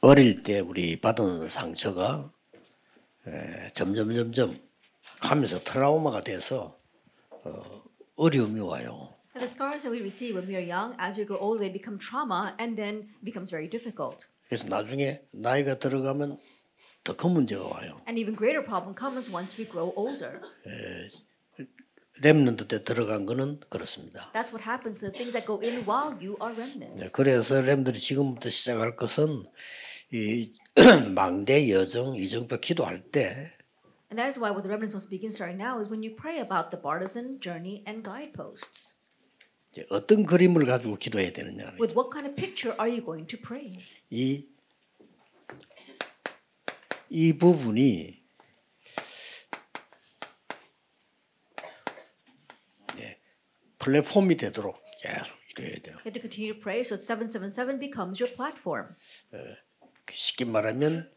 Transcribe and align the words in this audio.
어릴 0.00 0.42
때 0.42 0.60
우리 0.60 1.00
받은 1.00 1.48
상처가 1.48 2.32
에, 3.26 3.68
점점 3.74 4.14
점점 4.14 4.58
가면서 5.20 5.62
트라우마가 5.62 6.22
돼서 6.24 6.78
어, 7.44 7.82
어려움이 8.16 8.60
와요. 8.60 9.14
And 9.36 9.44
the 9.46 9.48
scars 9.48 9.82
that 9.82 9.90
we 9.92 10.00
receive 10.00 10.34
when 10.36 10.48
we 10.48 10.56
are 10.56 10.64
young, 10.66 10.94
as 10.98 11.18
we 11.20 11.26
grow 11.26 11.38
older, 11.38 11.60
they 11.60 11.70
become 11.72 11.98
trauma 11.98 12.54
and 12.58 12.76
then 12.76 13.08
becomes 13.22 13.50
very 13.50 13.68
difficult. 13.68 14.26
그래서 14.48 14.66
나중에 14.68 15.20
나이가 15.32 15.78
들어가면 15.78 16.38
더 17.04 17.14
큰 17.16 17.30
문제가 17.32 17.64
와요. 17.64 18.00
An 18.08 18.16
even 18.18 18.34
greater 18.36 18.64
problem 18.64 18.94
comes 18.96 19.30
once 19.32 19.56
we 19.60 19.68
grow 19.68 19.92
older. 19.96 20.40
렘넌트 22.22 22.66
때 22.68 22.84
들어간 22.84 23.24
거는 23.24 23.60
그렇습니다. 23.70 24.30
That's 24.34 24.52
what 24.52 24.64
happens 24.64 24.98
to 25.00 25.08
the 25.08 25.12
things 25.12 25.32
that 25.32 25.46
go 25.46 25.60
in 25.62 25.84
while 25.88 26.12
you 26.20 26.36
are 26.42 26.52
네, 26.54 26.60
remnants. 26.64 27.12
그래서 27.12 27.60
렘들이 27.62 27.98
지금부터 27.98 28.50
시작할 28.50 28.96
것은 28.96 29.44
이 30.12 30.52
망대 31.14 31.70
여정 31.70 32.16
이정표 32.16 32.58
기도할 32.58 33.02
때 33.10 33.50
And 34.10 34.18
that 34.18 34.28
is 34.28 34.40
why 34.40 34.50
what 34.50 34.64
the 34.64 34.68
remnants 34.70 34.92
must 34.92 35.08
begin 35.08 35.30
starting 35.30 35.56
now 35.56 35.78
is 35.80 35.88
when 35.88 36.02
you 36.02 36.10
pray 36.16 36.40
about 36.40 36.70
the 36.72 36.80
partisan 36.82 37.38
journey 37.40 37.84
and 37.86 38.02
guideposts. 38.02 38.96
이제 39.70 39.86
어떤 39.88 40.26
그림을 40.26 40.66
가지고 40.66 40.96
기도해야 40.96 41.32
되느냐. 41.32 41.76
With 41.78 41.94
what 41.94 42.10
kind 42.10 42.26
of 42.26 42.34
picture 42.34 42.74
are 42.76 42.90
you 42.90 43.04
going 43.04 43.28
to 43.28 43.38
pray? 43.38 43.70
이, 44.10 44.48
이 47.08 47.38
부분이 47.38 48.20
예, 52.98 53.18
플랫폼이 53.78 54.36
되도록 54.36 54.82
계속 55.00 55.32
이래야 55.56 55.78
돼요. 55.82 55.94
You 56.02 56.10
have 56.10 56.14
to 56.14 56.20
continue 56.20 56.52
to 56.52 56.60
pray 56.60 56.80
so 56.80 56.96
that 56.96 57.06
777 57.06 57.78
becomes 57.78 58.18
your 58.18 58.34
platform. 58.34 58.96
쉽게 60.12 60.44
말하면 60.44 61.10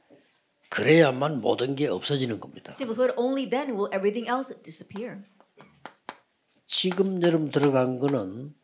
그래야만 0.69 1.41
모든 1.41 1.75
게 1.75 1.87
없어지는 1.87 2.39
겁니다. 2.39 2.71
Simply 2.73 2.95
put, 2.95 3.13
only 3.17 3.49
then 3.49 3.73
will 3.73 3.89
everything 3.93 4.27
else 4.29 4.55
disappear. 4.63 5.23
지금 6.65 7.21
여러분 7.21 7.51
들어간 7.51 7.99
거는 7.99 8.55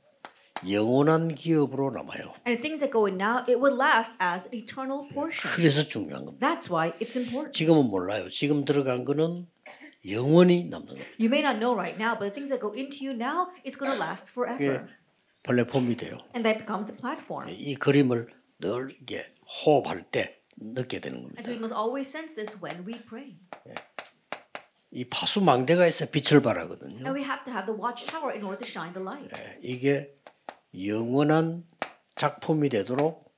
영원한 0.67 1.35
기업으로 1.35 1.91
남아요. 1.91 2.33
And 2.47 2.61
things 2.61 2.79
that 2.81 2.91
go 2.91 3.05
in 3.05 3.15
now, 3.15 3.45
it 3.47 3.57
will 3.61 3.77
last 3.77 4.13
as 4.19 4.47
an 4.47 4.55
eternal 4.57 5.07
portion. 5.13 5.55
그래서 5.55 5.83
중요한 5.83 6.25
겁니다. 6.25 6.45
That's 6.45 6.69
why 6.69 6.91
it's 6.99 7.15
important. 7.15 7.53
지금은 7.53 7.89
몰라요. 7.89 8.27
지금 8.29 8.65
들어간 8.65 9.05
거는 9.05 9.47
영원히 10.09 10.65
남는 10.65 10.87
겁니다. 10.87 11.09
You 11.19 11.29
may 11.29 11.41
not 11.41 11.59
know 11.59 11.75
right 11.77 11.95
now, 12.01 12.17
but 12.17 12.31
the 12.31 12.33
things 12.33 12.49
that 12.49 12.59
go 12.59 12.73
into 12.73 13.05
you 13.05 13.13
now 13.13 13.51
is 13.65 13.77
going 13.77 13.91
to 13.93 13.99
last 13.99 14.31
forever. 14.31 14.87
플랫폼이 15.43 15.95
돼요. 15.95 16.17
And 16.33 16.43
that 16.43 16.59
becomes 16.59 16.87
the 16.87 16.97
platform. 16.99 17.47
이 17.49 17.75
그림을 17.75 18.27
늘 18.59 18.89
이게 19.01 19.25
호흡할 19.65 20.03
때 20.11 20.41
느끼게 20.57 20.99
되는 21.01 21.17
And 21.19 21.35
겁니다. 21.35 21.41
so 21.43 21.51
we 21.51 21.57
must 21.57 21.73
always 21.75 22.09
sense 22.09 22.35
this 22.35 22.57
when 22.63 22.85
we 22.85 23.01
pray. 23.05 23.37
이 24.91 25.05
파수망대가 25.07 25.87
있어 25.87 26.07
빛을 26.07 26.41
발하거든요. 26.41 27.05
And 27.05 27.11
we 27.11 27.23
have 27.23 27.43
to 27.45 27.53
have 27.53 27.65
the 27.71 27.79
watchtower 27.79 28.33
in 28.33 28.43
order 28.43 28.57
to 28.57 28.67
shine 28.67 28.93
the 28.93 29.01
light. 29.05 29.29
이게 29.61 30.13
영원한 30.75 31.63
작품이 32.15 32.69
되도록 32.69 33.29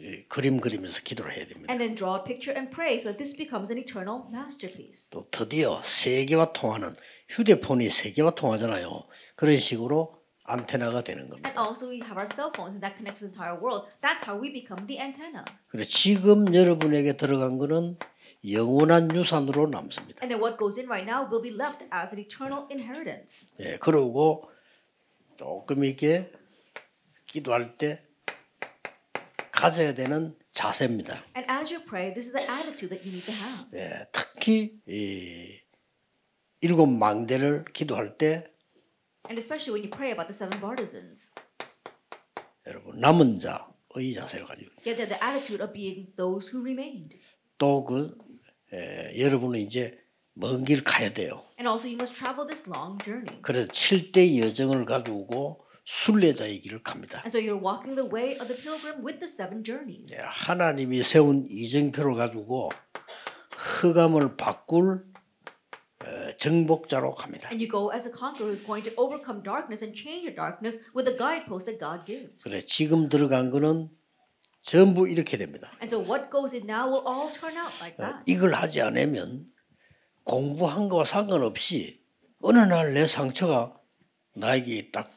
예, 0.00 0.02
이 0.02 0.28
그림 0.28 0.60
그리면서 0.60 1.00
기도를 1.02 1.36
해야 1.36 1.46
됩니다. 1.46 1.70
And 1.72 1.78
then 1.78 1.94
draw 1.94 2.18
a 2.18 2.24
picture 2.24 2.56
and 2.58 2.74
pray 2.74 2.96
so 2.96 3.12
that 3.12 3.18
this 3.18 3.36
becomes 3.36 3.70
an 3.70 3.78
eternal 3.78 4.24
masterpiece. 4.32 5.10
또 5.12 5.28
드디어 5.30 5.80
세계와 5.82 6.52
통하는 6.52 6.96
휴대폰이 7.28 7.88
세계와 7.90 8.34
통하잖아요. 8.34 9.06
그런 9.36 9.56
식으로 9.58 10.23
안테나가 10.44 11.02
되는 11.02 11.28
겁니다. 11.28 11.48
And 11.48 11.58
also 11.58 11.88
we 11.88 12.00
have 12.04 12.16
our 12.16 12.28
cell 12.28 12.52
phones 12.54 12.76
and 12.76 12.84
that 12.84 12.96
connects 12.96 13.20
to 13.20 13.26
the 13.26 13.32
entire 13.32 13.56
world. 13.56 13.88
That's 14.00 14.22
how 14.22 14.36
we 14.36 14.52
become 14.52 14.86
the 14.86 15.00
antenna. 15.00 15.44
그래서 15.68 15.90
지금 15.90 16.54
여러분에게 16.54 17.16
들어간 17.16 17.58
거는 17.58 17.96
영원한 18.50 19.14
유산으로 19.14 19.68
남습니다. 19.68 20.20
And 20.22 20.28
then 20.28 20.40
what 20.40 20.58
goes 20.58 20.78
in 20.78 20.86
right 20.86 21.08
now 21.08 21.24
will 21.24 21.40
be 21.40 21.50
left 21.50 21.84
as 21.92 22.12
an 22.12 22.20
eternal 22.20 22.68
inheritance. 22.70 23.56
예, 23.60 23.78
그러고 23.78 24.50
조금 25.36 25.82
이렇게 25.82 26.30
기도할 27.26 27.78
때 27.78 28.02
가져야 29.50 29.94
되는 29.94 30.36
자세입니다. 30.52 31.24
And 31.36 31.50
as 31.50 31.72
you 31.72 31.82
pray, 31.84 32.12
this 32.12 32.28
is 32.28 32.32
the 32.32 32.44
attitude 32.44 32.90
that 32.92 33.00
you 33.02 33.16
need 33.16 33.24
to 33.24 33.34
have. 33.34 33.66
예, 33.72 34.06
특히 34.12 34.78
이 34.86 35.58
일곱 36.60 36.86
망대를 36.86 37.64
기도할 37.72 38.18
때 38.18 38.44
And 39.28 39.38
especially 39.38 39.72
when 39.72 39.82
you 39.82 39.90
pray 39.90 40.12
about 40.12 40.28
the 40.28 40.34
seven 40.34 40.60
partisans. 40.60 41.32
여러분 42.66 42.98
남은 42.98 43.38
자의 43.38 44.14
자세를 44.14 44.46
가지고 44.46 44.70
have 44.84 44.96
the 45.08 45.18
attitude 45.22 45.62
of 45.62 45.72
being 45.72 46.14
those 46.16 46.48
who 46.52 46.62
remained. 46.62 47.16
또그 47.58 48.16
여러분은 49.18 49.60
이제 49.60 49.98
먼 50.34 50.64
길 50.64 50.82
가야 50.84 51.12
돼요. 51.12 51.44
And 51.58 51.68
also 51.68 51.86
you 51.86 51.96
must 51.96 52.14
travel 52.14 52.46
this 52.46 52.68
long 52.68 52.98
journey. 53.04 53.40
그래서 53.42 53.70
7대 53.70 54.38
여정을 54.40 54.84
가지고 54.84 55.64
순례자의 55.84 56.60
길을 56.60 56.82
갑니다. 56.82 57.22
And 57.24 57.30
so 57.30 57.38
you're 57.38 57.60
walking 57.60 57.96
the 57.96 58.08
way 58.10 58.36
of 58.40 58.48
the 58.48 58.56
pilgrim 58.60 59.04
with 59.04 59.20
the 59.20 59.28
seven 59.28 59.62
journeys. 59.62 60.12
예, 60.14 60.20
하나님이 60.20 61.02
세운 61.02 61.46
이정표를 61.48 62.14
가지고 62.16 62.70
흑암을 63.56 64.36
바꿀 64.36 65.04
어, 65.06 65.13
정복자로 66.44 67.14
갑니다. 67.14 67.48
And 67.50 67.62
you 67.62 67.68
go 67.70 67.90
as 67.92 68.06
a 68.06 68.12
conqueror 68.12 68.52
who's 68.52 68.64
going 68.64 68.84
to 68.84 68.92
overcome 69.00 69.42
darkness 69.42 69.82
and 69.82 69.96
change 69.96 70.22
your 70.28 70.34
darkness 70.36 70.76
with 70.94 71.08
the 71.08 71.16
guidepost 71.16 71.64
that 71.66 71.78
God 71.80 72.04
gives. 72.04 72.44
그래 72.44 72.60
지금 72.64 73.08
들어간 73.08 73.50
거는 73.50 73.88
전부 74.62 75.08
이렇게 75.08 75.36
됩니다. 75.36 75.70
And 75.80 75.88
so 75.88 76.00
what 76.04 76.30
goes 76.30 76.54
in 76.54 76.68
now 76.68 76.88
will 76.88 77.04
all 77.08 77.32
turn 77.32 77.56
out 77.56 77.72
like 77.80 77.96
어, 77.98 78.04
that. 78.04 78.22
이걸 78.26 78.54
하지 78.54 78.80
않으면 78.82 79.46
공부한 80.24 80.88
거와 80.88 81.04
상관없이 81.04 82.00
어느 82.40 82.58
날 82.58 82.92
내 82.92 83.06
상처가 83.06 83.74
나에게 84.34 84.90
딱 84.90 85.08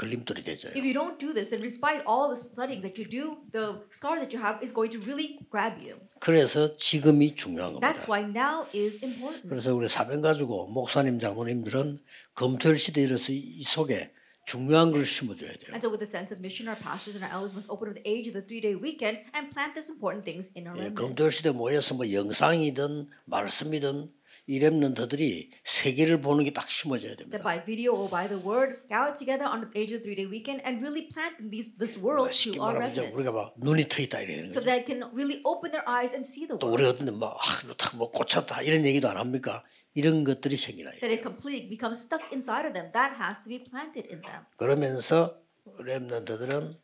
걸림돌이 0.00 0.42
되죠. 0.42 0.68
If 0.72 0.80
you 0.80 0.94
don't 0.96 1.20
do 1.20 1.34
this, 1.36 1.52
and 1.52 1.60
despite 1.60 2.00
all 2.08 2.32
the 2.32 2.40
studying 2.40 2.80
that 2.80 2.96
you 2.96 3.04
do, 3.04 3.36
the 3.52 3.84
scars 3.92 4.24
that 4.24 4.32
you 4.32 4.40
have 4.40 4.56
is 4.64 4.72
going 4.72 4.88
to 4.96 5.00
really 5.04 5.36
grab 5.52 5.76
you. 5.76 6.00
그래서 6.20 6.74
지금이 6.76 7.34
중요한 7.36 7.76
That's 7.80 8.08
겁니다. 8.08 8.08
why 8.08 8.24
now 8.24 8.64
is 8.72 9.04
important. 9.04 9.44
그래서 9.48 9.74
우리 9.74 9.88
사명 9.88 10.22
가지고 10.22 10.68
목사님 10.68 11.20
장로님들은 11.20 12.00
검토일 12.34 12.78
시대에 12.78 13.04
이르서 13.04 13.32
이 13.32 13.62
속에 13.62 14.10
중요한 14.46 14.90
걸 14.90 15.04
심어줘야 15.04 15.52
돼요. 15.52 15.70
And 15.76 15.84
so, 15.84 15.92
with 15.92 16.00
the 16.00 16.08
sense 16.08 16.32
of 16.32 16.40
mission, 16.40 16.64
our 16.66 16.80
pastors 16.80 17.14
and 17.14 17.22
our 17.22 17.30
elders 17.30 17.52
must 17.52 17.68
open 17.68 17.92
up 17.92 17.94
the 17.94 18.02
age 18.08 18.24
of 18.26 18.32
the 18.32 18.40
three 18.42 18.64
day 18.64 18.72
weekend 18.72 19.20
and 19.36 19.52
plant 19.52 19.76
these 19.76 19.92
important 19.92 20.24
things 20.24 20.48
in 20.56 20.64
our 20.66 20.80
예. 20.80 20.90
검토일 20.96 21.30
시대 21.30 21.52
모여서 21.52 21.94
뭐 21.94 22.08
영상이든 22.08 23.10
말씀이든 23.26 24.08
이 24.50 24.58
렘넌트들이 24.58 25.50
세계를 25.62 26.20
보는 26.20 26.42
게 26.42 26.50
딱 26.50 26.68
심어져야 26.68 27.14
That 27.14 27.30
됩니다. 27.30 27.44
by 27.46 27.62
video 27.62 27.94
or 27.94 28.10
by 28.10 28.26
the 28.26 28.42
word, 28.42 28.82
gather 28.90 29.14
together 29.14 29.46
on 29.46 29.62
the 29.62 29.70
age 29.78 29.94
of 29.94 30.02
the 30.02 30.10
three 30.10 30.18
day 30.18 30.26
weekend 30.26 30.58
and 30.66 30.82
really 30.82 31.06
plant 31.06 31.38
these, 31.54 31.78
this 31.78 31.94
world 31.94 32.34
to 32.34 32.58
our 32.58 32.74
이제 32.90 33.06
우리가 33.14 33.30
remnants. 33.30 33.30
막 33.30 33.54
눈이 33.62 33.86
트있다 33.86 34.20
이래는 34.26 34.50
So 34.50 34.58
거죠. 34.58 34.66
that 34.66 34.82
can 34.90 35.06
really 35.14 35.38
open 35.46 35.70
their 35.70 35.86
eyes 35.86 36.10
and 36.10 36.26
see 36.26 36.50
the 36.50 36.58
또 36.58 36.66
world. 36.66 36.82
우리가 36.82 36.98
어떤 36.98 37.06
데뭐 37.14 37.30
아, 37.30 37.94
뭐 37.94 38.10
꽂혔다 38.10 38.62
이런 38.66 38.82
얘기도 38.84 39.06
안 39.08 39.16
합니까? 39.22 39.62
이런 39.94 40.24
것들이 40.26 40.56
생기나요. 40.58 40.98
That 40.98 41.14
it 41.14 41.22
completely 41.22 41.70
becomes 41.70 42.02
stuck 42.02 42.26
inside 42.34 42.66
of 42.66 42.74
them. 42.74 42.90
That 42.90 43.14
has 43.22 43.46
to 43.46 43.48
be 43.48 43.62
planted 43.62 44.10
in 44.10 44.18
them. 44.26 44.42
그러면서 44.58 45.38
렘넌트들은 45.78 46.74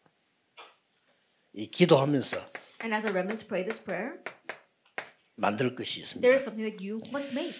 이 1.58 1.66
기도하면서 1.70 2.36
And 2.86 2.94
as 2.94 3.02
our 3.06 3.10
remnants 3.14 3.42
pray 3.42 3.64
this 3.66 3.82
prayer, 3.82 4.22
만들 5.36 5.74
것이 5.74 6.00
있습니다. 6.00 6.20
there 6.20 6.34
is 6.34 6.42
something 6.42 6.64
that 6.68 6.82
you 6.84 7.00
must 7.08 7.32
make. 7.32 7.54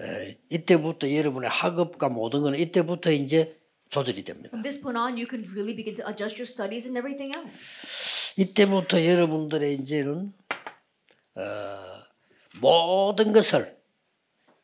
에, 0.00 0.38
이때부터 0.50 1.10
여러분의 1.12 1.48
학업과 1.50 2.08
모든 2.08 2.42
거는 2.42 2.58
이때부터 2.58 3.10
이제 3.12 3.58
조절이 3.88 4.24
됩니다. 4.24 4.48
From 4.50 4.62
this 4.62 4.80
point 4.80 4.98
on, 4.98 5.14
you 5.16 5.26
can 5.28 5.42
really 5.52 5.74
begin 5.74 5.94
to 5.96 6.04
adjust 6.06 6.36
your 6.36 6.44
studies 6.48 6.86
and 6.86 6.98
everything 6.98 7.32
else. 7.36 8.34
이때부터 8.36 9.04
여러분들의 9.04 9.74
이제는 9.74 10.32
어, 11.36 11.40
모든 12.60 13.32
것을 13.32 13.76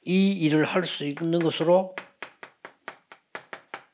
이 0.05 0.33
일을 0.33 0.65
할 0.65 0.85
수 0.85 1.05
있는 1.07 1.39
것으로 1.39 1.95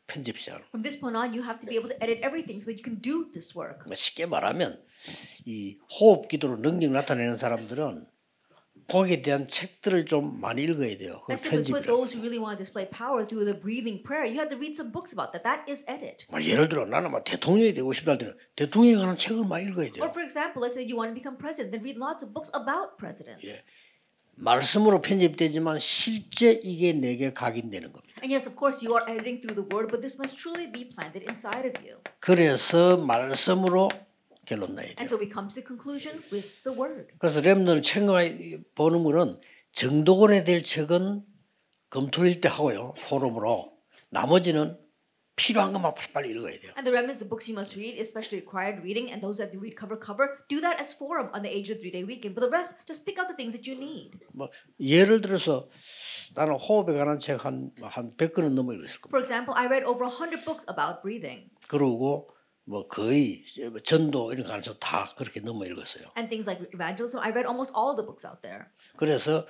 편집 0.07 0.39
시작을. 0.39 0.63
From 0.71 0.83
this 0.83 0.99
point 0.99 1.17
on, 1.17 1.31
you 1.33 1.43
have 1.45 1.61
to 1.61 1.69
be 1.69 1.77
able 1.77 1.91
to 1.91 1.97
edit 2.03 2.25
everything 2.25 2.59
so 2.59 2.73
that 2.73 2.81
you 2.81 2.83
can 2.83 3.01
do 3.01 3.31
this 3.33 3.57
work. 3.57 3.85
뭐 3.87 3.95
쉽게 3.95 4.27
말하면 4.27 4.83
이 5.45 5.79
호흡 6.01 6.29
기도로 6.29 6.57
능력 6.57 6.91
나타내는 6.93 7.37
사람들은 7.37 8.07
거기에 8.89 9.21
대한 9.21 9.47
책들을 9.47 10.07
좀 10.07 10.41
많이 10.41 10.65
읽어야 10.65 10.97
돼요. 10.97 11.21
그 11.27 11.37
편집을. 11.37 11.81
put, 11.81 11.87
those 11.87 12.17
who 12.17 12.25
really 12.25 12.41
want 12.41 12.57
to 12.57 12.65
display 12.65 12.89
power 12.89 13.27
through 13.27 13.45
the 13.45 13.53
breathing 13.53 14.03
prayer, 14.03 14.25
you 14.25 14.41
have 14.41 14.49
to 14.49 14.57
read 14.57 14.73
some 14.75 14.91
books 14.91 15.13
about 15.13 15.33
that. 15.37 15.45
That 15.45 15.69
is 15.69 15.85
edit. 15.87 16.25
뭐 16.31 16.41
예를 16.41 16.69
들어 16.69 16.87
나는 16.87 17.13
막 17.13 17.23
대통령이 17.25 17.75
되고 17.75 17.93
싶다 17.93 18.13
할 18.13 18.19
때는 18.19 18.35
대통령에 18.57 18.97
관한 18.97 19.17
책을 19.17 19.45
많이 19.45 19.69
읽어야 19.69 19.93
돼요. 19.93 20.03
Or 20.03 20.11
for 20.11 20.25
example, 20.25 20.65
let's 20.65 20.73
say 20.73 20.83
you 20.83 20.97
want 20.97 21.13
to 21.13 21.15
become 21.15 21.37
president, 21.37 21.71
then 21.77 21.85
read 21.85 22.01
lots 22.01 22.25
of 22.25 22.33
books 22.33 22.49
about 22.57 22.97
presidents. 22.97 23.69
말씀으로 24.41 25.03
편집되지만 25.03 25.79
실제 25.81 26.53
이게 26.53 26.93
내게 26.93 27.33
각인되는 27.33 27.93
겁니다. 27.93 28.15
And 28.23 28.33
yes, 28.33 28.49
of 28.49 28.57
course, 28.57 28.81
you 28.81 28.97
are 28.97 29.05
editing 29.05 29.43
through 29.43 29.59
the 29.59 29.67
word, 29.69 29.91
but 29.91 30.01
this 30.01 30.17
must 30.17 30.39
truly 30.39 30.71
be 30.71 30.89
planted 30.89 31.29
inside 31.29 31.69
of 31.69 31.77
you. 31.85 32.01
그래서 32.21 32.97
말씀으로 32.97 33.91
결론 34.49 34.75
나야 34.75 34.87
And 34.97 35.05
돼요. 35.05 35.07
so 35.13 35.19
we 35.21 35.29
come 35.31 35.49
to 35.49 35.55
the 35.55 35.65
conclusion 35.67 36.23
with 36.33 36.49
the 36.65 36.73
word. 36.73 37.13
그래서 37.19 37.41
렘넌을 37.41 37.83
챙겨 37.83 38.15
보는 38.75 39.05
거는 39.05 39.41
정독을 39.73 40.45
될 40.45 40.63
책은 40.63 41.23
검토일 41.91 42.41
때 42.41 42.49
하고요. 42.49 42.95
포럼으로 43.09 43.73
나머지는 44.11 44.79
필요한 45.37 45.73
것만 45.73 45.95
빨리 46.13 46.31
읽어야 46.31 46.59
돼요. 46.59 46.73
And 46.77 46.83
the 46.83 46.91
remnants, 46.91 47.21
the 47.23 47.29
books 47.29 47.47
you 47.47 47.55
must 47.55 47.77
read, 47.79 47.95
especially 48.01 48.43
required 48.43 48.83
reading, 48.83 49.07
and 49.13 49.23
those 49.23 49.39
that 49.39 49.55
you 49.55 49.61
read 49.63 49.79
cover 49.79 49.95
cover, 49.95 50.43
do 50.49 50.59
that 50.61 50.81
as 50.83 50.91
forum 50.97 51.31
on 51.31 51.43
the 51.47 51.53
age 51.53 51.71
of 51.71 51.79
three 51.79 51.93
day 51.95 52.03
weekend. 52.03 52.35
But 52.35 52.43
the 52.43 52.51
rest, 52.51 52.75
just 52.91 53.07
pick 53.07 53.21
out 53.23 53.29
the 53.31 53.37
things 53.39 53.55
that 53.55 53.63
you 53.69 53.79
need. 53.79 54.19
뭐 54.35 54.51
예를 54.81 55.21
들어서 55.21 55.69
나는 56.35 56.59
호흡에 56.59 56.93
관한 56.97 57.21
책한한 57.21 58.17
100권은 58.19 58.51
넘어 58.59 58.75
읽었을 58.75 58.99
겁니다. 59.01 59.15
For 59.15 59.21
example, 59.23 59.55
I 59.55 59.67
read 59.71 59.87
over 59.87 60.09
100 60.11 60.43
books 60.45 60.67
about 60.67 61.01
breathing 61.07 61.47
그러고 61.69 62.29
뭐 62.69 62.87
거의 62.87 63.45
전도 63.83 64.33
이런 64.33 64.47
거 64.47 64.53
안에서 64.53 64.79
다 64.79 65.15
그렇게 65.17 65.41
넘어 65.41 65.65
읽었어요. 65.65 66.13
and 66.19 66.29
things 66.29 66.47
like 66.47 66.61
evangelism. 66.75 67.19
I 67.23 67.31
read 67.31 67.47
almost 67.49 67.73
all 67.75 67.97
the 67.97 68.05
books 68.05 68.27
out 68.27 68.43
there. 68.43 68.67
그래서 68.97 69.47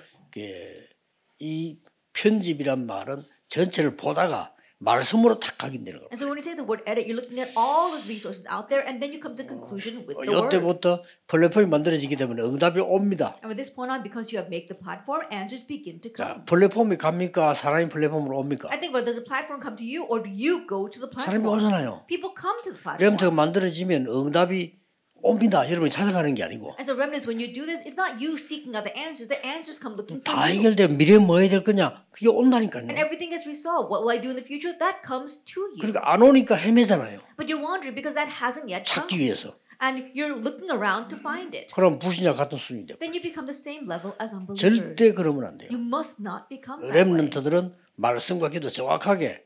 이 1.39 1.79
편집이란 2.13 2.85
말은 2.85 3.25
전체를 3.49 3.97
보다가 3.97 4.55
말씀으로 4.79 5.39
탁 5.39 5.57
각인되는 5.57 5.99
겁니다. 5.99 6.11
And 6.11 6.17
so 6.19 6.25
when 6.25 6.39
you 6.39 6.43
say 6.43 6.55
the 6.55 6.63
word 6.63 6.79
edit, 6.87 7.03
you're 7.03 7.19
looking 7.19 7.39
at 7.43 7.51
all 7.55 7.91
the 7.91 7.99
resources 8.07 8.47
out 8.47 8.71
there, 8.71 8.79
and 8.87 9.03
then 9.03 9.11
you 9.11 9.19
come 9.19 9.35
to 9.35 9.43
the 9.43 9.47
conclusion 9.47 10.07
with 10.07 10.15
the 10.15 10.31
word. 10.31 10.55
이때부터 10.55 11.03
플랫폼이 11.27 11.67
만들어지기 11.67 12.15
때문에 12.15 12.41
응답이 12.41 12.79
옵니다. 12.79 13.35
And 13.43 13.51
from 13.51 13.59
this 13.59 13.67
point 13.67 13.91
on, 13.91 14.01
because 14.01 14.31
you 14.31 14.39
have 14.39 14.47
made 14.47 14.71
the 14.71 14.79
platform, 14.79 15.27
answers 15.35 15.67
begin 15.67 15.99
to 15.99 16.09
자, 16.15 16.39
come. 16.39 16.45
플랫폼이 16.47 16.95
갑니까? 16.95 17.53
사람이 17.53 17.89
플랫폼으로 17.91 18.39
옵니까? 18.39 18.71
I 18.71 18.79
think, 18.79 18.95
but 18.95 19.03
does 19.03 19.19
the 19.19 19.27
platform 19.27 19.59
come 19.59 19.75
to 19.75 19.83
you, 19.83 20.07
or 20.07 20.23
do 20.23 20.31
you 20.31 20.63
go 20.63 20.87
to 20.87 20.95
the 21.03 21.11
사람이 21.11 21.43
platform? 21.43 21.59
오잖아요. 21.59 22.07
People 22.07 22.31
come 22.31 22.55
to 22.63 22.71
the 22.71 22.79
platform. 22.79 23.03
렘트가 23.03 23.31
만들어지면 23.35 24.07
응답이 24.07 24.78
옵니다. 25.21 25.67
여러분이 25.69 25.89
찾아가는 25.89 26.33
게 26.35 26.43
아니고 26.43 26.75
And 26.79 26.89
so, 26.89 26.95
remnants, 26.95 27.27
when 27.27 27.39
you 27.39 27.51
do 27.53 27.65
this, 27.65 27.83
it's 27.85 27.97
not 27.99 28.17
you 28.23 28.35
seeking 28.37 28.75
out 28.75 28.83
the 28.87 28.95
answers. 28.97 29.27
The 29.27 29.39
answers 29.45 29.79
come 29.79 29.95
looking 29.95 30.21
for 30.21 30.27
다 30.27 30.47
you. 30.47 30.59
해결돼 30.59 30.87
미래 30.95 31.17
뭐 31.17 31.39
해야 31.39 31.49
될 31.49 31.63
거냐? 31.63 32.05
그게 32.11 32.27
온다니까요. 32.27 32.87
And 32.87 32.99
everything 32.99 33.29
gets 33.31 33.47
resolved. 33.47 33.89
What 33.91 34.03
will 34.03 34.11
I 34.13 34.19
do 34.19 34.29
in 34.31 34.37
the 34.39 34.45
future? 34.45 34.73
That 34.77 35.01
comes 35.05 35.43
to 35.55 35.61
you. 35.75 35.81
그러니까 35.81 36.01
안 36.05 36.21
오니까 36.21 36.55
헤매잖아요. 36.55 37.19
But 37.37 37.47
you're 37.51 37.61
wondering 37.63 37.95
because 37.95 38.15
that 38.15 38.29
hasn't 38.41 38.67
yet 38.71 38.83
come. 38.87 39.07
찾기 39.09 39.19
위해서. 39.19 39.55
And 39.81 40.11
you're 40.11 40.35
looking 40.35 40.67
around 40.71 41.07
to 41.07 41.17
find 41.17 41.55
it. 41.55 41.71
그럼 41.73 41.99
불신자 41.99 42.33
같은 42.33 42.57
수준이 42.57 42.85
돼. 42.85 42.97
Then 42.99 43.13
you 43.15 43.21
become 43.23 43.47
the 43.47 43.55
same 43.55 43.87
level 43.87 44.11
as 44.19 44.35
unbelievers. 44.35 44.59
절대 44.59 45.13
그러면 45.13 45.45
안 45.45 45.57
돼요. 45.57 45.69
You 45.71 45.79
must 45.79 46.19
not 46.19 46.51
become 46.51 46.83
that 46.83 46.91
way. 46.91 47.05
렘넌트들은 47.07 47.73
말씀과 47.95 48.49
기도 48.49 48.69
정확하게 48.69 49.43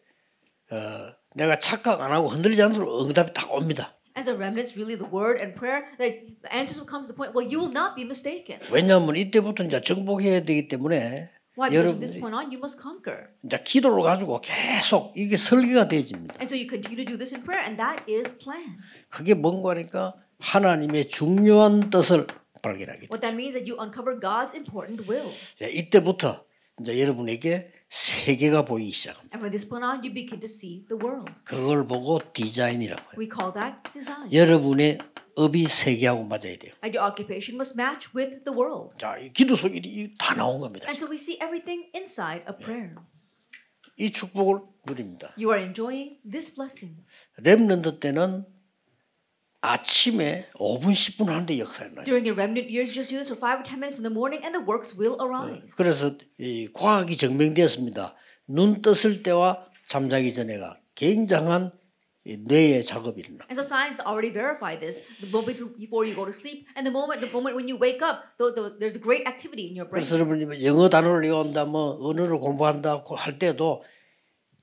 어, 0.71 0.77
내가 1.35 1.59
착각 1.59 2.01
안 2.01 2.11
하고 2.11 2.29
흔들리지 2.29 2.61
않도록 2.63 3.05
응답이 3.05 3.33
딱 3.33 3.51
옵니다. 3.53 3.93
As 4.15 4.27
a 4.27 4.35
remnants, 4.35 4.77
really 4.77 4.95
the 4.95 5.09
word 5.09 5.41
and 5.41 5.55
prayer, 5.55 5.89
that 5.97 6.13
the 6.43 6.53
answers 6.53 6.77
will 6.77 6.85
come 6.85 7.01
to 7.01 7.07
the 7.07 7.15
point, 7.17 7.33
well, 7.33 7.45
you 7.45 7.59
will 7.59 7.71
not 7.71 7.95
be 7.95 8.03
mistaken. 8.03 8.59
왜냐하면 8.71 9.15
이때부터 9.15 9.63
이제 9.63 9.81
정복해야 9.81 10.41
되기 10.41 10.67
때문에 10.67 11.29
Why? 11.55 11.69
Because 11.69 11.89
from 11.89 11.99
this 11.99 12.19
point 12.19 12.35
on, 12.35 12.51
you 12.51 12.57
must 12.57 12.79
conquer. 12.81 13.29
이제 13.43 13.57
기도를 13.63 14.03
가지고 14.03 14.41
계속 14.41 15.13
이게 15.15 15.37
설계가 15.37 15.87
되어집니다. 15.87 16.35
And 16.39 16.45
so 16.45 16.55
you 16.55 16.69
continue 16.69 16.97
to 16.97 17.05
do 17.05 17.17
this 17.17 17.33
in 17.33 17.43
prayer, 17.43 17.61
and 17.65 17.77
that 17.81 18.05
is 18.09 18.37
plan. 18.37 18.77
그게 19.09 19.33
뭔가 19.33 19.71
하니까 19.71 20.13
하나님의 20.39 21.09
중요한 21.09 21.89
뜻을 21.89 22.27
발견하게 22.61 23.07
돼요. 23.07 23.09
What 23.09 23.21
that 23.21 23.33
means 23.33 23.57
is 23.57 23.61
that 23.61 23.69
you 23.69 23.77
uncover 23.81 24.19
God's 24.19 24.53
important 24.53 25.09
will. 25.09 25.29
자, 25.57 25.65
이때부터 25.65 26.45
이제 26.81 26.99
여러분에게 27.01 27.71
세계가 27.97 28.65
보이기 28.65 28.91
시작합니다. 28.91 29.35
And 29.35 29.39
from 29.39 29.51
this 29.51 29.69
point 29.69 29.85
on, 29.85 30.01
you 30.01 30.11
begin 30.11 30.39
to 30.39 30.49
see 30.49 30.83
the 30.89 30.97
world. 30.97 31.31
그걸 31.43 31.85
보고 31.85 32.17
디자인이라고 32.33 32.99
해요. 32.99 33.11
We 33.19 33.29
call 33.29 33.53
that 33.53 33.77
design. 33.93 34.33
여러분의 34.33 34.97
업이 35.35 35.67
세계하고 35.67 36.23
맞아야 36.23 36.57
돼요. 36.57 36.73
And 36.83 36.97
your 36.97 37.05
occupation 37.05 37.53
must 37.55 37.77
match 37.79 38.09
with 38.15 38.43
the 38.45 38.57
world. 38.57 38.97
자, 38.97 39.15
이 39.19 39.31
기도 39.31 39.55
속에 39.55 39.79
이- 39.85 40.09
다 40.17 40.33
나온 40.33 40.59
겁니다. 40.59 40.87
And 40.89 40.97
so 40.97 41.05
we 41.07 41.17
see 41.21 41.37
everything 41.37 41.85
inside 41.93 42.41
a 42.49 42.57
prayer. 42.57 42.95
이 43.97 44.09
축복을 44.09 44.61
누립니다. 44.87 45.31
You 45.37 45.51
are 45.53 45.61
enjoying 45.63 46.17
this 46.25 46.49
blessing. 46.55 46.97
렘넌트 47.37 47.99
때는 47.99 48.43
아침에 49.63 50.49
5분 50.59 50.91
10분 50.91 51.27
하는데 51.27 51.57
역사를 51.57 51.89
나요. 51.95 52.03
During 52.03 52.27
your 52.27 52.35
remnant 52.35 52.67
years, 52.67 52.91
just 52.91 53.09
do 53.09 53.15
this 53.15 53.31
for 53.31 53.39
five 53.39 53.63
or 53.63 53.63
ten 53.63 53.79
minutes 53.79 53.95
in 53.95 54.03
the 54.03 54.11
morning, 54.11 54.43
and 54.43 54.51
the 54.51 54.59
works 54.59 54.91
will 54.91 55.15
arise. 55.23 55.71
그래서 55.77 56.17
이 56.37 56.67
과학이 56.73 57.15
증명되었습니다. 57.15 58.13
눈 58.47 58.81
떴을 58.81 59.23
때와 59.23 59.65
잠자기 59.87 60.33
전에가 60.33 60.79
굉장한 60.95 61.71
이 62.25 62.37
뇌의 62.43 62.83
일어나. 62.83 63.47
And 63.47 63.55
so 63.55 63.63
science 63.63 64.03
already 64.03 64.35
verified 64.35 64.83
this. 64.83 64.99
The 65.23 65.31
moment 65.31 65.55
before 65.79 66.03
you 66.03 66.11
go 66.11 66.27
to 66.27 66.35
sleep, 66.35 66.67
and 66.75 66.83
the 66.83 66.91
moment 66.91 67.23
the 67.23 67.31
moment 67.31 67.55
when 67.55 67.71
you 67.71 67.79
wake 67.79 68.03
up, 68.03 68.35
the, 68.35 68.51
the, 68.51 68.75
there's 68.83 68.99
a 68.99 69.03
great 69.03 69.23
activity 69.23 69.71
in 69.71 69.79
your 69.79 69.87
brain. 69.87 70.03
그래서 70.03 70.19
여러분이 70.19 70.43
뭐 70.43 70.59
영어 70.59 70.91
단어를 70.91 71.23
외운다, 71.23 71.63
뭐 71.71 71.95
언어를 72.03 72.35
공부한다 72.39 73.03
할 73.15 73.39
때도 73.39 73.83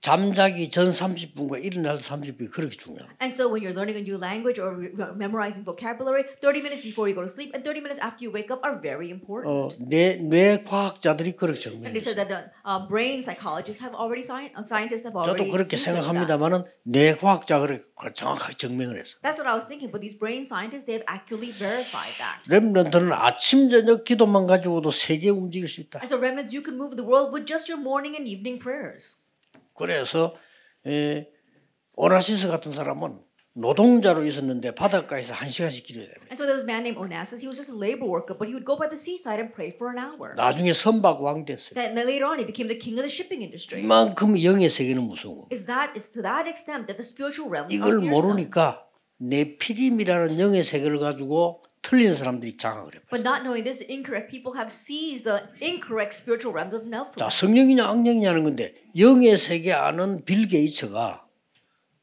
잠자기 0.00 0.70
전 0.70 0.88
30분과 0.88 1.62
일어날 1.62 1.98
30분이 1.98 2.50
그렇게 2.50 2.74
중요합니다. 2.74 3.16
And 3.20 3.34
so 3.36 3.52
when 3.52 3.60
you're 3.60 3.76
learning 3.76 4.00
a 4.00 4.02
new 4.02 4.16
language 4.16 4.56
or 4.58 4.72
memorizing 5.12 5.60
vocabulary, 5.62 6.24
30 6.40 6.64
minutes 6.64 6.80
before 6.82 7.04
you 7.04 7.12
go 7.14 7.20
to 7.20 7.28
sleep 7.28 7.52
and 7.52 7.60
30 7.60 7.84
minutes 7.84 8.00
after 8.00 8.24
you 8.24 8.32
wake 8.32 8.48
up 8.48 8.64
are 8.64 8.80
very 8.80 9.12
important. 9.12 9.44
어, 9.52 9.68
뇌, 9.76 10.16
뇌 10.16 10.62
과학자들이 10.64 11.36
그렇게 11.36 11.68
And 11.68 11.92
they 11.92 12.00
said 12.00 12.16
증명했어요. 12.16 12.16
that 12.16 12.28
the 12.32 12.40
uh, 12.64 12.88
brain 12.88 13.20
psychologists 13.20 13.84
have 13.84 13.92
already 13.92 14.24
sci- 14.24 14.48
uh, 14.56 14.64
scientists 14.64 15.04
have 15.04 15.12
already 15.12 15.44
저도 15.44 15.52
그렇게. 15.52 15.76
생각합니다만은 15.76 16.64
뇌 16.88 17.12
과학자가 17.14 17.66
그렇게 17.68 17.84
정확하게 18.16 18.56
증명을 18.56 18.96
했어요. 18.96 19.20
That's 19.20 19.36
what 19.36 19.44
I 19.44 19.52
was 19.52 19.68
thinking. 19.68 19.92
But 19.92 20.00
these 20.00 20.16
brain 20.16 20.48
scientists, 20.48 20.88
they 20.88 20.96
have 20.96 21.04
accurately 21.04 21.52
verified 21.52 22.16
that. 22.16 22.40
렘넌트는 22.48 23.12
아침 23.12 23.68
저녁 23.68 24.04
기도만 24.08 24.46
가지고도 24.48 24.90
세계 24.96 25.28
움직일 25.28 25.68
수 25.68 25.84
있다. 25.84 26.00
And 26.00 26.08
so 26.08 26.16
remnants, 26.16 26.56
you 26.56 26.64
can 26.64 26.80
move 26.80 26.96
the 26.96 27.04
world 27.04 27.36
with 27.36 27.44
just 27.44 27.68
your 27.68 27.76
morning 27.76 28.16
and 28.16 28.24
evening 28.24 28.56
prayers. 28.56 29.20
그래서 29.80 30.36
에, 30.86 31.26
오나시스 31.96 32.48
같은 32.48 32.72
사람은 32.72 33.18
노동자로 33.54 34.24
있었는데 34.24 34.74
바닷가에서 34.76 35.34
한 35.34 35.50
시간씩 35.50 35.84
기도해야 35.84 36.08
됩니다. 36.08 36.28
And 36.30 36.38
so 36.38 36.46
there 36.46 36.54
was 36.54 36.62
a 36.62 36.70
man 36.70 36.84
named 36.86 37.00
Onassis. 37.00 37.42
He 37.42 37.48
was 37.48 37.58
just 37.58 37.72
a 37.72 37.76
labor 37.76 38.06
worker, 38.06 38.36
but 38.38 38.46
he 38.46 38.54
would 38.54 38.64
go 38.64 38.78
by 38.78 38.86
the 38.88 38.96
seaside 38.96 39.42
and 39.42 39.52
pray 39.52 39.74
for 39.74 39.90
an 39.90 39.98
hour. 39.98 40.36
나중에 40.36 40.72
선박 40.72 41.20
왕 41.20 41.44
됐어요. 41.44 41.74
Then, 41.74 41.98
later 41.98 42.24
on, 42.30 42.38
he 42.38 42.46
became 42.46 42.70
the 42.70 42.78
king 42.78 42.94
of 42.96 43.02
the 43.02 43.10
shipping 43.10 43.42
industry. 43.42 43.82
이만큼 43.82 44.38
영의 44.40 44.70
세계는 44.70 45.02
무서운 45.02 45.42
겁니다. 45.42 45.50
Is 45.50 45.66
that 45.66 45.98
it's 45.98 46.14
to 46.14 46.22
that 46.22 46.46
extent 46.46 46.86
that 46.86 46.96
the 46.96 47.04
spiritual 47.04 47.50
realms 47.50 47.74
are 47.74 47.98
이걸. 47.98 47.98
모르니까 48.06 48.86
네피림이라는 49.18 50.38
영의 50.38 50.62
세계를 50.62 51.00
가지고 51.00 51.64
틀린 51.82 52.14
사람들이 52.14 52.56
장악을 52.56 52.94
해요. 52.94 53.02
But 53.10 53.22
not 53.26 53.42
knowing 53.42 53.64
this, 53.64 53.78
the 53.78 53.90
incorrect 53.90 54.30
people 54.30 54.52
have 54.56 54.68
seized 54.70 55.24
the 55.24 55.48
incorrect 55.62 56.14
spiritual 56.14 56.52
realms 56.54 56.74
of 56.76 56.84
자, 57.16 57.26
Nephilim. 57.26 57.30
성령이냐 57.30 57.84
악령이냐는 57.88 58.44
건데 58.44 58.74
영의 58.98 59.36
세계 59.38 59.72
아는 59.72 60.24
빌 60.24 60.46
게이츠가 60.48 61.26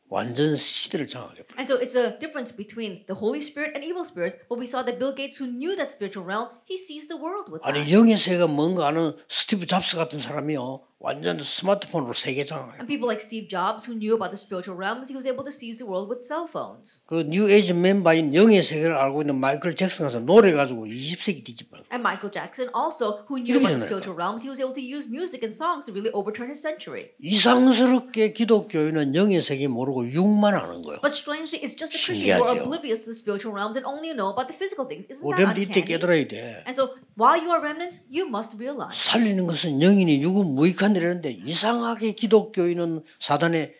완전 0.10 0.56
시대를 0.56 1.06
장악해 1.06 1.44
버려요. 1.46 1.60
And 1.60 1.68
so 1.68 1.76
it's 1.78 1.96
a 1.96 2.18
difference 2.18 2.56
between 2.56 3.06
the 3.08 3.20
Holy 3.20 3.40
Spirit 3.44 3.76
and 3.76 3.84
evil 3.86 4.06
spirits. 4.08 4.40
But 4.50 4.58
we 4.58 4.66
saw 4.66 4.82
that 4.84 4.98
Bill 5.00 5.14
Gates, 5.14 5.36
who 5.38 5.46
knew 5.52 5.76
that 5.76 5.92
spiritual 5.92 6.24
realm, 6.26 6.48
he 6.66 6.80
seized 6.80 7.12
the 7.12 7.20
world 7.20 7.52
with 7.52 7.62
아니 7.68 7.84
that. 7.84 7.92
영의 7.92 8.16
세계가 8.18 8.48
뭔가 8.48 8.88
아는 8.88 9.14
스티브 9.30 9.68
잡스 9.68 9.98
같은 9.98 10.20
사람이요 10.22 10.87
완전 11.00 11.40
스마트폰으로 11.40 12.14
세계 12.14 12.44
장악해. 12.44 12.82
And 12.82 12.88
people 12.88 13.06
like 13.06 13.22
Steve 13.22 13.48
Jobs, 13.48 13.86
who 13.86 13.94
knew 13.94 14.18
about 14.18 14.34
the 14.34 14.40
spiritual 14.40 14.74
realms, 14.74 15.08
he 15.08 15.16
was 15.16 15.30
able 15.30 15.46
to 15.46 15.54
seize 15.54 15.78
the 15.78 15.86
world 15.86 16.10
with 16.10 16.26
cell 16.26 16.50
phones. 16.50 17.06
그 17.06 17.22
뉴에이지 17.22 17.74
멤버인 17.74 18.34
영의 18.34 18.64
세계를 18.64 18.98
알고 18.98 19.22
있는 19.22 19.38
마이클 19.38 19.76
잭슨 19.76 20.06
가서 20.10 20.20
노래 20.20 20.52
가지고 20.54 20.88
20세기 20.88 21.46
뒤집어. 21.46 21.78
And 21.94 22.02
Michael 22.02 22.34
Jackson, 22.34 22.74
also, 22.74 23.22
who 23.30 23.38
knew 23.38 23.62
about 23.62 23.78
the 23.78 23.86
spiritual 23.86 24.18
realms, 24.18 24.42
he 24.42 24.50
was 24.50 24.58
able 24.58 24.74
to 24.74 24.82
use 24.82 25.06
music 25.06 25.46
and 25.46 25.54
songs 25.54 25.86
to 25.86 25.94
really 25.94 26.10
overturn 26.18 26.50
his 26.50 26.58
century. 26.58 27.14
이상스럽게 27.22 28.34
기독교인은 28.34 29.14
영의 29.14 29.42
세계 29.46 29.70
모르고 29.70 30.10
육만 30.10 30.58
아는 30.58 30.82
거예요. 30.82 31.00
But 31.06 31.14
strangely, 31.14 31.62
it's 31.62 31.78
just 31.78 31.94
the 31.94 32.02
Christians 32.02 32.42
who 32.42 32.50
are 32.50 32.58
oblivious 32.58 33.06
to 33.06 33.14
the 33.14 33.18
spiritual 33.18 33.54
realms 33.54 33.78
and 33.78 33.86
only 33.86 34.18
know 34.18 34.34
about 34.34 34.50
the 34.50 34.58
physical 34.58 34.90
things. 34.90 35.06
Isn't 35.14 35.22
that 35.22 35.30
우리는 35.30 35.54
이때 35.62 35.86
uncanny? 35.86 35.86
깨달아야 35.86 36.26
돼. 36.26 36.66
And 36.66 36.74
so, 36.74 36.98
while 37.14 37.38
you 37.38 37.54
are 37.54 37.62
remnants, 37.62 38.02
you 38.10 38.26
must 38.26 38.58
realize 38.58 38.98
살리는 38.98 39.46
것은 39.46 39.78
영인이 39.78 40.26
육은 40.26 40.58
무익한 40.58 40.87
일이라는데 40.96 41.32
이상하게 41.46 42.14
기독교인은 42.14 43.04
사단의 43.20 43.76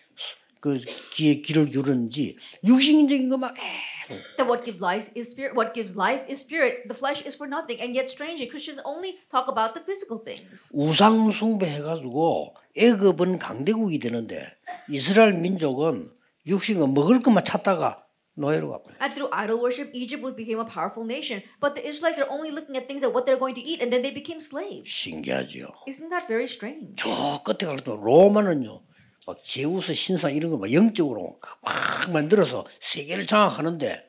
그 0.60 0.82
귀에 1.14 1.42
귀를 1.42 1.66
기울는지 1.66 2.36
육신적인 2.64 3.30
것만 3.30 3.54
계속 3.54 3.98
that 4.38 4.48
what 4.48 4.64
gives 4.64 4.82
life 4.82 5.12
is 5.16 5.30
spirit. 5.30 5.56
What 5.56 5.74
gives 5.74 5.96
life 5.96 6.24
is 6.30 6.40
spirit. 6.40 6.88
The 6.88 6.96
flesh 6.96 7.22
is 7.26 7.36
for 7.36 7.48
nothing. 7.48 7.80
And 7.82 7.96
yet, 7.96 8.10
strangely, 8.10 8.48
Christians 8.48 8.82
only 8.86 9.20
talk 9.32 9.48
about 9.48 9.74
the 9.76 9.84
physical 9.84 10.24
things. 10.24 10.72
우상 10.74 11.32
숭배해가지고 11.32 12.56
애굽은 12.76 13.40
강대국이 13.40 14.00
되는데 14.00 14.48
이스라엘 14.90 15.34
민족은 15.34 16.12
육신과 16.46 16.88
먹을 16.88 17.22
것만 17.22 17.44
찾다가 17.44 18.07
노예로 18.38 18.70
가 18.70 18.82
버려. 18.84 18.96
And 19.02 19.14
through 19.18 19.34
idol 19.34 19.58
worship, 19.60 19.90
Egypt 19.98 20.22
became 20.38 20.62
a 20.62 20.66
powerful 20.70 21.04
nation. 21.04 21.42
But 21.60 21.74
the 21.74 21.82
Israelites 21.82 22.22
are 22.22 22.30
only 22.30 22.54
looking 22.54 22.78
at 22.78 22.86
things 22.86 23.02
at 23.02 23.10
what 23.12 23.26
they're 23.26 23.42
going 23.42 23.58
to 23.58 23.62
eat, 23.66 23.82
and 23.82 23.90
then 23.92 24.06
they 24.06 24.14
became 24.14 24.38
slaves. 24.40 24.86
신기하지요. 24.86 25.74
Isn't 25.90 26.10
that 26.14 26.30
very 26.30 26.46
strange? 26.46 26.96
저 27.02 27.42
끝에 27.44 27.66
갈때 27.66 27.90
로마는요. 27.92 28.86
막 29.26 29.44
제우스 29.44 29.94
신상 29.94 30.34
이런 30.34 30.52
거 30.52 30.58
막 30.58 30.72
영적으로 30.72 31.40
막 31.62 32.12
만들어서 32.14 32.66
세계를 32.80 33.26
장악하는데 33.26 34.06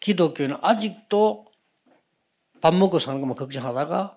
기독교는 0.00 0.56
아직도 0.60 1.46
밥 2.60 2.74
먹고 2.74 2.98
사는 2.98 3.20
것만 3.20 3.36
걱정하다가 3.36 4.15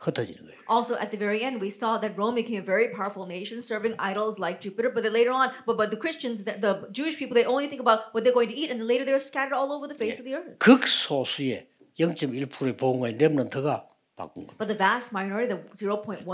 흩어지는 0.00 0.44
거예요. 0.44 0.56
Also, 0.68 0.96
at 0.96 1.10
the 1.10 1.16
very 1.16 1.42
end, 1.42 1.60
we 1.60 1.70
saw 1.70 1.98
that 1.98 2.16
Rome 2.16 2.34
became 2.34 2.60
a 2.60 2.64
very 2.64 2.88
powerful 2.92 3.24
nation, 3.26 3.62
serving 3.62 3.94
idols 3.98 4.38
like 4.38 4.60
Jupiter. 4.60 4.90
But 4.90 5.02
then 5.04 5.12
later 5.12 5.32
on, 5.32 5.52
but 5.64 5.76
but 5.76 5.90
the 5.90 5.96
Christians, 5.96 6.44
the, 6.44 6.58
the 6.60 6.88
Jewish 6.92 7.16
people, 7.16 7.34
they 7.34 7.44
only 7.46 7.66
think 7.68 7.80
about 7.80 8.12
what 8.12 8.24
they're 8.24 8.34
going 8.36 8.48
to 8.48 8.56
eat, 8.56 8.70
and 8.70 8.80
then 8.80 8.86
later 8.86 9.04
they're 9.04 9.18
scattered 9.18 9.54
all 9.54 9.72
over 9.72 9.88
the 9.88 9.96
face 9.96 10.18
of 10.18 10.24
the 10.24 10.34
earth. 10.34 10.58
극소수의 10.58 11.66
0.1%의 11.98 12.76
보험과의 12.76 13.16
렘넌트가 13.16 13.88
바꾼 14.16 14.46
겁니다. 14.46 14.58
But 14.58 14.68
the 14.68 14.76
vast 14.76 15.12
minority, 15.12 15.48
the 15.48 15.64
0.1% 15.72 16.24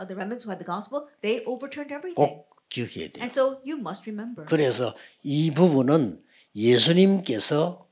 of 0.00 0.08
the 0.08 0.16
remnants 0.16 0.44
who 0.44 0.50
had 0.50 0.58
the 0.58 0.64
gospel, 0.64 1.08
they 1.20 1.44
overturned 1.44 1.92
everything. 1.92 2.16
꼭 2.16 2.48
기억해야 2.70 3.12
돼요. 3.12 3.20
And 3.20 3.32
so 3.32 3.60
you 3.64 3.76
must 3.76 4.08
remember. 4.08 4.46
그래서 4.48 4.94
이 5.22 5.52
부분은 5.52 6.22
예수님께서 6.56 7.84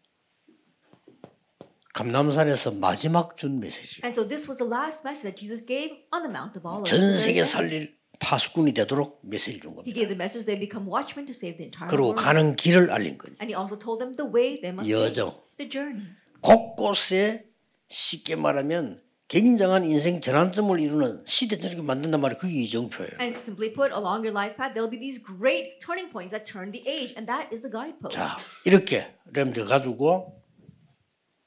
감남산에서 1.98 2.72
마지막 2.72 3.36
준 3.36 3.60
메시지. 3.60 4.02
And 4.04 4.14
so 4.14 4.28
this 4.28 4.48
was 4.48 4.58
the 4.60 4.70
last 4.70 5.02
message 5.04 5.24
that 5.26 5.36
Jesus 5.38 5.66
gave 5.66 5.98
on 6.14 6.22
the 6.22 6.30
Mount 6.32 6.54
of 6.58 6.66
Olives. 6.68 6.90
전 6.90 7.18
세계 7.18 7.44
살릴 7.44 7.98
파수꾼이 8.20 8.74
되도록 8.74 9.20
메시지를 9.24 9.60
준 9.62 9.72
He 9.72 9.76
겁니다. 9.76 9.94
gave 9.94 10.08
the 10.10 10.18
message 10.18 10.46
they 10.46 10.58
become 10.60 10.86
watchmen 10.90 11.26
to 11.26 11.34
save 11.34 11.58
the 11.58 11.66
entire 11.66 11.90
그리고 11.90 12.14
world. 12.14 12.22
가는 12.24 12.56
길을 12.56 12.92
알린 12.92 13.18
거예요. 13.18 13.36
And 13.42 13.50
he 13.50 13.58
also 13.58 13.78
told 13.78 13.98
them 13.98 14.16
the 14.16 14.30
way 14.30 14.62
they 14.62 14.70
must 14.74 14.86
여정. 14.90 15.34
take, 15.34 15.58
the 15.58 15.70
journey. 15.70 16.06
곳곳에 16.42 17.46
쉽게 17.90 18.36
말하면 18.36 19.02
굉장한 19.28 19.84
인생 19.84 20.22
전환점을 20.22 20.80
이루는 20.80 21.24
시대적인 21.26 21.84
만든단 21.84 22.22
말이에요. 22.22 22.40
그게 22.40 22.54
이정표예요. 22.64 23.20
And 23.20 23.36
simply 23.36 23.74
put, 23.74 23.92
along 23.92 24.24
your 24.24 24.32
life 24.32 24.56
path, 24.56 24.72
there'll 24.74 24.90
be 24.90 24.98
these 25.00 25.20
great 25.20 25.82
turning 25.84 26.08
points 26.14 26.32
that 26.32 26.46
turn 26.50 26.72
the 26.72 26.80
age, 26.88 27.12
and 27.18 27.28
that 27.28 27.52
is 27.52 27.62
the 27.62 27.70
guidepost. 27.70 28.16
자, 28.16 28.38
이렇게 28.64 29.06
렘들 29.34 29.66
가지고 29.66 30.37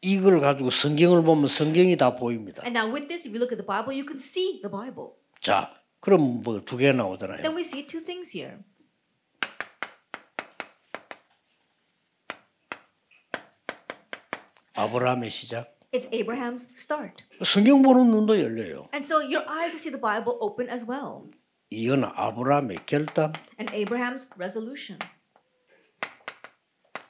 이걸 0.03 0.41
가지고 0.41 0.71
성경을 0.71 1.23
보면 1.23 1.47
성경이 1.47 1.97
다 1.97 2.17
보입니다. 2.17 2.63
And 2.65 2.77
now 2.79 2.89
with 2.93 3.09
this, 3.09 3.27
if 3.27 3.35
you 3.35 3.39
look 3.39 3.53
at 3.53 3.61
the 3.61 3.67
Bible, 3.67 3.93
you 3.95 4.05
can 4.07 4.19
see 4.19 4.61
the 4.63 4.71
Bible. 4.71 5.13
자, 5.43 5.71
그럼 6.01 6.43
뭐 6.43 6.61
두 6.65 6.77
개 6.79 6.93
나오잖아요. 6.93 7.43
Then 7.43 7.55
we 7.55 7.63
see 7.63 7.87
two 7.87 8.03
things 8.05 8.35
here. 8.37 8.59
아브라함의 14.75 15.31
시작. 15.31 15.77
It's 15.93 16.07
Abraham's 16.13 16.69
start. 16.77 17.25
성경 17.45 17.83
보는 17.83 18.11
눈도 18.11 18.39
열려요. 18.41 18.89
And 18.95 19.05
so 19.05 19.19
your 19.21 19.45
eyes 19.51 19.75
see 19.75 19.91
the 19.91 20.01
Bible 20.01 20.39
open 20.41 20.71
as 20.71 20.87
well. 20.89 21.31
이건 21.71 22.05
아브라함의 22.05 22.79
결단 22.87 23.33
And 23.59 23.75
Abraham's 23.75 24.29
resolution. 24.37 24.99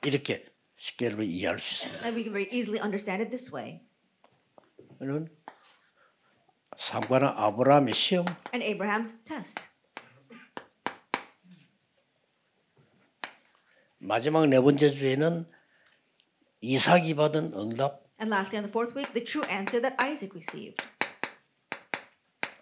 이렇게 0.04 0.46
쉽게 0.80 1.06
여러분 1.06 1.26
이해할 1.26 1.58
수 1.58 1.84
있습니다. 1.84 2.04
And 2.06 2.16
we 2.16 2.24
can 2.24 2.32
very 2.32 2.48
easily 2.50 2.80
understand 2.80 3.22
it 3.22 3.28
this 3.30 3.54
way. 3.54 3.82
이는 5.02 5.28
삼관은 6.78 7.28
아브라함의 7.28 7.92
시험, 7.94 8.24
And 8.54 8.64
Abraham's 8.64 9.22
test. 9.24 9.68
마지막 13.98 14.46
네 14.46 14.58
번째 14.58 14.88
주에는 14.88 15.46
이삭이 16.62 17.14
받은 17.14 17.52
응답. 17.54 18.08
And 18.18 18.32
lastly, 18.32 18.56
on 18.56 18.64
the 18.64 18.72
fourth 18.72 18.96
week, 18.96 19.12
the 19.12 19.24
true 19.24 19.44
answer 19.50 19.82
that 19.82 19.96
Isaac 20.02 20.34
received. 20.34 20.82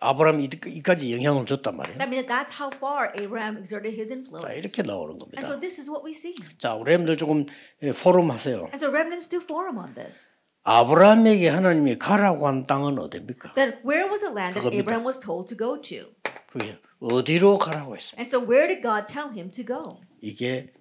아브라함이 0.01 0.45
이- 0.45 0.51
이까지 0.79 1.13
영향을 1.15 1.47
줬단 1.47 1.77
말이에요. 1.77 1.99
That 1.99 2.09
means 2.11 2.27
that 2.27 2.29
that's 2.29 2.53
how 2.55 2.71
far 2.75 3.11
Abraham 3.19 3.59
exerted 3.59 3.95
his 3.95 4.11
자, 4.11 4.17
influence. 4.17 4.59
이렇게 4.59 4.83
나오는 4.83 5.19
And 5.19 5.41
so 5.43 5.57
겁니다. 5.57 5.61
this 5.61 5.81
is 5.81 5.91
what 5.91 6.05
we 6.07 6.13
see. 6.15 6.35
자, 6.59 6.75
우리 6.75 6.95
엠들 6.95 7.17
조금 7.17 7.47
예, 7.83 7.93
포럼 7.93 8.31
하세요. 8.31 8.67
And 8.73 8.77
so 8.79 8.89
remnants 8.89 9.29
do 9.29 9.41
forum 9.43 9.79
on 9.79 9.95
this. 9.95 10.35
아브라함에게 10.65 11.49
하나님이 11.49 11.97
가라고 11.99 12.47
한 12.47 12.67
땅은 12.67 12.99
어디입니까? 12.99 13.55
Then 13.55 13.81
where 13.87 14.05
was 14.11 14.21
the 14.21 14.35
land 14.35 14.55
that 14.55 14.61
그겁니다. 14.63 14.83
Abraham 14.85 15.07
was 15.07 15.19
told 15.19 15.49
to 15.49 15.57
go 15.57 15.81
to? 15.81 16.13
그게 16.51 16.77
어디로 17.01 17.59
가라고 17.59 17.97
했습니까? 17.97 18.21
And 18.21 18.29
so 18.29 18.39
where 18.41 18.69
did 18.69 18.83
God 18.83 19.07
tell 19.11 19.33
him 19.33 19.51
to 19.51 19.65
go? 19.65 20.01
이게 20.21 20.73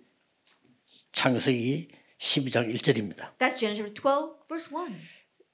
창세기 1.14 1.88
12장 2.20 2.74
1절입니다. 2.74 3.38
That's 3.40 3.58
Genesis 3.58 3.94
12, 3.94 4.36
verse 4.50 4.70
1. 4.74 4.96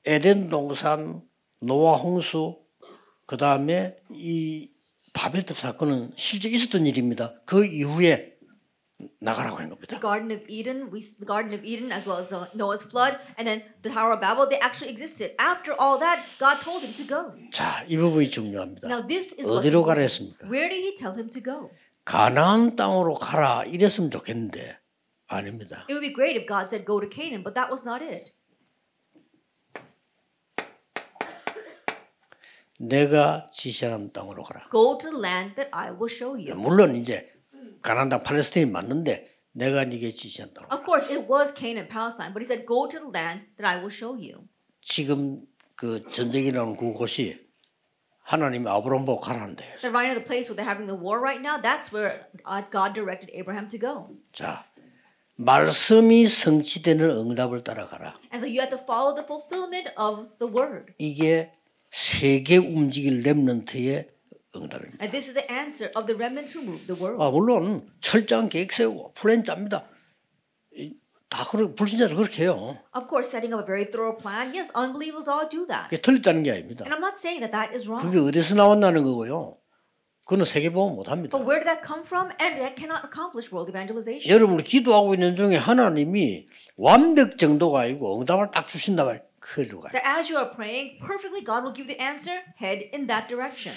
에덴 0.05 0.50
동산 0.50 1.22
노아 1.62 1.96
홍수 1.98 2.62
그 3.25 3.38
다음에 3.38 3.98
이 4.12 4.70
바벨탑 5.13 5.58
사건은 5.58 6.12
실제 6.15 6.50
있었던 6.50 6.86
일입니다. 6.88 7.34
그 7.46 7.65
이후에 7.65 8.34
나가라고 9.20 9.58
한 9.58 9.70
겁니다. 9.70 9.88
The 9.88 10.01
Garden 10.01 10.32
of 10.32 10.46
Eden, 10.48 10.89
we 10.94 11.01
the 11.01 11.27
Garden 11.27 11.53
of 11.53 11.65
Eden 11.65 11.92
as 11.92 12.08
well 12.08 12.20
as 12.20 12.30
the 12.30 12.48
Noah's 12.56 12.84
flood, 12.88 13.20
and 13.38 13.48
then 13.48 13.63
the 13.82 13.92
Tower 13.92 14.13
of 14.13 14.22
Babel, 14.22 14.48
they 14.48 14.60
actually 14.60 14.92
existed. 14.92 15.36
After 15.38 15.75
all 15.75 16.00
that, 16.00 16.24
God 16.39 16.63
told 16.63 16.84
him 16.86 16.94
to 16.96 17.03
go. 17.03 17.36
자, 17.51 17.84
이 17.88 17.98
부분이 17.98 18.30
중요합니다. 18.30 18.88
Now 18.88 19.06
this 19.06 19.36
is 19.38 19.48
어디로 19.50 19.84
가라. 19.84 20.01
했습니까? 20.01 20.48
Where 20.48 20.70
did 20.70 20.84
he 20.84 20.96
tell 20.96 21.15
him 21.15 21.30
to 21.32 21.42
go? 21.42 21.70
가나안 22.06 22.75
땅으로 22.75 23.15
가라 23.15 23.63
이랬으면 23.65 24.12
좋겠는데 24.12 24.77
아닙니다. 25.27 25.86
It 25.89 25.94
would 25.94 26.06
be 26.06 26.13
great 26.13 26.36
if 26.39 26.48
God 26.48 26.68
said 26.68 26.86
go 26.86 27.00
to 27.00 27.10
Canaan, 27.10 27.44
but 27.44 27.56
that 27.56 27.72
was 27.72 27.84
not 27.88 28.03
it. 28.03 28.32
내가 32.88 33.48
지시하는 33.52 34.12
땅으로 34.12 34.44
가라. 34.44 34.68
Go 34.72 34.98
to 34.98 35.10
the 35.10 35.20
land 35.20 35.56
that 35.56 35.70
I 35.72 35.92
will 35.92 36.12
show 36.12 36.36
you. 36.36 36.56
물론 36.56 36.96
이제 36.96 37.32
가나안 37.82 38.10
땅 38.10 38.24
팔레스타인이 38.24 38.72
맞는데 38.72 39.30
내가 39.54 39.86
네게 39.86 40.12
지시한 40.12 40.54
땅으로. 40.54 40.74
Of 40.74 40.84
course, 40.86 41.10
it 41.10 41.30
was 41.30 41.54
Canaan, 41.54 41.88
Palestine, 41.88 42.34
but 42.34 42.42
he 42.42 42.46
said, 42.46 42.66
Go 42.66 42.88
to 42.90 43.00
the 43.00 43.10
land 43.10 43.48
that 43.58 43.66
I 43.66 43.78
will 43.78 43.94
show 43.94 44.16
you. 44.16 44.48
지금 44.82 45.46
그 45.75 46.08
전쟁이라는 46.10 46.75
그곳이 46.75 47.40
하나님이 48.24 48.70
아브라함 48.70 49.06
보고 49.06 49.22
가라는데. 49.22 49.80
The 49.82 49.92
right 49.92 50.12
of 50.12 50.20
the 50.20 50.25
place 50.25 50.50
where 50.50 50.56
they're 50.56 50.68
having 50.68 50.88
the 50.88 50.98
war 50.98 51.20
right 51.20 51.42
now, 51.42 51.60
that's 51.62 51.92
where 51.92 52.28
God 52.44 52.72
God 52.72 52.94
directed 52.94 53.30
Abraham 53.36 53.68
to 53.70 53.80
go. 53.80 54.16
자, 54.32 54.63
말씀이 55.36 56.28
성취되는 56.28 57.10
응답을 57.10 57.63
따라가라. 57.63 58.16
And 58.32 58.40
so 58.40 58.48
you 58.48 58.60
have 58.60 58.72
to 58.72 58.80
follow 58.80 59.16
the 59.16 59.24
fulfillment 59.24 59.92
of 59.98 60.28
the 60.40 60.48
word. 60.52 60.94
이게 60.98 61.52
세계 61.94 62.58
움직일 62.58 63.22
렘넌트의 63.22 64.08
응답입니다. 64.56 64.98
And 65.04 65.12
this 65.12 65.30
is 65.30 65.34
the 65.36 65.46
answer 65.48 65.92
of 65.96 66.08
the 66.08 66.18
remnants 66.18 66.58
who 66.58 66.66
moved 66.66 66.88
the 66.88 67.00
world. 67.00 67.22
아, 67.24 67.30
물론 67.30 67.88
철저한 68.02 68.50
계획 68.50 68.72
세우고 68.74 69.14
플랜 69.14 69.44
짭니다. 69.44 69.86
이- 70.76 70.94
다 71.30 71.46
그렇게 71.50 71.76
불신자들 71.76 72.16
그렇게 72.16 72.44
해요. 72.44 72.78
Of 72.96 73.06
course, 73.08 73.30
setting 73.30 73.54
up 73.54 73.62
a 73.62 73.66
very 73.66 73.86
thorough 73.92 74.18
plan. 74.18 74.54
Yes, 74.58 74.74
unbelievers 74.76 75.30
all 75.30 75.46
do 75.48 75.68
that. 75.68 75.90
그게 75.90 76.02
틀렸다는 76.02 76.42
게 76.42 76.52
아닙니다. 76.52 76.82
And 76.86 76.94
I'm 76.96 77.02
not 77.02 77.14
saying 77.22 77.46
that 77.46 77.54
that 77.54 77.70
is 77.78 77.86
wrong. 77.86 78.02
그게 78.02 78.18
어디서 78.18 78.56
나왔다는 78.58 79.04
거고요. 79.04 79.58
그거는 80.26 80.46
세계 80.46 80.72
보험 80.72 80.96
못 80.96 81.10
합니다. 81.10 81.38
But 81.38 81.46
where 81.46 81.62
did 81.62 81.70
that 81.70 81.86
come 81.86 82.02
from? 82.02 82.34
And 82.42 82.58
that 82.58 82.74
cannot 82.74 83.06
accomplish 83.06 83.54
world 83.54 83.70
evangelization. 83.70 84.26
여러분이 84.34 84.64
기도하고 84.66 85.14
있는 85.14 85.36
중에 85.36 85.58
하나님이 85.58 86.48
완벽 86.78 87.38
정도가 87.38 87.82
아니고 87.86 88.22
응답을 88.22 88.50
딱 88.50 88.66
주신다 88.68 89.06
말 89.06 89.22
그리 89.22 89.33
로 89.71 89.81
가요. 89.81 89.93
That 89.93 90.05
as 90.07 90.31
you 90.33 90.38
are 90.38 90.50
praying, 90.55 90.99
perfectly 91.00 91.45
God 91.45 91.65
will 91.65 91.75
give 91.75 91.87
the 91.88 91.99
answer, 92.00 92.43
head 92.61 92.91
in 92.93 93.07
that 93.09 93.29
direction. 93.29 93.75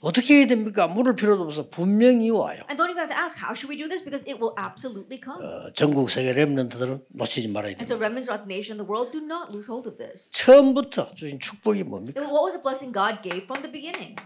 어떻게 0.00 0.40
해야 0.40 0.46
됩니까? 0.46 0.88
물을 0.88 1.14
필요도 1.14 1.42
없어 1.44 1.68
분명히 1.68 2.30
와요. 2.30 2.64
And 2.70 2.80
don't 2.80 2.88
even 2.88 3.04
have 3.04 3.12
to 3.12 3.18
ask, 3.18 3.36
how 3.36 3.52
should 3.52 3.68
we 3.68 3.76
do 3.76 3.84
this? 3.86 4.00
Because 4.02 4.24
it 4.24 4.40
will 4.40 4.54
absolutely 4.56 5.20
come. 5.20 5.44
어, 5.44 5.72
전국 5.74 6.08
세계 6.10 6.32
렘넌트들은 6.32 7.04
놓치지 7.12 7.48
말아야 7.48 7.76
And 7.76 7.84
됩니다. 7.84 7.92
so 7.92 8.00
remnants 8.00 8.24
throughout 8.24 8.48
the 8.48 8.48
nation 8.48 8.76
and 8.76 8.80
the 8.80 8.88
world 8.88 9.12
do 9.12 9.20
not 9.20 9.52
lose 9.52 9.68
hold 9.68 9.84
of 9.84 9.98
this. 10.00 10.32
처음부터 10.32 11.12
주신 11.12 11.38
축복이 11.38 11.84
뭡니까? 11.84 12.16
Then 12.16 12.32
What 12.32 12.48
was 12.48 12.56
the 12.56 12.62
blessing 12.64 12.92
God 12.96 13.20
gave 13.20 13.44
from 13.44 13.60
the 13.60 13.68
beginning? 13.68 14.16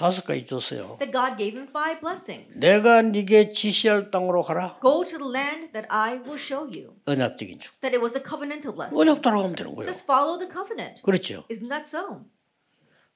다섯 0.00 0.24
가지 0.24 0.46
줬어요. 0.46 0.96
That 0.98 1.12
God 1.12 1.36
gave 1.36 1.52
him 1.60 1.68
five 1.68 2.00
blessings. 2.00 2.58
내가 2.58 3.02
네게 3.02 3.52
지시할 3.52 4.10
땅으로 4.10 4.40
가라. 4.40 4.78
Go 4.80 5.04
to 5.04 5.18
the 5.18 5.28
land 5.30 5.72
that 5.74 5.86
I 5.90 6.14
will 6.24 6.40
show 6.40 6.64
you. 6.64 6.96
언약적인 7.04 7.58
축복. 7.58 7.80
That 7.82 7.92
it 7.92 8.00
was 8.00 8.14
the 8.16 8.24
covenantal 8.24 8.72
blessing. 8.72 8.96
언약 8.96 9.20
따라가면 9.20 9.56
되는 9.56 9.74
거예요. 9.76 9.84
Just 9.84 10.04
follow 10.08 10.38
the 10.40 10.48
covenant. 10.50 11.02
그렇죠. 11.02 11.44
Isn't 11.52 11.68
that 11.68 11.84
so? 11.84 12.24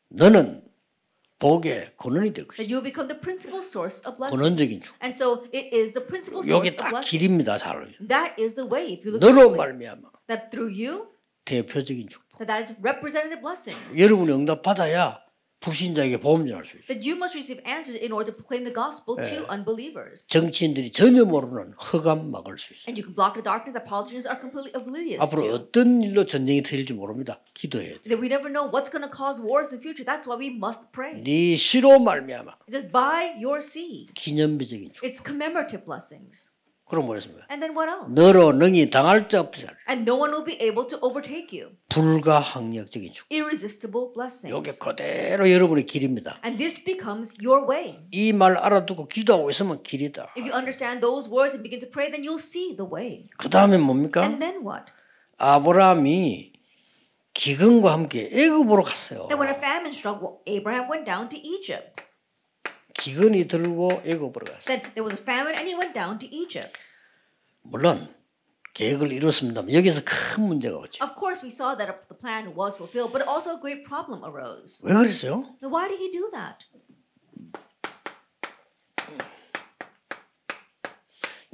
너는 0.09 0.61
복의 1.39 1.97
근원이 1.97 2.37
될 2.37 2.45
That 2.45 2.61
것이다. 2.61 2.69
you 2.69 2.77
will 2.77 2.85
become 2.85 3.09
the 3.09 3.17
principal 3.17 3.65
source 3.65 4.05
of 4.05 4.21
blessings. 4.21 4.37
근원적인 4.37 4.81
축복. 4.85 5.01
And 5.01 5.17
so 5.17 5.49
it 5.57 5.73
is 5.73 5.97
the 5.97 6.05
principal 6.05 6.45
이게 6.45 6.53
source 6.53 6.69
of 6.69 6.77
딱 6.77 6.93
blessings. 6.93 7.09
길입니다. 7.09 7.57
잘. 7.57 7.97
That 8.05 8.37
is 8.37 8.61
the 8.61 8.69
way. 8.69 8.93
If 8.93 9.09
you 9.09 9.17
look 9.17 9.25
너로 9.25 9.57
말미암아 9.57 10.05
that 10.29 10.53
through 10.53 10.69
you, 10.69 11.09
대표적인 11.49 12.13
축복. 12.13 12.45
that 12.45 12.53
that 12.53 12.69
is 12.69 12.77
representative 12.85 13.41
blessings. 13.41 13.97
여러분이 13.97 14.37
응답 14.37 14.61
받아야 14.61 15.24
불신자에게 15.65 16.21
보험 16.21 16.47
전할 16.47 16.65
수 16.65 16.77
있어요. 16.77 16.87
That 16.93 17.01
you 17.01 17.17
must 17.17 17.33
receive 17.37 17.65
answers 17.65 17.97
in 17.97 18.13
order 18.13 18.29
to 18.29 18.37
proclaim 18.37 18.65
the 18.69 18.75
gospel 18.75 19.17
to 19.17 19.49
unbelievers. 19.49 20.29
정치인들이 20.29 20.93
전혀 20.93 21.25
모르는 21.25 21.73
흑암 21.81 22.31
막을 22.31 22.59
수 22.59 22.75
있어요. 22.75 22.85
And 22.93 23.01
you 23.01 23.05
can 23.09 23.15
block 23.17 23.33
the 23.33 23.43
darkness 23.43 23.73
that 23.73 23.89
politicians 23.89 24.29
are 24.29 24.37
completely 24.37 24.77
oblivious 24.77 25.25
앞으로 25.25 25.49
to. 25.49 25.55
어떤 25.57 26.03
일로 26.03 26.27
전쟁이 26.27 26.63
터질지 26.63 26.93
모릅니다. 26.93 27.41
기도해야 27.55 27.97
돼. 28.05 28.13
That 28.13 28.21
we 28.21 28.29
never 28.29 28.53
know 28.53 28.69
what's 28.69 28.93
going 28.93 29.03
to 29.05 29.11
cause 29.11 29.41
wars 29.41 29.73
in 29.73 29.81
the 29.81 29.83
future. 29.83 30.05
That's 30.05 30.29
why 30.29 30.37
we 30.37 30.53
must 30.53 30.93
pray. 30.93 31.25
네 31.25 31.57
시로 31.57 31.99
말미암아 31.99 32.69
It 32.69 32.77
says, 32.77 32.93
by 32.93 33.35
your 33.41 33.59
seed. 33.65 34.13
기념비적인 34.15 34.93
축복. 34.93 35.09
It's 35.09 35.19
commemorative 35.25 35.85
blessings. 35.89 36.54
그럼 36.87 37.07
뭐랬습니까? 37.07 37.47
And 37.51 37.65
then 37.65 37.75
what 37.77 37.89
else? 37.91 38.15
너로 38.15 38.53
능히 38.53 38.91
당할 38.91 39.29
자 39.29 39.41
없으리. 39.41 39.69
And 39.89 40.05
no 40.09 40.21
one 40.21 40.33
will 40.33 40.45
be 40.45 40.55
able 40.61 40.87
to 40.89 40.99
overtake 41.01 41.49
you. 41.59 41.73
불가항력적인 41.89 43.13
축복. 43.13 43.33
Irresistible 43.33 44.09
이게 44.11 44.15
blessings. 44.15 44.79
그대로 44.79 45.51
여러분의 45.51 45.87
길입니다. 45.87 46.41
And 46.45 46.59
this 46.59 46.85
becomes 46.85 47.35
your 47.43 47.67
way. 47.69 48.01
이 48.13 48.33
말 48.33 48.57
알아두고 48.59 49.09
기도하고 49.09 49.49
있으면 49.51 49.83
길이다. 49.83 50.35
If 50.37 50.45
you 50.45 50.53
understand 50.53 51.01
those 51.01 51.31
words 51.31 51.55
and 51.57 51.63
begin 51.63 51.81
to 51.81 51.89
pray, 51.91 52.11
then 52.13 52.23
you'll 52.23 52.43
see 52.43 52.77
the 52.77 52.87
way. 52.91 53.29
그 53.39 53.49
다음에 53.49 53.79
뭡니까? 53.79 54.21
And 54.23 54.39
then 54.39 54.61
what? 54.67 54.93
아브라함이 55.39 56.53
기근과 57.35 57.93
함께 57.93 58.29
애굽으로 58.33 58.83
갔어요. 58.85 59.27
Then 59.29 59.41
when 59.41 59.49
a 59.49 59.57
famine 59.59 59.93
struck, 59.93 60.21
Abraham 60.47 60.89
went 60.91 61.05
down 61.05 61.29
to 61.29 61.37
Egypt. 61.41 62.05
기근이 63.05 63.49
들고 63.49 64.01
애굽으로 64.07 64.47
갔어요. 64.47 64.65
Then 64.65 64.81
there 64.95 65.05
was 65.05 65.13
a 65.13 65.21
famine 65.21 65.53
and 65.55 65.69
he 65.69 65.77
went 65.77 65.93
down 65.93 66.19
to 66.19 66.27
Egypt. 66.33 66.73
물론 67.61 68.09
계획을 68.73 69.13
이뤘습니다만 69.13 69.75
여기서 69.75 70.01
큰 70.05 70.45
문제가 70.45 70.79
오죠. 70.79 71.05
Of 71.05 71.15
course, 71.15 71.45
we 71.45 71.53
saw 71.53 71.77
that 71.77 72.09
the 72.09 72.17
plan 72.17 72.57
was 72.57 72.77
fulfilled, 72.81 73.13
but 73.13 73.21
also 73.29 73.57
a 73.57 73.61
great 73.61 73.85
problem 73.85 74.25
arose. 74.25 74.81
왜 74.89 74.95
그랬어요? 74.95 75.45
Now, 75.61 75.69
why 75.69 75.87
did 75.87 76.01
he 76.01 76.11
do 76.11 76.31
that? 76.33 76.65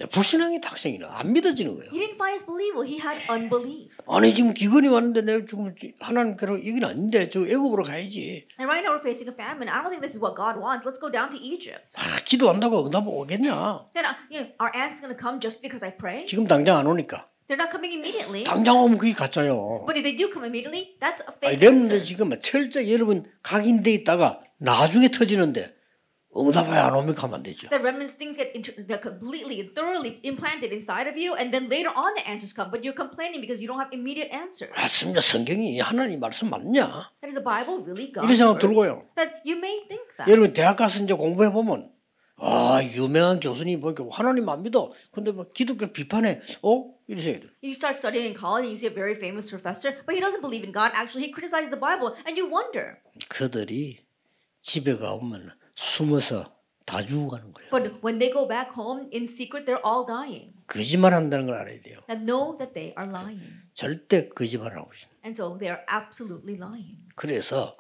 불신앙의 0.06 0.60
탁생이는 0.60 1.06
안 1.08 1.32
믿어지는 1.32 1.76
거예요. 1.76 1.90
He 1.92 1.98
didn't 2.00 2.16
find 2.16 2.32
his 2.32 2.44
believable. 2.46 2.86
He 2.88 2.98
had 2.98 3.20
unbelief. 3.30 3.92
아니 4.08 4.32
지금 4.34 4.54
기근이 4.54 4.88
왔는데 4.88 5.20
내가 5.22 5.46
지금 5.46 5.74
하나님께로 6.00 6.58
이건 6.58 6.84
아닌데 6.90 7.28
저 7.28 7.40
애굽으로 7.46 7.84
가야지. 7.84 8.46
And 8.58 8.64
right 8.70 8.80
now 8.84 8.96
we're 8.96 9.04
facing 9.04 9.28
a 9.28 9.34
famine. 9.34 9.68
I 9.68 9.82
don't 9.82 9.90
think 9.92 10.00
this 10.00 10.16
is 10.16 10.20
what 10.22 10.34
God 10.36 10.56
wants. 10.56 10.86
Let's 10.86 11.00
go 11.00 11.10
down 11.10 11.30
to 11.30 11.38
Egypt. 11.38 11.96
아, 11.96 12.22
기도한다고 12.24 12.86
응답 12.86 13.06
오겠냐? 13.06 13.92
Then, 13.92 14.06
uh, 14.06 14.16
you 14.30 14.40
know, 14.40 14.48
our 14.60 14.72
answer's 14.74 15.00
going 15.04 15.12
to 15.12 15.20
come 15.20 15.40
just 15.40 15.60
because 15.60 15.84
I 15.84 15.92
pray? 15.96 16.24
지금 16.26 16.46
당장 16.48 16.78
안 16.78 16.86
오니까. 16.86 17.28
They're 17.50 17.58
not 17.58 17.70
coming 17.74 17.92
immediately. 17.92 18.44
당장 18.44 18.78
오면 18.78 18.96
그게 18.98 19.12
가짜요. 19.12 19.84
But 19.84 19.98
if 19.98 20.04
they 20.06 20.14
do 20.16 20.30
come 20.32 20.46
immediately, 20.46 20.94
that's 21.00 21.20
a 21.26 21.34
fake 21.34 21.60
answer. 21.60 21.98
지금 22.04 22.30
철저히 22.40 22.92
여러분 22.94 23.26
각인돼 23.42 23.92
있다가 23.92 24.40
나중에 24.58 25.10
터지는데 25.10 25.74
응답이 26.35 26.67
안 26.69 26.93
오면 26.93 27.15
가면 27.15 27.35
안 27.35 27.43
되죠. 27.43 27.69
The 27.69 27.79
remnants 27.79 28.17
things 28.19 28.35
get 28.35 28.51
inter- 28.51 28.75
they're 28.83 28.99
completely, 28.99 29.71
thoroughly 29.71 30.19
implanted 30.23 30.75
inside 30.75 31.07
of 31.07 31.15
you, 31.15 31.31
and 31.39 31.55
then 31.55 31.71
later 31.71 31.95
on 31.95 32.11
the 32.19 32.27
answers 32.27 32.51
come. 32.51 32.67
But 32.71 32.83
you're 32.83 32.91
complaining 32.97 33.39
because 33.39 33.63
you 33.63 33.71
don't 33.71 33.79
have 33.79 33.87
immediate 33.95 34.27
answers. 34.35 34.67
맞습니다. 34.75 35.21
성경이 35.23 35.79
하나님 35.79 36.19
말씀 36.19 36.49
맞냐? 36.51 37.07
That 37.23 37.31
is 37.31 37.39
the 37.39 37.43
Bible 37.45 37.79
really 37.87 38.11
이런 38.11 38.27
God's 38.27 38.35
생각 38.35 38.59
word? 38.59 38.67
들고요. 38.67 39.07
That 39.15 39.31
you 39.47 39.55
may 39.55 39.87
think 39.87 40.03
that. 40.19 40.27
여러분 40.27 40.51
대학 40.51 40.75
가서 40.75 40.99
이제 40.99 41.13
공부해 41.15 41.53
보면 41.55 41.87
아 42.35 42.83
유명한 42.83 43.39
교수님 43.39 43.79
보니까 43.79 44.03
하나님 44.11 44.49
안 44.49 44.61
믿어. 44.61 44.91
근데 45.15 45.31
뭐 45.31 45.47
기독교 45.55 45.87
비판해. 45.87 46.41
어? 46.61 46.91
이러세요. 47.07 47.39
You 47.63 47.71
start 47.71 47.95
studying 47.95 48.27
in 48.27 48.35
college 48.35 48.67
and 48.67 48.75
you 48.75 48.79
see 48.81 48.91
a 48.91 48.93
very 48.93 49.15
famous 49.15 49.47
professor, 49.47 49.95
but 50.03 50.11
he 50.11 50.19
doesn't 50.19 50.41
believe 50.43 50.67
in 50.67 50.73
God. 50.75 50.91
Actually, 50.91 51.27
he 51.27 51.31
criticizes 51.31 51.71
the 51.71 51.79
Bible, 51.79 52.11
and 52.27 52.35
you 52.35 52.43
wonder. 52.51 52.99
그들이 53.29 54.03
집에 54.61 54.97
가면 54.97 55.53
숨어서 55.80 56.44
다 56.84 57.02
죽어가는 57.02 57.52
거예요. 57.54 57.70
But 57.70 58.04
when 58.04 58.18
they 58.18 58.30
go 58.30 58.46
back 58.46 58.72
home 58.76 59.08
in 59.14 59.24
secret, 59.24 59.64
they're 59.64 59.80
all 59.84 60.04
dying. 60.06 60.52
거짓말 60.66 61.14
한다는 61.14 61.46
걸 61.46 61.54
알아야 61.56 61.80
돼요. 61.80 62.00
And 62.10 62.26
know 62.26 62.58
that 62.58 62.74
they 62.74 62.92
are 62.98 63.08
lying. 63.10 63.40
절대 63.72 64.28
거짓말 64.28 64.76
하고 64.76 64.90
있어요. 64.92 65.10
And 65.24 65.32
so 65.32 65.56
they 65.56 65.72
are 65.72 65.82
absolutely 65.88 66.56
lying. 66.58 66.98
그래서 67.16 67.74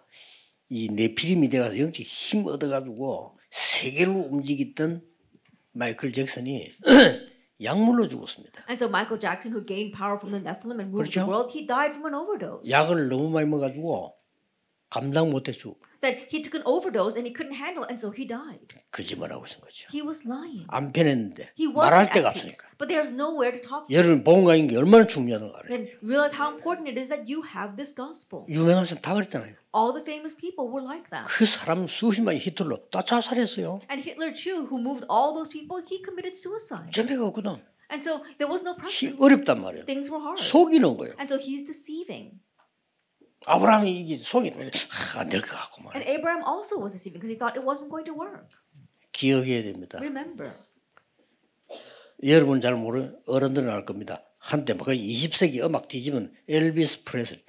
이 0.70 0.88
네피림이 0.88 1.50
돼가서 1.50 1.78
영적 1.78 2.00
힘 2.06 2.46
얻어가지고 2.46 3.36
세계를 3.50 4.12
움직였던 4.14 5.02
마이클 5.72 6.12
잭슨이 6.12 6.72
약물로 7.62 8.08
죽었습니다. 8.08 8.64
And 8.70 8.78
so 8.82 8.88
Michael 8.88 9.20
Jackson, 9.20 9.52
who 9.52 9.66
gained 9.66 9.92
power 9.92 10.16
from 10.16 10.32
the 10.32 10.40
Nephilim 10.40 10.80
and 10.80 10.88
moved 10.88 11.10
그렇죠. 11.12 11.20
the 11.20 11.28
world, 11.28 11.52
he 11.52 11.66
died 11.66 11.92
from 11.92 12.06
an 12.08 12.14
overdose. 12.14 12.64
약을 12.64 13.08
너무 13.10 13.28
많이 13.28 13.46
먹어가지고 13.46 14.14
감당 14.88 15.30
못해 15.30 15.52
죽. 15.52 15.78
That 16.01 16.27
he 16.29 16.43
took 16.43 16.53
an 16.53 16.61
overdose 16.69 17.17
and 17.17 17.25
he 17.25 17.33
couldn't 17.33 17.57
handle 17.57 17.81
it, 17.81 17.89
and 17.89 17.97
so 17.97 18.11
he 18.13 18.27
died. 18.27 18.77
거짓말하고 18.91 19.41
있는 19.47 19.57
거죠. 19.61 19.87
He 19.89 20.05
was 20.05 20.21
lying. 20.27 20.67
안 20.69 20.93
편했는데 20.93 21.49
He 21.57 21.65
말할 21.65 22.05
wasn't 22.05 22.13
데가 22.13 22.29
at 22.29 22.37
peace. 22.37 22.61
없으니까. 22.61 22.77
But 22.77 22.87
there's 22.93 23.09
nowhere 23.09 23.49
to 23.57 23.61
talk 23.65 23.87
to. 23.87 23.95
여러분 23.95 24.23
본가인 24.23 24.67
게 24.67 24.77
얼마나 24.77 25.07
중요한 25.07 25.49
거 25.49 25.57
알아요. 25.57 25.69
Then 25.71 25.89
realize 26.05 26.35
how 26.37 26.53
important 26.53 26.85
it 26.91 26.99
is 26.99 27.09
that 27.09 27.25
you 27.25 27.41
have 27.41 27.73
this 27.73 27.95
gospel. 27.95 28.45
유명한 28.51 28.85
사람 28.85 29.01
다 29.01 29.15
그랬잖아요. 29.17 29.55
All 29.73 29.97
the 29.97 30.05
famous 30.05 30.37
people 30.37 30.69
were 30.69 30.85
like 30.85 31.09
that. 31.09 31.25
그 31.25 31.45
사람 31.47 31.87
수십만이 31.87 32.37
히틀러 32.37 32.91
다 32.91 33.01
자살했어요. 33.01 33.81
And 33.89 34.05
Hitler 34.05 34.29
too, 34.35 34.69
who 34.69 34.77
moved 34.77 35.07
all 35.09 35.33
those 35.33 35.49
people, 35.49 35.81
he 35.81 36.05
committed 36.05 36.37
suicide. 36.37 36.91
재미가 36.93 37.25
없거든. 37.33 37.65
And 37.89 38.01
so 38.05 38.21
there 38.37 38.45
was 38.45 38.61
no 38.61 38.77
히- 38.85 39.09
preference. 39.09 39.17
어렵단 39.17 39.57
말이에요. 39.57 39.85
Things 39.89 40.11
were 40.13 40.21
hard. 40.21 40.37
속이는 40.37 40.97
거예요. 41.01 41.17
And 41.17 41.25
so 41.25 41.41
he's 41.41 41.65
deceiving. 41.65 42.37
아브라함이 43.46 43.90
이게 43.90 44.18
속이는 44.22 44.70
안될 45.16 45.40
것 45.42 45.48
같고 45.50 45.90
And 45.94 46.04
말. 46.04 46.08
Abraham 46.08 46.42
also 46.46 46.78
was 46.80 46.92
deceiving 46.92 47.18
because 47.20 47.30
he 47.32 47.38
thought 47.38 47.56
it 47.56 47.64
wasn't 47.64 47.90
going 47.90 48.04
to 48.04 48.14
work. 48.14 48.48
기억해야 49.12 49.62
됩니다. 49.62 49.98
Remember, 50.00 50.52
여러분 52.24 52.60
잘 52.60 52.74
모르 52.76 53.12
어른들은 53.26 53.68
알 53.70 53.84
겁니다. 53.86 54.22
한때 54.38 54.74
막 54.74 54.86
20세기 54.86 55.62
음악 55.64 55.88
뒤집은 55.88 56.32
엘비스 56.48 57.04
프레슬 57.04 57.42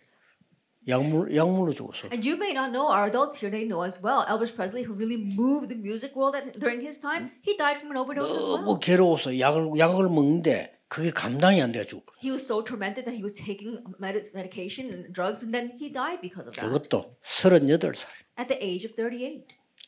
약물 0.87 1.35
약물로 1.35 1.73
죽었어. 1.73 2.07
and 2.11 2.25
you 2.27 2.35
may 2.35 2.51
not 2.53 2.71
know, 2.71 2.87
our 2.89 3.05
adults 3.07 3.37
here, 3.37 3.51
they 3.51 3.67
know 3.67 3.83
as 3.85 4.01
well. 4.01 4.25
Elvis 4.27 4.55
Presley, 4.55 4.83
who 4.83 4.93
really 4.97 5.15
moved 5.17 5.69
the 5.69 5.75
music 5.77 6.15
world 6.15 6.35
at, 6.35 6.57
during 6.59 6.81
his 6.81 6.99
time, 6.99 7.31
he 7.43 7.55
died 7.55 7.77
from 7.77 7.91
an 7.91 7.97
overdose 7.97 8.33
as 8.35 8.45
너무 8.47 8.65
well. 8.65 8.79
괴로워서 8.79 9.37
약을 9.37 9.77
약을 9.77 10.09
먹는데 10.09 10.73
그게 10.91 11.09
감당이 11.09 11.61
안 11.61 11.71
돼 11.71 11.79
가지고 11.79 12.03
He 12.21 12.29
was 12.31 12.43
so 12.43 12.59
tormented 12.61 13.07
that 13.07 13.15
he 13.15 13.23
was 13.23 13.31
taking 13.33 13.79
medic- 13.97 14.27
medication 14.35 14.91
and 14.91 15.07
drugs, 15.15 15.39
and 15.39 15.55
then 15.55 15.71
he 15.79 15.87
died 15.87 16.19
because 16.19 16.43
of 16.43 16.51
that 16.59 16.67
그것도 16.67 17.15
38살. 17.23 18.11
at 18.35 18.51
the 18.51 18.59
age 18.59 18.83
of 18.83 18.91
38. 18.99 19.47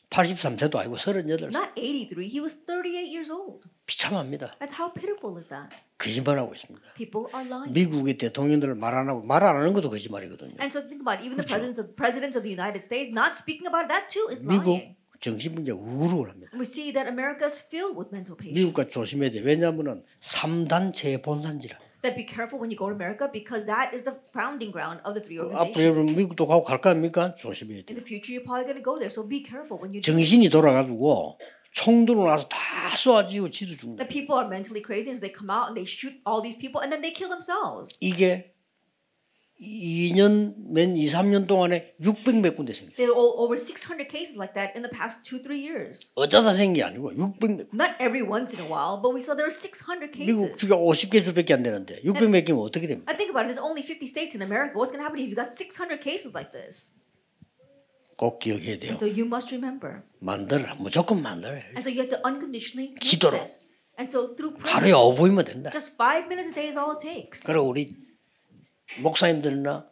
83세도 0.10 0.78
아니고 0.78 0.96
38살. 0.96 1.50
Not 1.52 1.74
83, 1.76 2.28
he 2.30 2.40
was 2.40 2.56
38 2.66 3.10
years 3.12 3.28
old. 3.32 3.68
비참합니다. 3.86 4.56
That's 4.64 4.80
how 4.80 4.94
pitiful 4.94 5.36
is 5.38 5.50
that? 5.50 5.76
거짓말하고 5.98 6.54
있습니다. 6.54 6.94
People 6.96 7.28
are 7.36 7.44
lying. 7.50 7.74
미국의 7.74 8.18
대통령들 8.18 8.76
말 8.76 8.94
안 8.96 9.10
하고 9.10 9.24
말 9.24 9.44
안 9.44 9.58
하는 9.58 9.74
것도 9.74 9.90
거짓말이거든요. 9.90 10.56
And 10.62 10.72
so 10.72 10.80
think 10.88 11.02
about 11.04 11.20
it, 11.20 11.26
even 11.28 11.36
the 11.36 11.44
그렇죠. 11.44 11.52
presidents 11.52 11.80
of 11.84 11.96
presidents 12.00 12.38
of 12.38 12.44
the 12.48 12.54
United 12.54 12.80
States 12.80 13.12
not 13.12 13.36
speaking 13.36 13.68
about 13.68 13.90
that 13.92 14.08
too 14.08 14.30
is 14.32 14.40
미국 14.46 14.80
lying. 14.80 14.96
정신분자 15.24 15.74
우울을 15.74 16.30
합니다. 16.30 16.52
And 16.52 16.60
we 16.60 16.68
see 16.68 16.92
that 16.92 17.08
America 17.08 17.48
is 17.48 17.64
filled 17.64 17.96
with 17.96 18.12
mental 18.12 18.36
미국과 18.36 18.84
patients. 18.84 18.92
조심해야 18.92 19.32
돼. 19.32 19.40
왜냐하면은 19.40 20.04
3단체의 20.20 21.24
본산지라. 21.24 21.80
That 22.04 22.20
be 22.20 22.28
careful 22.28 22.60
when 22.60 22.68
you 22.68 22.76
go 22.76 22.92
to 22.92 22.96
America 22.96 23.32
because 23.32 23.64
that 23.66 23.96
is 23.96 24.04
the 24.04 24.20
founding 24.36 24.76
ground 24.76 25.00
of 25.08 25.16
the 25.16 25.24
three 25.24 25.40
앞으로 25.40 25.56
organizations. 25.56 25.80
여러분 25.80 26.16
미국도 26.20 26.46
가고 26.46 26.68
갈까 26.68 26.90
합니까? 26.92 27.36
조심해야 27.40 27.88
돼. 27.88 27.96
In 27.96 27.96
the 27.96 28.04
future, 28.04 28.36
you're 28.36 28.44
probably 28.44 28.68
going 28.68 28.76
to 28.76 28.84
go 28.84 29.00
there, 29.00 29.08
so 29.08 29.24
be 29.24 29.40
careful 29.40 29.80
when 29.80 29.96
you 29.96 30.04
do. 30.04 30.12
정신이 30.12 30.52
돌아가지고 30.52 31.40
총 31.72 32.06
들고 32.06 32.28
나서 32.28 32.48
다 32.50 32.94
쏘아지고 32.96 33.50
지도 33.50 33.80
죽는다. 33.80 34.04
The 34.04 34.12
people 34.12 34.36
are 34.36 34.52
mentally 34.52 34.84
crazy, 34.84 35.10
and 35.10 35.18
so 35.18 35.24
they 35.24 35.32
come 35.32 35.48
out 35.48 35.72
and 35.72 35.80
they 35.80 35.88
shoot 35.88 36.20
all 36.28 36.44
these 36.44 36.60
people, 36.60 36.84
and 36.84 36.92
then 36.92 37.00
they 37.00 37.16
kill 37.16 37.32
themselves. 37.32 37.96
이게 38.04 38.53
2년 39.62 40.56
맨 40.74 40.96
2, 40.98 41.06
3년 41.08 41.48
동안에 41.48 41.96
600몇 42.02 42.56
군데 42.56 42.74
생겨. 42.74 42.96
There 42.98 43.14
o- 43.14 43.38
over 43.44 43.56
600 43.56 44.10
cases 44.10 44.36
like 44.36 44.54
that 44.56 44.74
in 44.76 44.82
the 44.84 44.92
past 44.92 45.24
two, 45.24 45.40
three 45.42 45.62
years. 45.62 46.12
어쩌다 46.16 46.54
생긴 46.54 46.74
게 46.74 46.84
아니고 46.84 47.12
600몇 47.14 47.70
Not 47.74 47.96
every 48.02 48.26
once 48.26 48.52
in 48.52 48.60
a 48.60 48.68
while, 48.68 49.00
but 49.02 49.14
we 49.14 49.22
saw 49.22 49.36
there 49.38 49.48
are 49.48 49.54
600 49.54 50.12
미국 50.26 50.52
cases. 50.52 50.58
주가 50.58 50.76
50개 50.76 51.24
주밖에 51.24 51.54
안 51.54 51.64
되는데 51.64 52.02
600몇 52.04 52.46
개면 52.46 52.62
어떻게 52.64 52.88
됩니까? 52.88 53.08
I 53.12 53.16
think 53.16 53.30
about 53.32 53.46
it. 53.48 53.54
There's 53.54 53.62
only 53.64 53.86
50 53.86 54.10
states 54.10 54.36
in 54.36 54.42
America. 54.44 54.76
What's 54.76 54.92
going 54.92 55.00
to 55.00 55.08
happen 55.08 55.22
if 55.22 55.30
you 55.30 55.38
got 55.38 55.48
600 55.48 56.02
cases 56.02 56.34
like 56.36 56.52
this? 56.52 56.98
꼭 58.18 58.40
기억해야 58.40 58.78
돼요. 58.80 58.90
And 58.94 59.00
so 59.00 59.08
you 59.08 59.26
must 59.26 59.54
remember. 59.54 60.04
만들어라. 60.20 60.76
무조건 60.76 61.22
만들어야 61.22 61.60
돼. 61.62 61.66
And 61.78 61.82
so 61.86 61.90
you 61.94 62.02
have 62.04 62.12
to 62.12 62.20
unconditionally 62.26 62.94
기도로. 63.00 63.38
this. 63.40 63.72
And 63.98 64.10
so 64.10 64.34
through 64.36 64.58
하루에 64.66 64.92
prayer, 64.92 64.98
5분이면 64.98 65.46
된다. 65.46 65.70
just 65.72 65.94
five 65.96 66.26
minutes 66.26 66.50
a 66.50 66.54
day 66.58 66.68
is 66.68 66.78
all 66.78 66.92
it 66.98 67.02
takes. 67.02 67.46
그리고 67.46 67.70
우리 67.70 67.94
목사님들이나 69.02 69.86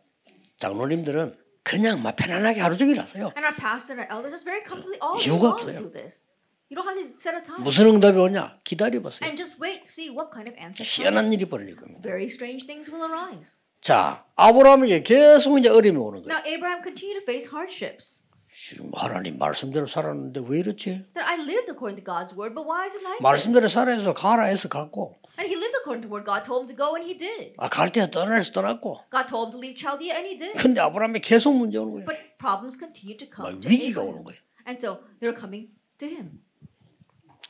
장로님들은 0.58 1.38
그냥 1.64 2.02
막 2.02 2.16
편안하게 2.16 2.60
하루 2.62 2.78
종일 2.78 3.00
하세요. 3.00 3.32
And 3.38 3.46
our 3.46 3.56
pastor 3.56 3.98
and 3.98 4.02
our 4.02 4.10
elders 4.10 4.32
just 4.34 4.46
very 4.46 4.64
comfortably 4.66 4.98
all 5.02 5.18
day 5.18 5.26
이유가 5.30 5.48
long 5.48 5.62
없어요. 5.62 5.78
do 5.78 5.92
this. 5.92 6.28
You 6.70 6.76
don't 6.76 6.88
have 6.88 6.98
to 6.98 7.14
set 7.20 7.36
a 7.36 7.44
time. 7.44 7.64
무슨 7.64 7.88
응답이 7.88 8.18
오냐? 8.18 8.60
기다려보세요. 8.64 9.28
And 9.28 9.38
just 9.38 9.62
wait 9.62 9.84
to 9.84 9.90
see 9.92 10.10
what 10.10 10.32
kind 10.34 10.50
of 10.50 10.56
answer 10.58 10.82
comes. 10.82 10.90
희한한 11.02 11.34
일이 11.34 11.46
벌어질 11.46 11.76
겁니다. 11.76 12.02
Very 12.02 12.26
strange 12.26 12.66
things 12.66 12.90
will 12.90 13.04
arise. 13.06 13.60
자, 13.82 14.26
아브라함에게 14.36 15.04
계속 15.04 15.58
이제 15.58 15.70
어려움이 15.70 15.98
오는 15.98 16.22
거예요. 16.24 16.30
Now 16.30 16.42
Abraham 16.46 16.82
continued 16.82 17.20
to 17.20 17.26
face 17.26 17.50
hardships. 17.50 18.24
지금 18.54 18.92
하나님 18.94 19.38
말씀대로 19.38 19.88
살았는데 19.88 20.42
왜 20.48 20.60
이렇지? 20.60 21.06
That 21.14 21.26
I 21.26 21.36
lived 21.42 21.70
according 21.72 21.98
to 21.98 22.06
God's 22.06 22.36
word, 22.36 22.54
but 22.54 22.66
why 22.68 22.86
is 22.86 22.96
it 22.96 23.04
like 23.04 23.20
말씀대로 23.22 23.68
this? 23.68 23.74
살아 23.74 23.92
해서 23.92 24.14
가라 24.14 24.46
해서 24.46 24.68
갔고 24.70 25.18
And 25.42 25.50
he 25.50 25.56
lived 25.56 25.74
according 25.82 26.04
to 26.04 26.08
word 26.08 26.24
God 26.24 26.46
told 26.46 26.70
him 26.70 26.76
to 26.76 26.76
go, 26.78 26.94
and 26.94 27.04
he 27.04 27.18
did. 27.18 27.56
아, 27.58 27.68
갈 27.68 27.90
때야 27.90 28.06
떠나라 28.12 28.36
해서 28.38 28.52
떠났고 28.54 29.10
God 29.10 29.28
told 29.28 29.48
him 29.50 29.52
to 29.54 29.58
leave 29.58 29.76
Chaldea, 29.76 30.14
and 30.14 30.28
he 30.30 30.38
did. 30.38 30.54
근데 30.54 30.80
아브라함이 30.80 31.20
계속 31.22 31.54
문제 31.58 31.80
오는 31.80 31.94
거예요. 31.94 32.06
But 32.06 32.38
problems 32.38 32.78
continued 32.78 33.18
to 33.26 33.28
막 33.42 33.50
come 33.50 33.60
to 33.60 33.68
위기가 33.68 34.02
오는. 34.04 34.24
거예요. 34.24 34.38
And 34.68 34.78
so 34.78 35.02
they're 35.20 35.34
coming 35.34 35.74
to 35.98 36.06
him. 36.06 36.44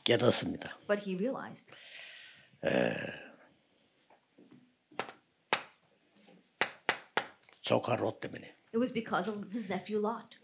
깨닫습니다. 0.04 0.78
But 0.88 1.04
he 1.04 1.14
realized 1.20 1.68
조카 7.60 7.96
롯 7.96 8.20
때문에 8.20 8.56
It 8.74 8.78
was 8.78 8.90
because 8.92 9.28
of 9.28 9.50
his 9.52 9.70
nephew 9.70 10.00
Lot. 10.00 10.38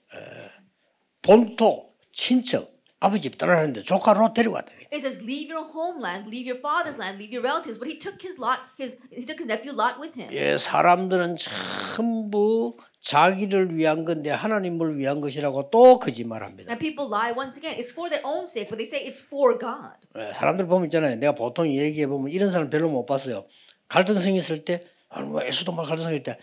본토 1.22 1.94
친척 2.12 2.77
아버지 3.00 3.22
집 3.22 3.38
떠나는데 3.38 3.82
조카 3.82 4.12
롯 4.12 4.34
데려갔더니 4.34 4.88
It 4.90 4.98
says, 5.04 5.22
"Leave 5.22 5.52
your 5.54 5.70
homeland, 5.70 6.26
leave 6.26 6.48
your 6.48 6.58
father's 6.58 6.98
land, 6.98 7.22
leave 7.22 7.30
your 7.30 7.44
relatives." 7.44 7.78
But 7.78 7.86
he 7.86 7.98
took 7.98 8.18
his 8.18 8.40
Lot, 8.40 8.58
his 8.78 8.98
he 9.12 9.22
took 9.22 9.38
his 9.38 9.46
nephew 9.46 9.70
Lot 9.70 10.00
with 10.00 10.18
him. 10.18 10.32
예, 10.32 10.58
사람들은 10.58 11.36
전부 11.36 12.76
자기를 13.00 13.76
위한 13.76 14.04
건데 14.04 14.30
하나님을 14.30 14.98
위한 14.98 15.20
것이라고 15.20 15.70
또 15.70 15.98
거짓말합니다. 15.98 16.72
And 16.72 16.80
people 16.80 17.06
lie 17.06 17.30
once 17.30 17.54
again. 17.56 17.78
It's 17.78 17.92
for 17.92 18.10
their 18.10 18.24
own 18.26 18.48
sake, 18.50 18.66
but 18.66 18.80
they 18.80 18.88
say 18.88 19.06
it's 19.06 19.22
for 19.22 19.54
God. 19.58 19.94
예, 20.18 20.32
사람들 20.34 20.66
보면 20.66 20.86
있잖아요. 20.86 21.16
내가 21.16 21.34
보통 21.34 21.68
얘기해 21.68 22.08
보면 22.08 22.32
이런 22.32 22.50
사람 22.50 22.70
별로 22.70 22.88
못 22.88 23.06
봤어요. 23.06 23.46
갈등 23.86 24.18
생겼을 24.18 24.64
때, 24.64 24.84
아니 25.08 25.28
뭐 25.28 25.42
에스도말 25.42 25.86
갈등 25.86 26.04
생길 26.04 26.22
때, 26.22 26.38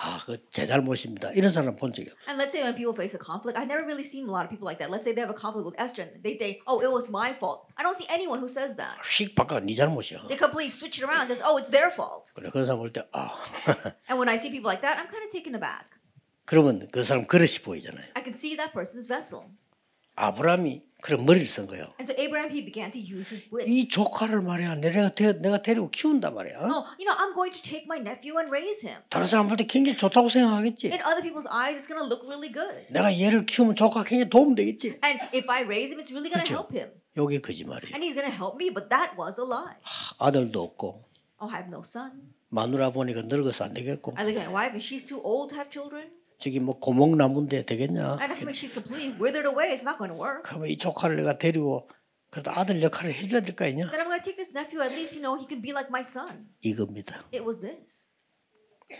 아, 0.00 0.20
그제 0.24 0.64
잘못입니다. 0.64 1.32
이런 1.32 1.50
사람 1.52 1.74
본 1.74 1.92
적이 1.92 2.10
없어요. 2.10 2.30
And 2.30 2.38
let's 2.38 2.54
say 2.54 2.62
when 2.62 2.76
people 2.78 2.94
face 2.94 3.14
a 3.14 3.18
conflict, 3.18 3.58
I've 3.58 3.66
never 3.66 3.82
really 3.82 4.06
seen 4.06 4.28
a 4.28 4.30
lot 4.30 4.46
of 4.46 4.50
people 4.50 4.62
like 4.62 4.78
that. 4.78 4.94
Let's 4.94 5.02
say 5.02 5.10
they 5.10 5.18
have 5.26 5.34
a 5.34 5.34
conflict 5.34 5.66
with 5.66 5.74
Esther 5.74 6.06
and 6.06 6.22
they 6.22 6.38
think, 6.38 6.62
oh, 6.70 6.78
it 6.78 6.86
was 6.86 7.10
my 7.10 7.34
fault. 7.34 7.66
I 7.74 7.82
don't 7.82 7.98
see 7.98 8.06
anyone 8.06 8.38
who 8.38 8.46
says 8.46 8.78
that. 8.78 9.02
휙 9.02 9.34
바꿔 9.34 9.58
네 9.58 9.74
잘못이야. 9.74 10.30
They 10.30 10.38
completely 10.38 10.70
switch 10.70 11.02
it 11.02 11.04
around 11.04 11.26
and 11.26 11.28
says, 11.34 11.42
oh, 11.42 11.58
it's 11.58 11.70
their 11.74 11.90
fault. 11.90 12.30
그래 12.38 12.50
그런 12.54 12.64
사람 12.64 12.78
볼 12.78 12.92
때, 12.94 13.02
아, 13.10 13.34
And 14.06 14.22
when 14.22 14.30
I 14.30 14.38
see 14.38 14.54
people 14.54 14.70
like 14.70 14.86
that, 14.86 15.02
I'm 15.02 15.10
kind 15.10 15.26
of 15.26 15.34
taken 15.34 15.58
aback. 15.58 15.98
그러면 16.46 16.86
그 16.94 17.02
사람 17.02 17.26
그릇이 17.26 17.58
보이잖아요. 17.66 18.14
I 18.14 18.22
can 18.22 18.34
see 18.38 18.54
that 18.54 18.70
person's 18.72 19.10
vessel. 19.10 19.50
아브라함이 20.18 20.82
그런 21.00 21.24
머리를 21.24 21.46
쓴 21.46 21.68
거예요. 21.68 21.94
And 22.00 22.10
so 22.10 22.14
Abraham, 22.18 22.50
he 22.50 22.64
began 22.64 22.90
to 22.90 22.98
use 23.00 23.30
his 23.30 23.46
wits. 23.54 23.70
이 23.70 23.86
조카를 23.88 24.42
말이야, 24.42 24.74
내가 24.82 25.14
데, 25.14 25.32
내가 25.40 25.62
데리고 25.62 25.90
키운단 25.90 26.34
말이야. 26.34 26.58
Oh, 26.58 26.82
you 26.98 27.06
know, 27.06 27.14
I'm 27.14 27.32
going 27.34 27.54
to 27.54 27.62
take 27.62 27.86
my 27.86 28.00
nephew 28.02 28.34
and 28.36 28.50
raise 28.50 28.82
him. 28.82 28.98
다른 29.08 29.28
사람 29.28 29.46
볼때 29.46 29.64
굉장히 29.64 29.96
좋다고 29.96 30.28
생각하겠지. 30.28 30.90
In 30.90 30.98
other 31.06 31.22
people's 31.22 31.46
eyes, 31.46 31.78
it's 31.78 31.86
going 31.86 32.02
to 32.02 32.06
look 32.10 32.26
really 32.26 32.50
good. 32.50 32.90
내가 32.90 33.14
얘를 33.14 33.46
키우면 33.46 33.76
조카 33.76 34.02
굉장히 34.02 34.28
도움 34.28 34.56
되겠지. 34.56 34.98
And 35.06 35.22
if 35.32 35.46
I 35.48 35.62
raise 35.62 35.94
him, 35.94 36.02
it's 36.02 36.10
really 36.10 36.30
going 36.34 36.42
to 36.42 36.50
그렇죠. 36.50 36.66
help 36.66 36.74
him. 36.74 36.90
요게 37.16 37.40
거짓말이에요. 37.46 37.94
And 37.94 38.02
he's 38.02 38.18
going 38.18 38.26
to 38.26 38.34
help 38.34 38.58
me, 38.58 38.74
but 38.74 38.90
that 38.90 39.14
was 39.14 39.38
a 39.38 39.46
lie. 39.46 39.78
아들도 40.18 40.58
없고 40.60 41.06
Oh, 41.40 41.46
I 41.46 41.62
have 41.62 41.70
no 41.70 41.86
son. 41.86 42.34
마누라 42.50 42.90
보니까 42.90 43.22
늙어서 43.22 43.64
안 43.70 43.74
되겠고 43.74 44.14
I 44.18 44.26
look 44.26 44.34
at 44.34 44.50
my 44.50 44.66
wife 44.66 44.74
and 44.74 44.82
she's 44.82 45.06
too 45.06 45.22
old 45.22 45.54
to 45.54 45.56
have 45.62 45.70
children. 45.70 46.10
저기 46.38 46.60
뭐 46.60 46.78
고목나무인데 46.78 47.66
되겠냐? 47.66 48.18
And 48.20 48.32
I 48.32 48.40
mean, 48.42 48.54
she's 48.54 48.72
completely 48.72 49.10
withered 49.18 49.46
away. 49.46 49.72
It's 49.74 49.82
not 49.82 49.98
going 49.98 50.14
to 50.14 50.18
work. 50.18 50.42
그러면 50.44 50.68
이 50.68 50.76
조카를 50.76 51.16
내가 51.16 51.36
데리고 51.38 51.88
그래도 52.30 52.50
아들 52.52 52.80
역할을 52.82 53.12
해줘야 53.14 53.40
될 53.40 53.56
거 53.56 53.64
아니냐? 53.64 53.90
Then 53.90 54.00
I'm 54.00 54.06
going 54.06 54.22
to 54.22 54.24
take 54.24 54.36
this 54.38 54.54
nephew. 54.54 54.80
At 54.80 54.92
least, 54.94 55.16
you 55.18 55.22
know, 55.22 55.34
he 55.34 55.46
can 55.48 55.60
be 55.60 55.72
like 55.72 55.90
my 55.90 56.02
son. 56.02 56.46
이겁니다. 56.62 57.24
It 57.34 57.42
was 57.44 57.60
this. 57.60 58.14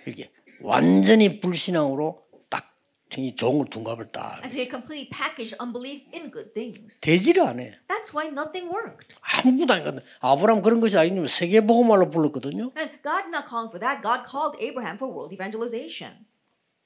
이렇게 0.04 0.30
완전히 0.60 1.40
불신앙으로 1.40 2.26
딱이 2.50 3.36
종을 3.36 3.70
둔갑을 3.70 4.10
딱 4.10 4.42
And 4.42 4.50
so 4.50 4.58
he 4.58 4.66
completely 4.68 5.08
packaged 5.08 5.54
unbelief 5.62 6.10
in 6.12 6.32
good 6.32 6.52
things. 6.52 7.00
되지를 7.00 7.46
않아. 7.46 7.62
That's 7.86 8.10
why 8.12 8.26
nothing 8.34 8.66
worked. 8.66 9.14
아무것도 9.22 9.72
안 9.74 9.84
갔네. 9.84 10.02
아브라함 10.20 10.60
그런 10.62 10.80
것이 10.80 10.98
아니면 10.98 11.28
세계보고말로 11.28 12.10
불렀거든요. 12.10 12.72
And 12.76 12.98
God 13.06 13.30
not 13.30 13.46
calling 13.46 13.70
for 13.70 13.78
that. 13.78 14.02
God 14.02 14.26
called 14.26 14.58
Abraham 14.58 14.98
for 14.98 15.06
world 15.06 15.30
evangelization. 15.32 16.26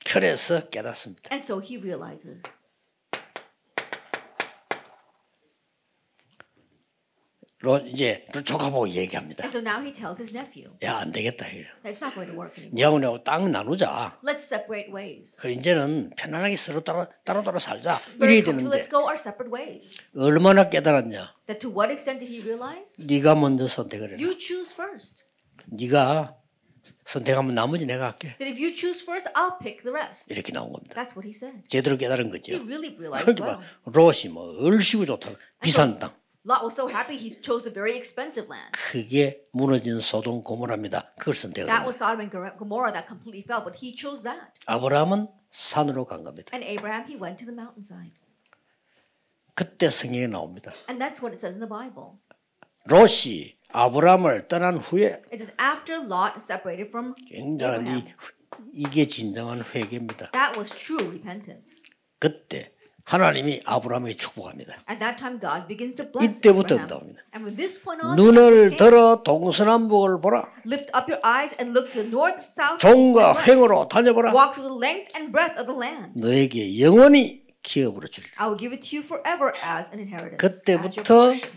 그래서 0.05 0.69
깨닫습니다. 0.69 1.29
And 1.33 1.45
so 1.45 1.61
he 1.61 1.77
realizes. 1.79 2.43
로 7.65 7.79
이제 7.79 8.27
조카 8.45 8.71
보고 8.71 8.89
얘기합니다. 8.89 9.45
And 9.45 9.57
so 9.57 9.61
now 9.63 9.81
he 9.81 9.93
tells 9.93 10.21
his 10.21 10.35
nephew, 10.37 10.75
야 10.83 10.99
안 10.99 11.13
되겠다 11.13 11.47
이래. 11.47 11.69
it's 11.85 12.03
not 12.03 12.13
going 12.13 12.27
to 12.27 12.35
work 12.37 12.59
anymore. 12.59 12.75
니하고 12.75 12.99
내하고 12.99 13.23
땅 13.23 13.53
나누자. 13.53 14.19
Let's 14.25 14.43
separate 14.43 14.93
ways. 14.93 15.37
그래 15.41 15.53
이제는 15.53 16.11
편안하게 16.17 16.57
서로 16.57 16.81
따로 16.83 17.07
따로 17.25 17.45
따로 17.45 17.61
살자. 17.61 18.01
이래야. 18.21 18.43
되는데 18.43 18.69
Let's 18.69 18.91
go 18.91 19.03
our 19.03 19.15
separate 19.15 19.55
ways. 19.55 19.97
얼마나 20.17 20.69
깨달았냐? 20.69 21.37
That 21.47 21.61
to 21.61 21.71
what 21.71 21.93
extent 21.93 22.19
did 22.19 22.35
he 22.35 22.43
realize? 22.43 22.99
네가 23.07 23.37
먼저 23.37 23.69
선택을 23.69 24.19
해라. 24.19 24.19
You 24.21 24.37
choose 24.41 24.75
first. 24.75 25.27
네가 25.67 26.35
선택하면 27.05 27.55
나머지 27.55 27.87
내가 27.87 28.07
할게. 28.13 28.37
That 28.39 28.47
if 28.51 28.59
you 28.63 28.75
choose 28.77 29.03
first, 29.03 29.29
I'll 29.35 29.59
pick 29.61 29.83
the 29.83 29.93
rest. 29.93 30.33
이렇게 30.33 30.53
나온 30.53 30.73
겁니다. 30.73 30.95
That's 30.95 31.17
what 31.17 31.27
he 31.27 31.31
said. 31.35 31.63
제대로 31.69 31.97
깨달은 31.97 32.27
He 32.27 32.33
거죠. 32.33 32.53
really 32.65 32.97
realized 32.97 33.25
그러니까. 33.35 33.59
막 33.59 33.63
롯이 33.85 34.29
뭐 34.33 34.57
얼씨구 34.65 35.07
좋다. 35.07 35.31
비싼 35.61 35.99
땅. 35.99 36.13
Lot 36.45 36.65
was 36.65 36.75
so 36.75 36.89
happy 36.91 37.15
he 37.17 37.39
chose 37.41 37.63
the 37.63 37.73
very 37.73 37.95
expensive 37.95 38.51
land. 38.51 38.73
그게 38.75 39.47
무너진 39.53 40.01
소돔 40.01 40.43
고모라입니다. 40.43 41.15
그걸 41.19 41.37
선택을 41.37 41.69
That 41.71 41.87
was 41.87 41.97
Sodom 42.03 42.19
and 42.21 42.35
Gomor- 42.35 42.59
Gomorrah 42.59 42.91
that 42.93 43.07
completely 43.07 43.45
fell, 43.47 43.63
but 43.63 43.79
he 43.79 43.95
chose 43.95 44.25
that. 44.25 44.51
아브라함은 44.67 45.29
산으로 45.53 46.05
간 46.05 46.25
겁니다. 46.25 46.51
And 46.53 46.67
Abraham, 46.67 47.07
he 47.07 47.15
went 47.15 47.39
to 47.39 47.47
the 47.47 47.55
mountainside. 47.55 48.19
그때 49.55 49.91
성경에 49.91 50.27
나옵니다. 50.27 50.73
And 50.89 50.99
that's 50.99 51.23
what 51.23 51.31
it 51.31 51.39
says 51.39 51.55
in 51.55 51.61
the 51.63 51.69
Bible. 51.71 52.19
롯이 52.87 53.55
아브라함을 53.73 54.49
떠난 54.49 54.77
후에 54.79 55.23
It 55.33 55.37
says, 55.43 55.53
after 55.61 56.01
Lot 56.03 56.35
separated 56.39 56.89
from 56.89 57.15
굉장한 57.29 57.87
이, 57.87 58.05
이게 58.73 59.07
진정한 59.07 59.63
회개입니다. 59.75 60.31
that 60.33 60.59
was 60.59 60.71
true 60.71 61.01
repentance. 61.09 61.83
그때 62.19 62.73
하나님이 63.05 63.63
아브라함에게 63.65 64.15
축복합니다. 64.17 64.85
At 64.89 65.01
that 65.01 65.17
time, 65.19 65.41
God 65.41 65.67
begins 65.67 65.97
to 65.97 66.07
bless 66.07 66.39
이때부터 66.39 66.75
Abraham. 66.77 66.87
나옵니다. 66.89 67.21
And 67.35 67.43
from 67.43 67.57
this 67.57 67.83
point 67.83 67.99
on, 68.05 68.15
눈을 68.17 68.77
들어 68.77 69.23
동서남북을 69.25 70.21
보라. 70.21 70.47
lift 70.65 70.93
up 70.95 71.11
your 71.11 71.19
eyes 71.27 71.51
and 71.59 71.75
look 71.77 71.91
to 71.91 72.03
the 72.03 72.07
north, 72.09 72.47
south, 72.47 72.79
east, 72.79 72.87
종과 72.87 73.35
and 73.35 73.39
west. 73.43 73.51
횡으로 73.51 73.89
다녀보라. 73.89 74.31
Walk 74.33 74.55
through 74.55 74.71
the 74.71 74.79
length 74.79 75.11
and 75.19 75.33
breadth 75.33 75.59
of 75.59 75.67
the 75.67 75.75
land. 75.75 76.15
너에게 76.15 76.79
영원히 76.79 77.43
기업으로 77.65 78.07
주리라. 78.07 78.31
I 78.39 78.47
will 78.47 78.59
give 78.59 78.71
it 78.71 78.87
to 78.87 78.95
you 78.95 79.03
forever 79.03 79.51
as 79.59 79.91
an 79.91 79.99
inheritance. 79.99 80.39
as 80.39 80.63
your 80.63 81.03
그때부터 81.03 81.35
portion. 81.35 81.51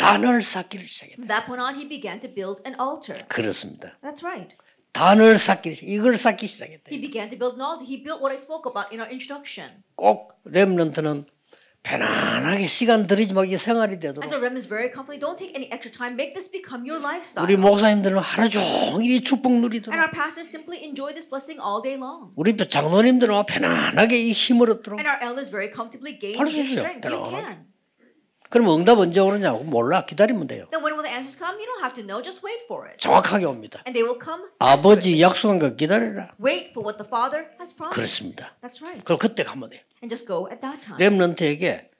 단을 0.00 0.42
쌓기를 0.42 0.86
시작했다. 0.86 1.16
From 1.20 1.28
that 1.28 1.46
point 1.46 1.60
on, 1.62 1.76
he 1.76 1.88
began 1.88 2.20
to 2.20 2.32
build 2.32 2.62
an 2.66 2.74
altar. 2.80 3.26
그렇습니다. 3.28 3.96
That's 4.02 4.24
right. 4.24 4.56
단을 4.92 5.38
쌓기를 5.38 5.76
시작- 5.76 5.88
이걸 5.88 6.16
쌓기 6.18 6.46
시작했다. 6.48 6.90
He 6.90 7.00
began 7.00 7.30
to 7.30 7.38
build 7.38 7.60
an 7.60 7.62
altar. 7.62 7.86
He 7.86 8.02
built 8.02 8.18
what 8.22 8.32
I 8.32 8.38
spoke 8.40 8.66
about 8.66 8.90
in 8.90 9.00
our 9.00 9.10
introduction. 9.10 9.82
꼭 9.94 10.40
렘넌트는 10.44 11.26
편안하게 11.82 12.66
시간 12.66 13.06
들이지 13.06 13.32
말고 13.32 13.56
생활이 13.56 14.00
되도록 14.00 14.20
And 14.22 14.28
so 14.28 14.36
Rem 14.36 14.56
is 14.56 14.68
very 14.68 14.92
comfortable. 14.92 15.16
Don't 15.22 15.38
take 15.38 15.56
any 15.56 15.70
extra 15.72 15.88
time. 15.88 16.12
Make 16.12 16.34
this 16.34 16.50
become 16.50 16.84
your 16.84 17.00
lifestyle. 17.00 17.44
우리 17.46 17.56
목사님들은 17.56 18.18
하루 18.18 18.50
종일 18.50 19.10
이 19.16 19.22
축복 19.22 19.52
And 19.52 19.62
누리도록 19.64 19.96
our 19.96 20.10
pastors 20.12 20.50
simply 20.50 20.82
enjoy 20.84 21.14
this 21.16 21.24
blessing 21.24 21.56
all 21.56 21.80
day 21.80 21.96
long. 21.96 22.32
우리 22.36 22.52
장로님들은 22.56 23.32
편안하게 23.46 24.18
이 24.18 24.32
힘을 24.32 24.68
얻도록 24.70 25.00
And 25.00 25.08
our 25.08 25.22
elders 25.24 25.48
very 25.48 25.72
comfortably 25.72 26.18
gain 26.20 26.36
this 26.36 26.76
strength. 26.76 27.06
You 27.08 27.24
can. 27.30 27.69
그럼 28.50 28.68
응답 28.68 28.98
언제 28.98 29.20
오느냐고 29.20 29.62
몰라 29.62 30.04
기다리면 30.04 30.48
돼요. 30.48 30.66
Then 30.70 30.82
when 30.84 30.98
will 30.98 31.06
the 31.06 31.14
answers 31.14 31.38
come? 31.38 31.56
You 31.58 31.66
don't 31.70 31.82
have 31.82 31.94
to 31.94 32.02
know. 32.02 32.20
Just 32.20 32.44
wait 32.44 32.66
for 32.66 32.86
it. 32.88 32.98
정확하게 32.98 33.46
옵니다. 33.46 33.80
And 33.86 33.94
they 33.94 34.02
will 34.02 34.18
come. 34.18 34.42
아버지 34.58 35.20
약속한 35.22 35.58
거 35.60 35.76
기다려라. 35.76 36.32
Wait 36.42 36.70
for 36.74 36.82
what 36.82 36.98
the 36.98 37.06
Father 37.06 37.46
has 37.62 37.70
promised. 37.74 37.94
그렇습니다. 37.94 38.50
That's 38.60 38.82
right. 38.82 39.04
그럼 39.04 39.18
그때 39.18 39.44
가면 39.44 39.70
돼요. 39.70 39.80
And 40.02 40.10
just 40.10 40.26
go 40.26 40.50
at 40.50 40.60
that 40.60 40.82
time. 40.82 40.98
렘넌트에게 40.98 41.90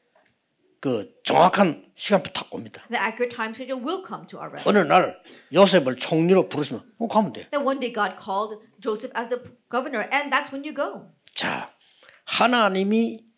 그 0.81 1.13
정확한 1.23 1.87
시간표 1.95 2.33
딱 2.33 2.49
옵니다. 2.51 2.83
The 2.91 2.99
accurate 2.99 3.31
time 3.31 3.55
schedule 3.55 3.79
will 3.79 4.03
come 4.03 4.27
to 4.27 4.41
our 4.41 4.51
remnant. 4.51 4.67
어느 4.67 4.83
날 4.83 5.23
요셉을 5.53 5.97
총리로 5.97 6.49
부르시면 6.49 6.83
어, 6.99 7.07
가면 7.07 7.33
돼. 7.33 7.49
Then 7.51 7.63
one 7.65 7.79
day 7.79 7.93
God 7.95 8.19
called 8.19 8.59
Joseph 8.81 9.15
as 9.15 9.29
the 9.29 9.39
governor, 9.71 10.09
and 10.11 10.35
that's 10.35 10.51
when 10.51 10.65
you 10.67 10.75
go. 10.75 11.07
자, 11.37 11.71
하나님이 12.25 13.30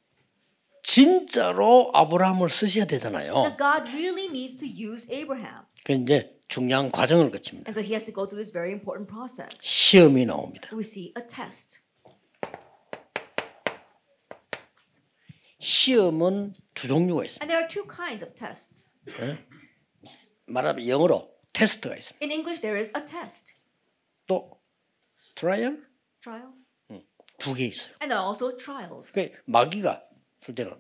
진짜로 0.82 1.90
아브라함을 1.94 2.48
쓰셔야 2.48 2.84
되잖아요. 2.86 3.34
That 3.34 3.56
God 3.58 3.90
really 3.92 4.26
needs 4.26 4.56
to 4.58 4.66
use 4.68 5.08
Abraham. 5.12 5.62
그 5.84 5.92
이제 5.92 6.38
중요한 6.48 6.90
과정을 6.90 7.30
거칩니다. 7.30 7.68
And 7.70 7.78
so 7.78 7.82
he 7.82 7.92
has 7.94 8.04
to 8.06 8.12
go 8.14 8.26
through 8.26 8.42
this 8.42 8.52
very 8.52 8.72
important 8.72 9.08
process. 9.08 9.62
시험이 9.62 10.26
나옵니다. 10.26 10.68
We 10.72 10.80
see 10.82 11.12
a 11.16 11.26
test. 11.26 11.80
시험은 15.58 16.54
두 16.74 16.88
종류가 16.88 17.24
있습니다. 17.24 17.44
And 17.44 17.48
there 17.50 17.62
are 17.62 17.68
two 17.68 17.86
kinds 17.86 18.24
of 18.24 18.34
tests. 18.34 18.96
말하면 20.46 20.86
영어로 20.86 21.30
테스트가 21.52 21.96
있습니다. 21.96 22.24
In 22.24 22.32
English, 22.32 22.60
there 22.60 22.78
is 22.78 22.92
a 22.96 23.04
test, 23.04 23.54
또 24.26 24.58
트라이얼 25.36 25.86
trial, 26.20 26.48
두 27.38 27.54
개 27.54 27.66
있어요. 27.66 27.94
and 28.02 28.10
there 28.10 28.18
are 28.18 28.26
also 28.26 28.56
trials. 28.56 29.12
그 29.12 29.30
마귀가 29.46 30.02
줄 30.02 30.11
때는 30.50 30.74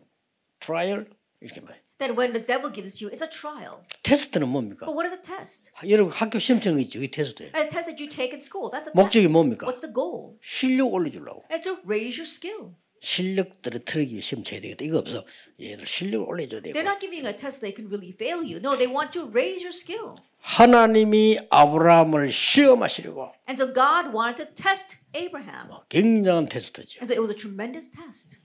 트라이얼 0.60 1.08
이렇게 1.40 1.60
말해요. 1.60 1.80
Then 1.98 2.18
when 2.18 2.32
the 2.32 2.44
devil 2.44 2.72
gives 2.72 2.98
you, 2.98 3.14
it's 3.14 3.22
a 3.22 3.30
trial. 3.30 3.86
테스트는 4.02 4.48
뭡니까? 4.48 4.86
But 4.86 4.96
what 4.98 5.06
is 5.06 5.14
a 5.14 5.22
test? 5.22 5.70
여러분 5.88 6.12
학교 6.12 6.40
시험 6.40 6.60
치는 6.60 6.74
거 6.76 6.80
있죠. 6.82 7.00
이 7.00 7.08
테스트예요. 7.08 7.52
A 7.54 7.68
test 7.68 7.86
that 7.86 8.02
you 8.02 8.08
take 8.10 8.34
in 8.34 8.40
school. 8.42 8.72
That's 8.74 8.88
a 8.90 8.92
목적이 8.94 9.30
test. 9.30 9.32
뭡니까? 9.32 9.66
What's 9.70 9.80
the 9.80 9.92
goal? 9.94 10.34
실력 10.42 10.92
올려주려고. 10.92 11.44
It's 11.48 11.62
to 11.62 11.78
raise 11.86 12.18
your 12.18 12.26
skill. 12.26 12.74
실력 12.98 13.62
떨어뜨리기 13.62 14.14
위해 14.14 14.20
시험 14.22 14.42
쳐야 14.42 14.60
되겠다. 14.60 14.84
이거 14.84 14.98
없어. 14.98 15.24
얘들 15.60 15.86
실력을 15.86 16.26
올려줘야 16.26 16.60
되고. 16.62 16.74
They're 16.74 16.86
not 16.86 16.98
giving 16.98 17.26
a 17.26 17.36
test 17.36 17.58
so 17.58 17.60
they 17.62 17.74
can 17.74 17.86
really 17.86 18.10
fail 18.10 18.42
you. 18.42 18.58
No, 18.58 18.74
they 18.74 18.90
want 18.90 19.10
to 19.14 19.26
raise 19.30 19.62
your 19.62 19.70
skill. 19.74 20.18
하나님이 20.42 21.38
아브라함을 21.50 22.32
시험하시려고 22.32 23.30
And 23.48 23.54
so 23.54 23.66
God 23.72 24.10
wanted 24.10 24.42
to 24.42 24.54
test 24.54 24.98
Abraham. 25.14 25.70
굉장한 25.88 26.48
테스트죠. 26.48 26.98
And 26.98 27.06
so 27.06 27.14
it 27.14 27.22
was 27.22 27.30
a 27.30 27.36
tremendous 27.38 27.90
test. 27.90 28.41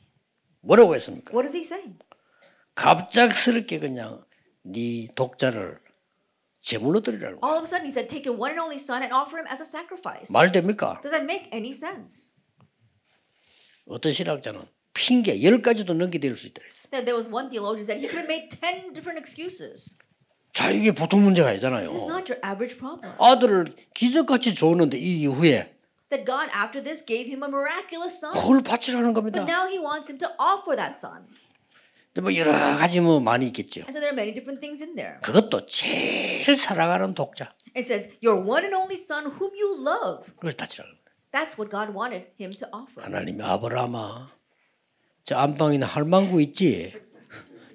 뭐라고 0.67 0.95
했습니까? 0.95 1.31
What 1.33 1.47
does 1.47 1.55
he 1.55 1.63
say? 1.63 1.95
갑작스럽게 2.75 3.79
그냥 3.79 4.23
네 4.63 5.07
독자를 5.15 5.79
제물로 6.59 7.01
드리라고. 7.01 7.39
All 7.45 7.57
of 7.57 7.63
a 7.63 7.67
sudden, 7.67 7.85
he 7.87 7.91
said, 7.91 8.09
Take 8.09 8.27
your 8.27 8.35
one 8.37 8.51
and 8.51 8.59
only 8.59 8.75
son 8.77 9.01
and 9.01 9.13
offer 9.13 9.39
him 9.39 9.47
as 9.47 9.61
a 9.61 9.65
sacrifice. 9.65 10.31
말 10.31 10.51
됩니까? 10.51 10.99
Does 11.01 11.11
that 11.15 11.23
make 11.23 11.47
any 11.53 11.71
sense? 11.71 12.35
어떤 13.87 14.11
신학자는 14.11 14.61
핑계 14.93 15.41
열 15.43 15.61
가지도 15.61 15.93
넘게 15.93 16.19
될 16.19 16.35
수 16.35 16.47
있다. 16.47 16.61
그랬어요. 16.61 17.05
There, 17.05 17.15
was 17.15 17.29
one 17.31 17.49
theologian 17.49 17.85
said 17.87 18.01
he 18.03 18.07
could 18.09 18.19
have 18.19 18.27
made 18.27 18.49
10 18.51 18.93
different 18.93 19.17
excuses. 19.17 19.97
자 20.53 20.71
이게 20.71 20.91
보통 20.91 21.23
문제가 21.23 21.51
This 21.53 21.63
is 21.63 21.71
아니잖아요. 21.71 22.09
not 22.11 22.27
your 22.27 22.41
average 22.43 22.77
problem. 22.77 23.15
아들을 23.19 23.75
기적같이 23.93 24.53
줬는데 24.55 24.97
이 24.97 25.21
이후에 25.21 25.76
That 26.10 26.26
God, 26.26 26.50
after 26.52 26.82
this, 26.82 27.00
gave 27.04 27.26
him 27.26 27.42
a 27.42 27.48
miraculous 27.48 28.20
son. 28.20 28.34
그걸 28.34 28.62
바치라는 28.62 29.14
겁니다. 29.14 29.40
But 29.40 29.50
now 29.50 29.66
he 29.66 29.78
wants 29.78 30.10
him 30.10 30.18
to 30.18 30.28
offer 30.38 30.76
that 30.76 30.98
son. 30.98 31.26
근데 32.12 32.20
뭐 32.20 32.36
여러 32.36 32.52
가지 32.52 33.00
뭐 33.00 33.20
많이 33.20 33.46
있겠죠. 33.46 33.80
And 33.88 33.92
so 33.92 34.00
there 34.00 34.12
are 34.12 34.14
many 34.14 34.32
different 34.34 34.60
things 34.60 34.82
in 34.82 34.94
there. 34.94 35.20
그것도 35.22 35.64
제일 35.64 36.44
사랑하는 36.56 37.14
독자. 37.14 37.54
It 37.74 37.88
says, 37.88 38.12
Your 38.22 38.36
one 38.36 38.64
and 38.64 38.76
only 38.76 39.00
son 39.00 39.32
whom 39.32 39.56
you 39.56 39.80
love. 39.80 40.28
그걸 40.36 40.52
바치라는 40.52 40.92
거예요. 40.92 41.02
That's 41.32 41.56
what 41.56 41.72
God 41.72 41.96
wanted 41.96 42.28
him 42.38 42.52
to 42.60 42.68
offer. 42.72 43.00
하나님이 43.00 43.42
아브라함아 43.42 44.28
저 45.24 45.36
안방에 45.36 45.78
할망구 45.78 46.42
있지? 46.42 46.92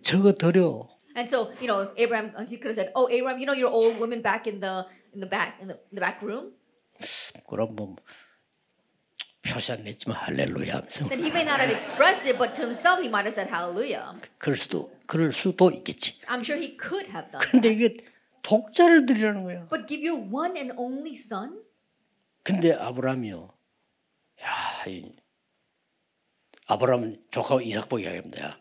저거 0.03 0.33
드려. 0.33 0.87
And 1.15 1.27
so, 1.27 1.49
you 1.59 1.65
know, 1.65 1.89
Abraham, 1.97 2.31
uh, 2.37 2.45
he 2.45 2.61
could 2.61 2.69
have 2.69 2.77
said, 2.77 2.91
"Oh, 2.93 3.09
Abraham, 3.09 3.39
you 3.41 3.47
know 3.49 3.57
your 3.57 3.73
old 3.73 3.97
woman 3.97 4.21
back 4.21 4.45
in 4.45 4.59
the 4.59 4.85
in 5.15 5.19
the 5.19 5.25
back 5.25 5.57
in 5.59 5.67
the, 5.67 5.73
in 5.89 5.95
the 5.97 6.01
back 6.01 6.21
room." 6.21 6.53
그럼 7.49 7.75
뭐 7.75 7.95
표시 9.52 9.72
안 9.72 9.82
냈지만 9.84 10.16
할렐루야 10.16 10.74
하면서 10.76 11.08
Then 11.08 11.20
he 11.20 11.28
may 11.30 11.44
not 11.44 11.60
have 11.60 11.70
expressed 11.74 12.26
it, 12.26 12.38
but 12.38 12.54
to 12.54 12.62
himself, 12.62 13.00
he 13.02 13.08
might 13.08 13.26
have 13.26 13.34
said 13.34 13.48
Hallelujah. 13.52 14.18
그럴 14.38 14.56
수도 14.56 14.90
그럴 15.06 15.32
수도 15.32 15.70
있겠지. 15.70 16.20
I'm 16.26 16.40
sure 16.40 16.56
he 16.58 16.76
could 16.78 17.08
have 17.10 17.30
done. 17.30 17.40
근데 17.44 17.68
That. 17.68 17.74
이게 17.76 18.06
독자를 18.42 19.06
드리라는 19.06 19.44
거야. 19.44 19.68
But 19.68 19.86
give 19.86 20.02
your 20.02 20.18
one 20.18 20.56
and 20.56 20.72
only 20.76 21.12
son? 21.14 21.62
근데 22.42 22.72
아브라함이요. 22.72 23.52
야, 24.42 24.84
이 24.88 25.14
아브라함 26.66 27.16
조카 27.30 27.60
이삭 27.62 27.88
보기 27.88 28.04
이야기합니다. 28.04 28.42
야, 28.42 28.58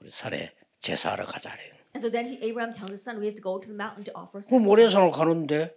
우리 0.00 0.10
산에 0.10 0.52
제사하러 0.80 1.26
가자. 1.26 1.50
그래. 1.50 1.72
And 1.94 2.02
so 2.04 2.10
then 2.10 2.26
he, 2.26 2.38
Abraham 2.42 2.74
tells 2.74 2.90
his 2.92 3.02
son, 3.02 3.18
"We 3.18 3.26
have 3.30 3.36
to 3.38 3.42
go 3.42 3.58
to 3.60 3.66
the 3.66 3.74
mountain 3.74 4.04
to 4.04 4.12
offer." 4.14 4.42
그 4.42 4.50
sacrifice." 5.10 5.16
가는데 5.16 5.74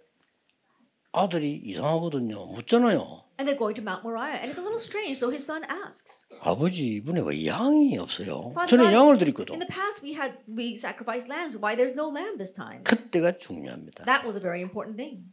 아들이 1.12 1.56
이상하거든요. 1.64 2.46
묻잖아요. 2.54 3.24
And 3.40 3.46
they're 3.46 3.56
going 3.58 3.76
to 3.76 3.82
Mount 3.82 4.02
Moriah, 4.02 4.38
and 4.42 4.50
it's 4.50 4.58
a 4.58 4.62
little 4.62 4.80
strange. 4.82 5.16
So 5.16 5.30
his 5.30 5.44
son 5.46 5.62
asks, 5.70 6.26
아버지 6.40 6.98
이번에 6.98 7.20
왜 7.22 7.46
양이 7.46 7.96
없어요? 7.96 8.50
Father 8.50 8.66
전에 8.66 8.82
God, 8.90 8.94
양을 8.94 9.12
"In 9.14 9.18
드렸거든. 9.18 9.58
the 9.60 9.68
past, 9.70 10.02
we 10.02 10.12
had 10.14 10.34
we 10.50 10.74
sacrificed 10.74 11.30
lambs. 11.30 11.56
Why 11.56 11.76
there's 11.76 11.94
no 11.94 12.10
lamb 12.10 12.36
this 12.36 12.52
time?" 12.52 12.82
그때가 12.82 13.38
중요합니다. 13.38 14.04
That 14.04 14.26
was 14.26 14.36
a 14.36 14.42
very 14.42 14.60
important 14.60 14.96
thing. 14.98 15.30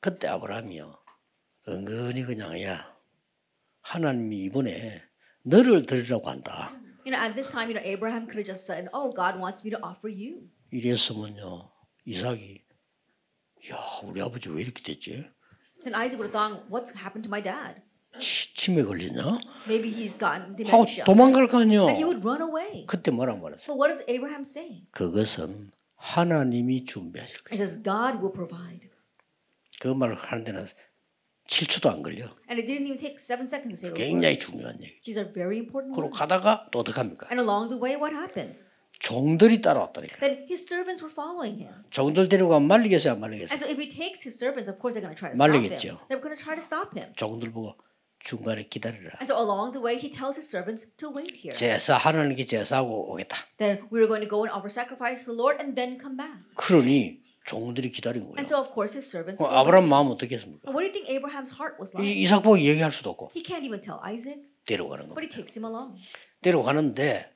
그때 0.00 0.28
아브라함이요. 0.28 0.96
은근히 1.68 2.24
그냥 2.24 2.60
야 2.62 2.88
하나님이 3.82 4.44
이번에 4.48 5.02
너를 5.44 5.84
드리라고 5.84 6.28
한다. 6.28 6.72
You 7.04 7.12
know, 7.12 7.20
at 7.20 7.34
this 7.34 7.50
time, 7.52 7.68
you 7.68 7.74
know, 7.76 7.84
Abraham 7.84 8.26
could 8.26 8.38
have 8.40 8.48
just 8.48 8.64
said, 8.64 8.88
"Oh, 8.94 9.12
God 9.12 9.36
wants 9.38 9.60
me 9.62 9.70
to 9.70 9.78
offer 9.84 10.08
you." 10.08 10.48
이랬으면요 10.72 11.68
이삭이 12.06 12.61
야 13.70 13.76
우리 14.02 14.20
아버지 14.20 14.48
왜 14.48 14.62
이렇게 14.62 14.82
됐지? 14.82 15.24
Then 15.84 15.94
Isaac 15.94 16.18
would 16.18 16.30
have 16.30 16.32
thought, 16.32 16.68
"What's 16.70 16.94
happened 16.94 17.22
to 17.26 17.30
my 17.30 17.42
dad? 17.42 17.82
치, 18.18 18.54
치매 18.54 18.82
걸렸냐? 18.84 19.38
Maybe 19.66 19.90
he's 19.90 20.18
gotten 20.18 20.54
하고 20.54 20.86
dementia." 20.86 21.04
도망갈 21.04 21.46
거 21.48 21.60
아니요. 21.60 21.86
And 21.88 21.96
he 21.96 22.04
would 22.04 22.22
run 22.26 22.42
away. 22.42 22.86
그때 22.86 23.10
뭐라 23.10 23.34
말했어? 23.36 23.66
But 23.66 23.78
what 23.78 23.88
does 23.92 24.02
Abraham 24.08 24.42
say? 24.42 24.86
그것은 24.92 25.70
하나님이 25.96 26.84
준비하실 26.84 27.36
It 27.38 27.44
거예요. 27.50 27.62
says, 27.62 27.82
God 27.82 28.18
will 28.18 28.32
provide. 28.34 28.90
그 29.80 29.88
말을 29.88 30.16
하는 30.16 30.44
데는 30.44 30.66
7초도 31.46 31.90
안 31.90 32.02
걸려. 32.02 32.26
And 32.50 32.58
it 32.58 32.66
didn't 32.66 32.86
even 32.86 32.98
take 32.98 33.18
seven 33.18 33.46
seconds 33.46 33.78
to 33.80 33.88
say 33.88 33.90
those 33.90 33.98
굉장히 33.98 34.34
words. 34.38 34.46
중요한 34.46 34.82
얘기. 34.82 35.00
These 35.02 35.18
are 35.18 35.30
very 35.32 35.58
important 35.58 35.94
그러고 35.94 36.10
words. 36.10 36.18
가다가 36.18 36.66
또 36.70 36.80
어떻게 36.80 36.96
합니까? 36.98 37.26
And 37.30 37.38
along 37.42 37.70
the 37.70 37.78
way, 37.82 37.94
what 37.98 38.14
happens? 38.14 38.70
종들이 39.02 39.60
따라왔다니까. 39.60 40.20
Then 40.22 40.46
his 40.48 40.62
servants 40.62 41.02
were 41.02 41.10
following 41.10 41.58
him. 41.58 41.74
종들 41.90 42.28
데리고 42.28 42.50
가면 42.50 42.68
말리겠어요, 42.68 43.14
안 43.14 43.20
말리겠어요? 43.20 43.50
And 43.50 43.58
so 43.58 43.66
if 43.66 43.74
he 43.82 43.90
takes 43.90 44.22
his 44.22 44.38
servants, 44.38 44.70
of 44.70 44.78
course 44.78 44.94
they're 44.94 45.02
going 45.02 45.14
to 45.14 45.18
try 45.18 45.34
to 45.34 45.34
stop 45.34 45.50
말리겠죠. 45.50 45.98
him. 45.98 45.98
They're 46.06 46.22
going 46.22 46.30
to 46.34 46.38
try 46.38 46.54
to 46.54 46.62
stop 46.62 46.94
him. 46.94 47.10
종들 47.18 47.50
보고 47.50 47.74
중간에 48.22 48.68
기다리라. 48.70 49.18
And 49.18 49.26
so 49.26 49.34
along 49.34 49.74
the 49.74 49.82
way, 49.82 49.98
he 49.98 50.06
tells 50.06 50.38
his 50.38 50.46
servants 50.46 50.86
to 51.02 51.10
wait 51.10 51.34
here. 51.34 51.50
제사 51.50 51.98
하나님께 51.98 52.46
제사하고 52.46 53.10
오겠다. 53.10 53.42
Then 53.58 53.82
we 53.90 53.98
were 53.98 54.06
going 54.06 54.22
to 54.22 54.30
go 54.30 54.46
and 54.46 54.54
offer 54.54 54.70
sacrifice 54.70 55.26
to 55.26 55.34
the 55.34 55.36
Lord 55.36 55.58
and 55.58 55.74
then 55.74 55.98
come 55.98 56.14
back. 56.14 56.38
그러니 56.54 57.18
종들이 57.42 57.90
기다린 57.90 58.22
거예요. 58.22 58.38
And 58.38 58.46
so 58.46 58.62
of 58.62 58.70
course 58.70 58.94
his 58.94 59.02
servants. 59.10 59.42
그 59.42 59.50
were 59.50 59.50
아브라함. 59.50 59.90
마음 59.90 60.14
어떻게 60.14 60.38
했습니까? 60.38 60.62
And 60.70 60.78
what 60.78 60.86
do 60.86 60.86
you 60.86 60.94
think 60.94 61.10
Abraham's 61.10 61.50
heart 61.58 61.74
was 61.82 61.90
like? 61.90 62.06
이- 62.06 62.22
이삭 62.22 62.46
보고 62.46 62.54
얘기할 62.54 62.94
수도 62.94 63.10
없고 63.10 63.34
He 63.34 63.42
can't 63.42 63.66
even 63.66 63.82
tell 63.82 63.98
Isaac, 64.06 64.38
데려가는 64.70 65.10
but 65.10 65.26
he 65.26 65.26
겁니다. 65.26 65.34
takes 65.42 65.58
him 65.58 65.66
along. 65.66 65.98
데려가는데 66.46 67.31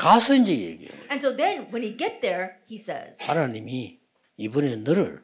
가서 0.00 0.34
이제 0.34 0.52
얘기해요. 0.52 0.92
And 1.10 1.20
so 1.20 1.36
then 1.36 1.68
when 1.70 1.82
he 1.82 1.94
get 1.94 2.22
there, 2.22 2.56
he 2.66 2.78
says, 2.78 3.22
하나님이 3.22 4.00
이번에 4.38 4.76
너를 4.76 5.22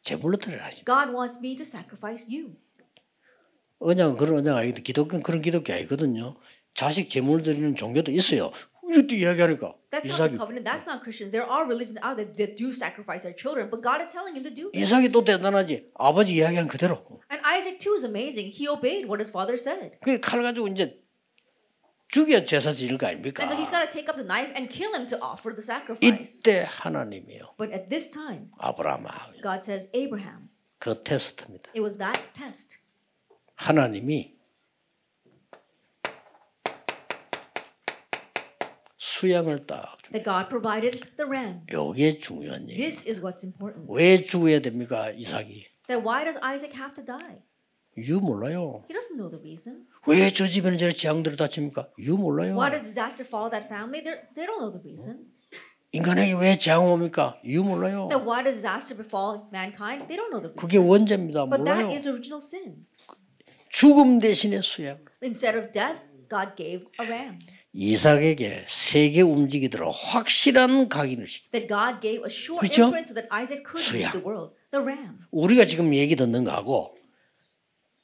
제물로 0.00 0.38
드리라 0.38 0.64
하시. 0.64 0.82
God 0.86 1.12
wants 1.12 1.38
me 1.38 1.54
to 1.56 1.62
sacrifice 1.62 2.24
you. 2.26 2.56
언양 3.80 4.16
그런 4.16 4.38
언양 4.38 4.56
아니거든. 4.56 4.82
기독교는 4.82 5.22
그런 5.22 5.42
기독교 5.42 5.74
아니거든요. 5.74 6.36
자식 6.72 7.10
제물 7.10 7.42
드리는 7.42 7.76
종교도 7.76 8.10
있어요. 8.12 8.50
이렇게 8.90 9.16
이야기하니까 9.16 9.74
That's 9.90 10.08
not 10.08 10.32
the 10.32 10.38
covenant. 10.40 10.64
That's 10.64 10.88
not 10.88 11.04
Christians. 11.04 11.30
There 11.30 11.44
are 11.44 11.68
religions 11.68 12.00
out 12.00 12.16
there 12.16 12.32
that 12.40 12.56
do 12.56 12.72
sacrifice 12.72 13.28
their 13.28 13.36
children, 13.36 13.68
but 13.68 13.84
God 13.84 14.00
is 14.00 14.08
telling 14.08 14.32
him 14.32 14.42
to 14.48 14.54
do. 14.54 14.72
이삭이 14.72 15.12
또 15.12 15.22
대단하지. 15.22 15.92
아버지 16.00 16.32
이야기하는 16.32 16.66
그대로. 16.68 17.04
And 17.28 17.44
Isaac 17.44 17.76
too 17.78 17.92
is 17.92 18.08
amazing. 18.08 18.48
He 18.48 18.64
obeyed 18.64 19.04
what 19.04 19.20
his 19.20 19.28
father 19.28 19.60
said. 19.60 20.00
그칼 20.00 20.42
가지고 20.42 20.68
이제 20.68 20.96
죽여 22.08 22.42
제사 22.44 22.72
지을 22.72 22.96
거 22.96 23.06
아닙니까? 23.06 23.42
And 23.42 23.52
so 23.52 23.56
he's 23.60 23.70
got 23.70 23.84
to 23.84 23.90
take 23.90 24.08
up 24.08 24.16
the 24.16 24.24
knife 24.24 24.50
and 24.56 24.68
kill 24.72 24.94
him 24.94 25.06
to 25.08 25.18
offer 25.20 25.54
the 25.54 25.62
sacrifice. 25.62 26.40
이때 26.40 26.64
하나님이요. 26.66 27.54
But 27.58 27.72
at 27.72 27.88
this 27.90 28.10
time, 28.10 28.50
아브라함아 28.58 29.40
God 29.42 29.60
says, 29.62 29.90
Abraham, 29.94 30.48
그 30.78 31.02
테스트입니다. 31.02 31.70
it 31.74 31.80
was 31.80 31.98
that 31.98 32.18
test. 32.32 32.78
하나님이 33.56 34.38
수양을 38.96 39.66
딱 39.66 39.98
that 40.12 40.24
God 40.24 40.48
provided 40.48 41.00
the 41.16 41.28
ram. 41.28 41.60
요게 41.70 42.18
중요한 42.18 42.70
얘기. 42.70 42.80
This 42.80 43.06
is 43.06 43.20
what's 43.20 43.44
important. 43.44 43.86
왜 43.92 44.22
죽어야 44.22 44.60
됩니까 44.60 45.10
이삭이? 45.10 45.66
Then 45.88 46.04
why 46.04 46.24
does 46.24 46.38
Isaac 46.42 46.72
have 46.74 46.94
to 46.94 47.04
die? 47.04 47.42
이유 48.02 48.20
몰라요. 48.20 48.84
He 48.90 48.94
doesn't 48.96 49.16
know 49.16 49.30
the 49.30 49.40
reason. 49.42 49.86
왜 50.06 50.30
저 50.30 50.46
집에는 50.46 50.78
저렇게 50.78 50.96
재앙들이 50.96 51.36
다칩니까? 51.36 51.88
이유 51.98 52.16
몰라요. 52.16 52.54
Why 52.56 52.70
does 52.70 52.84
disaster 52.86 53.26
fall 53.26 53.50
that 53.50 53.66
family? 53.66 54.02
They're, 54.04 54.22
they 54.34 54.46
don't 54.46 54.58
know 54.60 54.70
the 54.72 54.80
reason. 54.84 55.26
인간에게 55.92 56.34
왜 56.38 56.56
재앙 56.58 56.84
옵니까? 56.86 57.34
이유 57.44 57.64
몰라요. 57.64 58.08
Then 58.10 58.24
why 58.28 58.44
does 58.44 58.60
disaster 58.60 58.96
befall 58.96 59.48
mankind? 59.52 60.06
They 60.08 60.16
don't 60.20 60.30
know 60.30 60.40
the 60.40 60.52
그게 60.54 60.76
reason. 60.78 60.88
원죄입니다. 60.88 61.46
But 61.48 61.64
that 61.64 61.84
몰라요. 61.84 61.96
is 61.96 62.06
original 62.08 62.40
sin. 62.44 62.86
죽음 63.70 64.18
대신에 64.18 64.60
수양. 64.62 64.98
Instead 65.22 65.56
of 65.58 65.72
death, 65.72 66.00
God 66.28 66.56
gave 66.56 66.84
a 67.00 67.06
ram. 67.06 67.38
이삭에게 67.72 68.64
세계 68.66 69.20
움직이도록 69.22 69.92
확실한 69.94 70.88
각인을 70.88 71.26
시키. 71.26 71.50
That 71.50 71.68
God 71.68 72.00
gave 72.00 72.22
a 72.24 72.30
sure 72.30 72.60
그렇죠? 72.60 72.84
imprint 72.92 73.08
so 73.08 73.14
that 73.14 73.28
Isaac 73.32 73.62
could 73.64 73.80
lead 73.88 74.08
수양. 74.08 74.12
the 74.12 74.24
world. 74.24 74.54
The 74.72 74.84
ram. 74.84 75.20
우리가 75.30 75.64
지금 75.64 75.94
얘기 75.94 76.16
듣는 76.16 76.44
거하고 76.44 76.94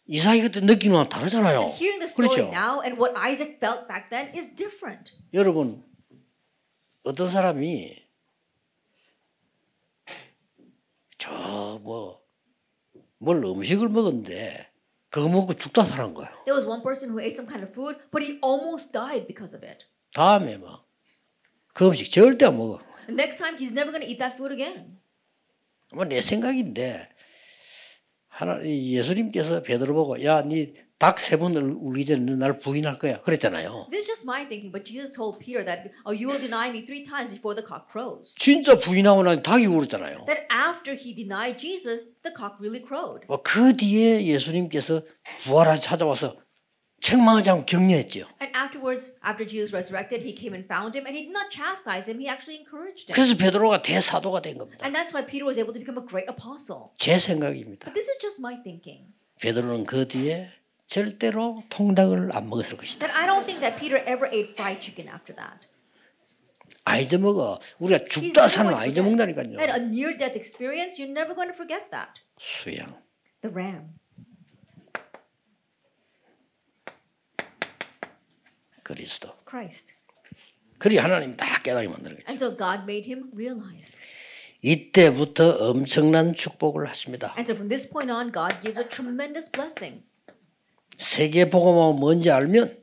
이삭이 0.06 0.42
그때 0.42 0.60
느끼는 0.60 0.92
거랑 0.94 1.08
다르잖아요. 1.08 1.60
Hearing 1.80 1.98
the 2.00 2.08
story 2.08 2.28
그렇죠? 2.28 2.50
now 2.52 2.80
and 2.82 3.00
what 3.00 3.16
Isaac 3.16 3.56
felt 3.58 3.88
back 3.88 4.10
then 4.10 4.28
is 4.36 4.54
different. 4.54 5.12
여러분 5.32 5.82
어떤 7.04 7.28
사람이 7.30 8.02
저 11.18 11.78
뭐 11.82 12.20
뭘 13.18 13.42
음식을 13.44 13.88
먹었는데 13.88 14.68
그거 15.08 15.28
먹고 15.28 15.54
죽다 15.54 15.84
살은 15.84 16.12
거예요. 16.14 16.28
There 16.44 16.56
was 16.56 16.66
one 16.66 16.82
person 16.82 17.10
who 17.10 17.20
ate 17.20 17.34
some 17.34 17.48
kind 17.48 17.64
of 17.64 17.72
food, 17.72 17.96
but 18.10 18.20
he 18.22 18.38
almost 18.42 18.92
died 18.92 19.26
because 19.26 19.56
of 19.56 19.64
it. 19.66 19.86
다음에 20.12 20.58
막그 20.58 21.86
음식 21.86 22.10
절대 22.10 22.44
안 22.46 22.58
먹어. 22.58 22.80
Next 23.08 23.38
time, 23.38 23.56
he's 23.56 23.72
never 23.72 23.90
going 23.92 24.00
to 24.04 24.08
eat 24.10 24.18
that 24.18 24.36
food 24.36 24.52
again. 24.52 24.98
뭐내 25.94 26.20
생각인데 26.20 27.08
하나 28.35 28.59
이 28.64 28.97
예수님께서 28.97 29.62
베드로 29.62 29.94
보고 29.94 30.23
야니 30.23 30.75
닭세 30.99 31.38
번을 31.38 31.77
울기 31.79 32.05
전에 32.05 32.20
너 32.20 32.35
나를 32.35 32.59
부인할 32.59 32.99
거야. 32.99 33.20
그랬잖아요. 33.20 33.87
This 33.90 34.03
is 34.03 34.07
just 34.07 34.25
my 34.27 34.42
thinking, 34.49 34.73
but 34.73 34.85
Jesus 34.85 35.14
told 35.14 35.38
Peter 35.38 35.64
that 35.64 35.90
oh, 36.05 36.11
you 36.11 36.27
will 36.29 36.40
deny 36.40 36.68
me 36.68 36.85
three 36.85 37.07
times 37.07 37.31
before 37.31 37.55
the 37.55 37.62
cock 37.62 37.87
crows. 37.90 38.35
진짜 38.38 38.77
부인하고 38.77 39.23
나니 39.23 39.42
닭이 39.42 39.66
울었잖아요. 39.66 40.27
That 40.27 40.47
after 40.51 40.99
he 40.99 41.14
denied 41.14 41.59
Jesus, 41.59 42.11
the 42.23 42.35
cock 42.35 42.59
really 42.59 42.83
crowed. 42.83 43.27
뭐그 43.29 43.77
뒤에 43.77 44.27
예수님께서 44.27 45.03
부활하 45.44 45.77
찾아와서 45.77 46.35
책망하지 47.04 47.50
않고 47.50 47.66
격려했죠. 47.66 48.24
And 48.40 48.48
afterwards, 48.56 49.12
after 49.20 49.44
Jesus 49.44 49.76
resurrected, 49.76 50.24
he 50.24 50.32
came 50.32 50.56
and 50.56 50.64
found 50.64 50.96
him, 50.96 51.04
and 51.04 51.12
he 51.12 51.28
did 51.28 51.36
not 51.36 51.52
chastise 51.52 52.08
him, 52.08 52.16
he 52.16 52.32
actually 52.32 52.64
encouraged 52.64 53.12
him. 53.12 53.14
그래서 53.14 53.36
베드로가 53.36 53.82
대사도가 53.82 54.40
된 54.40 54.56
겁니다. 54.56 54.80
And 54.80 54.96
that's 54.96 55.12
why 55.12 55.20
Peter 55.20 55.44
was 55.44 55.60
able 55.60 55.76
to 55.76 55.80
become 55.84 56.00
a 56.00 56.06
great 56.08 56.24
apostle. 56.32 56.96
제 56.96 57.20
생각입니다. 57.20 57.84
But 57.84 57.92
this 57.92 58.08
is 58.08 58.16
just 58.16 58.40
my 58.40 58.56
thinking. 58.64 59.12
베드로는 59.36 59.84
그 59.84 60.08
뒤에 60.08 60.48
절대로 60.86 61.62
통닭을 61.68 62.30
안 62.32 62.48
먹었을 62.48 62.78
것이다. 62.78 63.04
That 63.04 63.12
I 63.12 63.28
don't 63.28 63.44
think 63.44 63.60
that 63.60 63.76
Peter 63.76 64.00
ever 64.08 64.24
ate 64.32 64.56
fried 64.56 64.80
chicken 64.80 65.12
after 65.12 65.36
that. 65.36 65.68
아 66.88 66.96
잊어먹어. 66.96 67.60
우리가 67.84 68.04
죽다 68.08 68.48
사는 68.48 68.72
아 68.72 68.80
forget. 68.80 68.96
잊어먹다니까요. 68.96 69.56
That 69.60 69.76
a 69.76 69.84
near-death 69.84 70.32
experience, 70.32 70.96
you're 70.96 71.12
never 71.12 71.36
going 71.36 71.52
to 71.52 71.56
forget 71.56 71.92
that. 71.92 72.24
수양. 72.40 72.96
The 73.44 73.52
ram, 73.52 74.00
그리스도. 78.85 79.33
Christ. 79.49 79.94
그리 80.79 80.99
하나님 80.99 81.37
다 81.37 81.61
깨닫게 81.62 81.88
만드는 81.88 82.16
거죠. 82.16 82.25
And 82.29 82.44
so 82.44 82.57
God 82.57 82.83
made 82.85 83.11
him 83.11 83.31
realize. 83.35 83.99
이때부터 84.62 85.68
엄청난 85.68 86.35
축복을 86.35 86.88
하십니다. 86.88 87.35
And 87.37 87.51
so 87.51 87.55
from 87.55 87.68
this 87.68 87.88
point 87.88 88.12
on, 88.12 88.31
God 88.33 88.61
gives 88.62 88.79
a 88.79 88.88
tremendous 88.88 89.51
blessing. 89.51 90.05
세계 90.97 91.51
복음은 91.51 91.99
뭔지 91.99 92.31
알면 92.31 92.79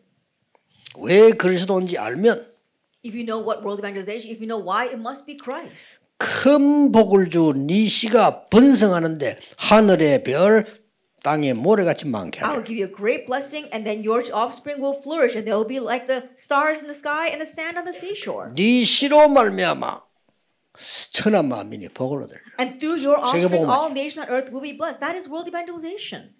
왜 1.00 1.32
그리스도인지 1.32 1.98
알면 1.98 2.52
If 3.04 3.16
you 3.16 3.26
know 3.26 3.40
what 3.42 3.64
world 3.64 3.80
evangelization, 3.80 4.30
if 4.30 4.42
you 4.42 4.48
know 4.48 4.60
why, 4.62 4.86
it 4.86 5.00
must 5.00 5.26
be 5.26 5.38
Christ. 5.42 5.98
큰 6.18 6.92
복을 6.92 7.30
주네 7.32 7.86
씨가 7.86 8.50
번성하는데 8.50 9.40
하늘의 9.58 10.24
별 10.24 10.66
땅에 11.23 11.53
모래같이 11.55 12.07
많게 12.07 12.41
I 12.41 12.51
will 12.51 12.63
하라. 12.63 12.65
give 12.65 12.79
you 12.79 12.87
a 12.87 12.93
great 12.93 13.27
blessing, 13.27 13.67
and 13.73 13.85
then 13.85 14.05
your 14.07 14.23
offspring 14.33 14.79
will 14.81 15.03
flourish, 15.03 15.35
and 15.35 15.43
they 15.47 15.53
will 15.57 15.67
be 15.67 15.81
like 15.83 16.07
the 16.07 16.31
stars 16.37 16.79
in 16.81 16.87
the 16.87 16.95
sky 16.95 17.27
and 17.27 17.41
the 17.43 17.49
sand 17.51 17.77
on 17.79 17.85
the 17.85 17.93
seashore. 17.97 18.55
네 18.55 18.85
씨로 18.85 19.29
말미암아 19.29 20.03
천하 21.11 21.43
만민이 21.43 21.89
복을 21.89 22.23
얻을. 22.25 22.37
And 22.61 22.79
through 22.79 23.01
your 23.03 23.19
offspring, 23.19 23.49
세계복음화죠. 23.49 23.73
all 23.75 23.91
nations 23.91 24.21
on 24.23 24.29
earth 24.31 24.53
will 24.53 24.63
be 24.63 24.77
blessed. 24.77 25.01
That 25.01 25.17
is 25.17 25.27
world 25.29 25.49
evangelization. 25.51 26.31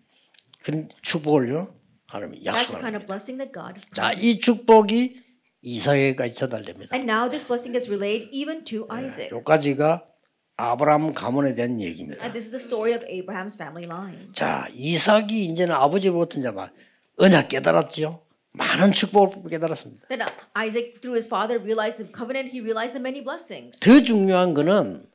그 0.63 0.87
축복을요 1.03 1.75
하나님이 2.07 2.43
That's 2.45 2.71
the 2.71 2.79
kind 2.79 2.95
약속합니다. 2.95 2.97
of 3.01 3.07
blessing 3.07 3.39
that 3.43 3.51
God. 3.53 3.81
자, 3.93 4.13
이 4.13 4.39
축복이 4.39 5.19
이삭에게까지 5.63 6.35
전달됩니다. 6.35 6.95
And 6.95 7.11
now 7.11 7.27
this 7.29 7.43
blessing 7.47 7.73
gets 7.75 7.89
relayed 7.91 8.29
even 8.31 8.63
to 8.71 8.87
Isaac. 8.93 9.33
여기까지가 9.35 10.05
아브라함 10.62 11.14
가문에 11.14 11.56
대한 11.56 11.82
얘기입니다. 11.82 12.24
And 12.24 12.34
this 12.34 12.46
is 12.46 12.52
the 12.52 12.64
story 12.64 12.94
of 12.94 13.04
Abraham's 13.08 13.56
family 13.56 13.86
line. 13.86 14.32
자, 14.34 14.68
이삭이 14.74 15.46
이제는 15.46 15.74
아버지로부터 15.74 16.40
이제 16.40 16.52
막 16.52 16.72
언약 17.18 17.50
깨달았지요. 17.50 18.20
많은 18.54 18.92
축복을 18.92 19.50
깨달았습니다. 19.50 20.08
Then 20.10 20.28
Isaac, 20.56 21.00
through 21.02 21.16
his 21.16 21.28
father, 21.28 21.58
realized 21.58 21.98
the 21.98 22.12
covenant. 22.14 22.52
He 22.52 22.62
realized 22.62 22.94
the 22.94 23.02
many 23.02 23.24
blessings. 23.24 23.80
더 23.80 24.02
중요한 24.04 24.54
거는 24.54 25.06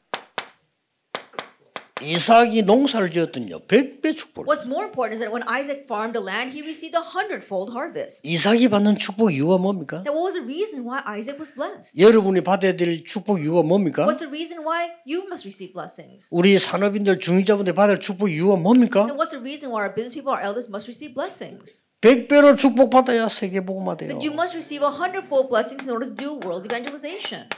이삭이 2.02 2.62
농사를 2.62 3.10
지었더니요. 3.10 3.60
100배 3.60 4.14
축복을. 4.14 4.46
What's 4.46 4.66
more 4.66 4.84
important 4.84 5.16
is 5.16 5.20
that 5.24 5.32
when 5.32 5.42
Isaac 5.48 5.84
farmed 5.88 6.12
the 6.12 6.20
land, 6.20 6.52
he 6.52 6.60
received 6.60 6.92
a 6.92 7.00
hundredfold 7.00 7.72
harvest. 7.72 8.20
이삭이 8.22 8.68
받는 8.68 8.96
축복 8.96 9.32
이유가 9.32 9.56
뭡니까? 9.56 10.04
Now, 10.04 10.12
what 10.12 10.28
was 10.28 10.34
the 10.36 10.44
reason 10.44 10.84
why 10.84 11.00
Isaac 11.08 11.40
was 11.40 11.48
blessed? 11.54 11.96
여러분이 11.96 12.42
받아야 12.44 12.76
될 12.76 13.02
축복 13.02 13.40
이유가 13.40 13.62
뭡니까? 13.62 14.04
What's 14.04 14.20
the 14.20 14.28
reason 14.28 14.60
why 14.60 14.92
you 15.08 15.24
must 15.24 15.48
receive 15.48 15.72
blessings? 15.72 16.28
우리 16.30 16.58
산업인들 16.58 17.18
중위자분들 17.18 17.72
받을 17.72 17.98
축복 17.98 18.28
이유가 18.28 18.56
뭡니까? 18.56 19.00
And 19.08 19.16
what's 19.16 19.32
the 19.32 19.40
reason 19.40 19.72
why 19.72 19.88
our 19.88 19.94
business 19.94 20.12
people, 20.12 20.36
our 20.36 20.44
elders, 20.44 20.68
must 20.68 20.92
receive 20.92 21.16
blessings? 21.16 21.86
100배로 22.02 22.56
축복받아야 22.56 23.28
세계 23.28 23.64
복음화 23.64 23.96
돼요. 23.96 24.20
That 24.20 24.20
you 24.20 24.36
must 24.36 24.52
receive 24.54 24.84
a 24.84 24.92
hundredfold 24.92 25.48
blessings 25.48 25.88
in 25.88 25.96
order 25.96 26.06
to 26.06 26.14
do 26.14 26.36
world 26.44 26.68
evangelization. 26.68 27.48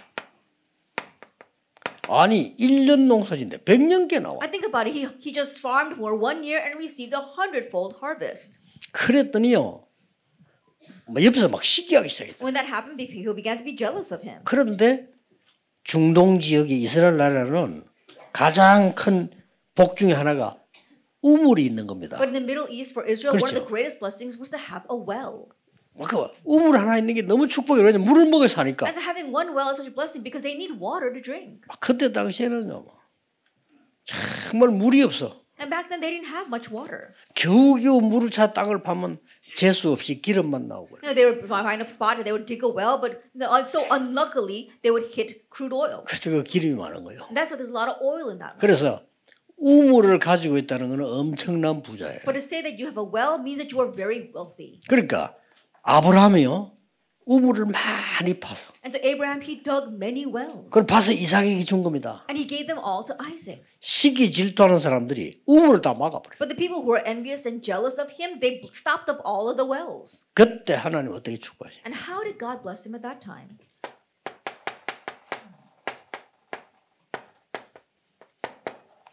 아니 2.08 2.56
1년 2.56 3.06
농사진데 3.06 3.58
100년께 3.58 4.20
나와. 4.20 4.38
I 4.40 4.50
think 4.50 4.64
about 4.66 4.88
it. 4.88 4.96
He, 4.96 5.06
he 5.20 5.32
just 5.32 5.60
farmed 5.60 5.96
for 5.96 6.14
one 6.16 6.42
year 6.42 6.58
and 6.60 6.76
received 6.78 7.14
a 7.14 7.20
hundredfold 7.36 7.96
harvest. 8.02 8.58
그랬더니요. 8.92 9.84
뭐 11.06 11.24
옆에서 11.24 11.48
막 11.48 11.62
시기하기 11.64 12.08
시작했어. 12.08 12.44
When 12.44 12.54
that 12.54 12.66
happened, 12.68 12.96
people 13.06 13.34
began 13.34 13.58
to 13.58 13.64
be 13.64 13.76
jealous 13.76 14.12
of 14.12 14.24
him. 14.26 14.40
그런데 14.44 15.08
중동 15.84 16.40
지역의 16.40 16.80
이스라엘 16.82 17.16
나라는 17.16 17.84
가장 18.32 18.94
큰 18.94 19.30
복 19.78 19.94
중에 19.96 20.12
하나가 20.12 20.58
우물이 21.22 21.64
있는 21.64 21.86
겁니다. 21.86 22.18
But 22.18 22.34
in 22.34 22.34
the 22.34 22.44
Middle 22.44 22.66
East, 22.68 22.92
for 22.92 23.06
Israel, 23.08 23.38
one 23.38 23.46
of 23.46 23.54
the 23.54 23.62
그렇죠. 23.62 23.68
greatest 23.70 24.00
blessings 24.00 24.34
was 24.36 24.50
to 24.50 24.58
have 24.58 24.82
a 24.90 24.96
well. 24.98 25.54
그 26.06 26.28
우물 26.44 26.76
하나 26.78 26.98
있는 26.98 27.14
게 27.14 27.22
너무 27.22 27.46
축복이에요. 27.46 27.86
왜냐면 27.86 28.06
물을 28.06 28.26
먹어 28.26 28.46
사니까. 28.46 28.88
So 28.90 29.00
having 29.00 29.34
one 29.34 29.50
well 29.54 29.70
is 29.70 29.76
such 29.76 29.88
a 29.88 29.94
blessing 29.94 30.22
because 30.22 30.42
they 30.42 30.54
need 30.54 30.78
water 30.78 31.12
to 31.12 31.20
drink. 31.20 31.62
그때 31.80 32.12
당시에는요. 32.12 32.82
뭐 32.82 32.98
정말 34.04 34.70
물이 34.70 35.02
없어. 35.02 35.44
And 35.60 35.70
back 35.70 35.88
then, 35.90 36.00
they 36.00 36.14
didn't 36.14 36.30
have 36.30 36.46
much 36.46 36.70
water. 36.70 37.10
겨우겨우 37.34 38.00
물을 38.00 38.30
차 38.30 38.52
땅을 38.52 38.84
파면 38.84 39.18
재수 39.54 39.90
없이 39.90 40.22
기름만 40.22 40.68
나오고. 40.68 40.98
You 41.02 41.10
know, 41.10 41.14
they 41.14 41.26
would 41.26 41.44
find 41.46 41.82
a 41.82 41.88
spot 41.90 42.14
and 42.14 42.24
they 42.24 42.30
would 42.30 42.46
dig 42.46 42.62
a 42.62 42.70
well, 42.70 43.00
but 43.02 43.26
uh, 43.42 43.64
so 43.66 43.82
unluckily, 43.90 44.70
they 44.82 44.94
would 44.94 45.10
hit 45.10 45.50
crude 45.50 45.74
oil. 45.74 46.04
그래서 46.06 46.30
그 46.30 46.44
기름이 46.44 46.76
많은 46.76 47.02
거예요. 47.02 47.26
And 47.26 47.34
that's 47.34 47.50
why 47.50 47.58
there's 47.58 47.74
a 47.74 47.74
lot 47.74 47.90
of 47.90 47.98
oil 48.00 48.30
in 48.30 48.38
that. 48.38 48.54
Well. 48.54 48.62
그래서 48.62 49.02
우물을 49.58 50.20
가지고 50.20 50.58
있다는 50.58 50.90
것은 50.90 51.04
엄청난 51.04 51.82
부자예요. 51.82 52.22
But 52.24 52.38
to 52.38 52.42
say 52.42 52.62
that 52.62 52.78
you 52.78 52.86
have 52.86 52.96
a 52.96 53.04
well 53.04 53.42
means 53.42 53.58
that 53.58 53.74
you 53.74 53.82
are 53.82 53.90
very 53.90 54.30
wealthy. 54.30 54.78
그러니까 54.86 55.34
아브라함이요 55.88 56.76
우물을 57.24 57.64
많이 57.64 58.38
파서 58.40 58.72
And 58.84 58.94
so 58.94 59.00
Abraham, 59.02 59.40
he 59.42 59.62
dug 59.62 59.88
many 59.94 60.26
wells. 60.26 60.64
그걸 60.68 60.86
파서 60.86 61.12
이삭에게 61.12 61.64
준 61.64 61.82
겁니다. 61.82 62.26
And 62.28 62.36
he 62.38 62.46
gave 62.46 62.66
them 62.66 62.76
all 62.78 63.04
to 63.06 63.16
Isaac. 63.24 63.64
시기 63.80 64.30
질투하는 64.30 64.78
사람들이 64.78 65.42
우물을 65.46 65.80
다 65.80 65.94
막아버려. 65.94 66.36
But 66.38 66.48
the 66.52 66.56
people 66.56 66.82
who 66.84 66.92
were 66.92 67.02
envious 67.08 67.48
and 67.48 67.64
jealous 67.64 67.98
of 67.98 68.12
him, 68.20 68.38
they 68.40 68.60
stopped 68.68 69.08
up 69.10 69.22
all 69.24 69.48
of 69.48 69.56
the 69.56 69.64
wells. 69.64 70.28
그때 70.34 70.74
하나님 70.74 71.12
어떻게 71.12 71.38
축복하시? 71.38 71.80
And 71.86 71.96
how 71.96 72.20
did 72.22 72.36
God 72.38 72.60
bless 72.60 72.84
him 72.84 72.92
at 72.94 73.00
that 73.00 73.24
time? 73.24 73.56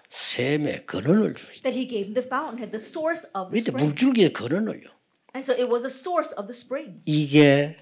샘에 0.09 0.83
근원을 0.85 1.35
주시. 1.35 1.61
That 1.63 1.77
he 1.77 1.87
gave 1.87 2.07
him 2.07 2.13
the 2.13 2.27
fountainhead, 2.27 2.71
the 2.71 2.83
source 2.83 3.27
of 3.35 3.51
the 3.51 3.59
밑에 3.59 3.71
spring. 3.71 3.87
물줄기에 3.87 4.29
근원을요. 4.31 4.94
And 5.35 5.43
so 5.43 5.51
it 5.53 5.67
was 5.69 5.83
a 5.83 5.91
source 5.91 6.31
of 6.37 6.47
the 6.47 6.55
spring. 6.55 7.01
이게 7.05 7.75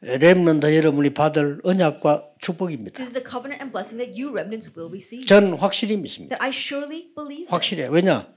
렘넌트 0.00 0.74
여러분이 0.74 1.12
받을 1.12 1.60
언약과 1.62 2.30
축복입니다. 2.40 2.96
This 2.96 3.10
is 3.10 3.12
the 3.12 3.22
covenant 3.22 3.60
and 3.60 3.70
blessing 3.72 3.98
that 4.00 4.16
you 4.16 4.32
remnants 4.32 4.72
will 4.74 4.88
receive. 4.88 5.26
전 5.26 5.52
확실히 5.52 5.98
믿습니다. 5.98 6.36
That 6.36 6.42
I 6.42 6.48
surely 6.50 7.12
believe. 7.14 7.46
확실해요. 7.50 7.90
왜냐? 7.90 8.32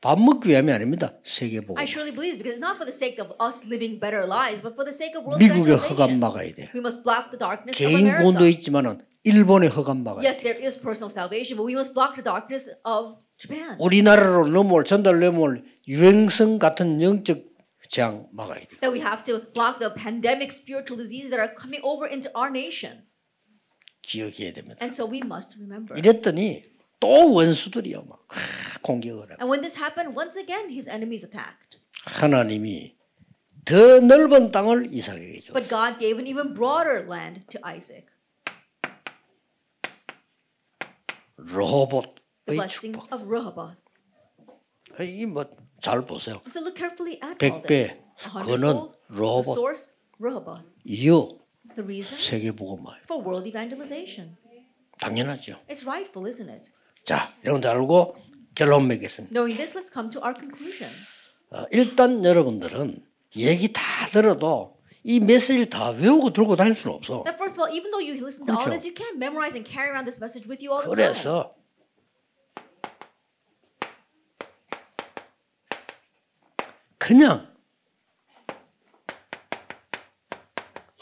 밥 0.00 0.18
먹기 0.20 0.48
위함이 0.50 0.70
아닙니다. 0.72 1.18
세계 1.24 1.60
보고. 1.60 1.76
I 1.78 1.84
surely 1.84 2.14
believe 2.14 2.38
because 2.38 2.54
it's 2.56 2.62
not 2.62 2.78
for 2.78 2.86
the 2.86 2.94
sake 2.94 3.18
of 3.18 3.34
us 3.42 3.66
living 3.66 3.98
better 3.98 4.22
lives, 4.24 4.62
but 4.62 4.72
for 4.78 4.86
the 4.86 4.94
sake 4.94 5.18
of 5.18 5.26
world 5.26 5.42
미국의 5.42 5.74
허감. 5.76 6.20
막아야 6.20 6.54
돼. 6.54 6.70
We 6.72 6.80
must 6.80 7.02
block 7.02 7.34
the 7.34 7.40
darkness 7.42 7.74
of 7.74 7.82
개인 7.82 8.06
구원도 8.14 8.46
America. 8.46 8.48
있지만은 8.54 9.02
일본의 9.24 9.68
허감 9.74 10.04
막아야 10.04 10.22
Yes, 10.22 10.38
돼. 10.40 10.54
there 10.54 10.62
is 10.62 10.78
personal 10.78 11.10
salvation, 11.10 11.58
but 11.58 11.66
we 11.66 11.74
must 11.74 11.92
block 11.92 12.14
the 12.14 12.22
darkness 12.24 12.70
of 12.86 13.18
Japan. 13.36 13.76
우리나라로 13.80 14.46
넘어올 14.46 14.84
전달 14.84 15.18
넘어올 15.18 15.64
유행성 15.88 16.60
같은 16.60 17.02
영적 17.02 17.49
재앙 17.89 18.27
막아야 18.31 18.59
돼. 18.61 18.67
That 18.81 18.91
we 18.91 18.99
have 19.01 19.23
to 19.25 19.39
block 19.53 19.79
the 19.79 19.93
pandemic 19.93 20.51
spiritual 20.51 20.97
diseases 20.97 21.29
that 21.29 21.39
are 21.39 21.53
coming 21.53 21.81
over 21.83 22.09
into 22.09 22.29
our 22.35 22.49
nation. 22.49 23.05
기억해야 24.01 24.53
됩니다. 24.53 24.77
And 24.81 24.93
so 24.93 25.05
we 25.05 25.21
must 25.23 25.57
remember. 25.57 25.97
이랬더니 25.97 26.63
또 26.99 27.33
원수들이요 27.33 28.03
막 28.03 28.25
아, 28.29 28.79
공격을 28.81 29.31
하고 29.31 29.41
And 29.41 29.49
when 29.49 29.61
this 29.61 29.77
happened, 29.77 30.15
once 30.17 30.37
again, 30.39 30.69
his 30.69 30.89
enemies 30.89 31.25
attacked. 31.25 31.77
하나님이 32.05 32.95
더 33.65 33.99
넓은 33.99 34.51
땅을 34.51 34.93
이삭에게 34.93 35.41
줬어요. 35.41 35.53
But 35.53 35.69
God 35.69 35.99
gave 35.99 36.17
an 36.19 36.27
even 36.27 36.53
broader 36.53 37.05
land 37.07 37.45
to 37.49 37.59
Isaac. 37.65 38.05
The 41.37 41.53
로봇의 41.53 42.13
blessing 42.45 42.93
축복. 42.93 43.11
of 43.13 43.25
Rehoboth. 43.27 43.77
이뭐 44.99 45.45
잘 45.80 46.04
보세요. 46.04 46.40
So 46.46 46.60
look 46.60 46.76
carefully 46.76 47.18
at 47.22 47.42
all 47.44 47.62
this. 47.62 47.92
A 47.92 48.30
근원, 48.44 48.76
hundredfold, 48.76 48.92
the 49.08 49.18
로봇, 49.20 49.56
source, 49.58 49.92
Rehoboth. 50.20 50.62
이유 50.84 51.38
The 51.74 51.82
reason 51.84 52.18
세계복음화 52.18 52.98
for 53.04 53.24
world 53.24 53.48
evangelization. 53.48 54.36
당연하죠. 54.98 55.56
It's 55.68 55.84
rightful, 55.86 56.28
isn't 56.28 56.50
it? 56.50 56.70
자, 57.04 57.32
여러분들 57.44 57.70
알고 57.70 58.16
결론 58.54 58.86
맺겠습니다. 58.88 59.32
Knowing 59.32 59.56
this, 59.56 59.76
let's 59.76 59.92
come 59.92 60.10
to 60.10 60.20
our 60.20 60.34
conclusion. 60.34 60.90
어, 61.50 61.64
일단 61.70 62.24
여러분들은 62.24 63.02
얘기 63.36 63.72
다 63.72 63.82
들어도 64.12 64.76
이 65.02 65.18
메시지를 65.18 65.70
다 65.70 65.90
외우고 65.90 66.30
들고 66.32 66.56
다닐 66.56 66.74
수는 66.74 66.96
없어. 66.96 67.22
That 67.24 67.36
first 67.40 67.56
of 67.58 67.64
all, 67.64 67.72
even 67.74 67.90
though 67.90 68.04
you 68.04 68.20
listen 68.20 68.44
to 68.44 68.52
all 68.52 68.60
그렇죠. 68.60 68.76
this, 68.76 68.84
you 68.84 68.92
can't 68.94 69.16
memorize 69.16 69.56
and 69.56 69.64
carry 69.64 69.88
around 69.88 70.04
this 70.04 70.20
message 70.20 70.44
with 70.46 70.60
you 70.60 70.74
all 70.76 70.84
the 70.84 70.92
time. 70.92 71.14
그래서 71.16 71.54
그냥 77.00 77.48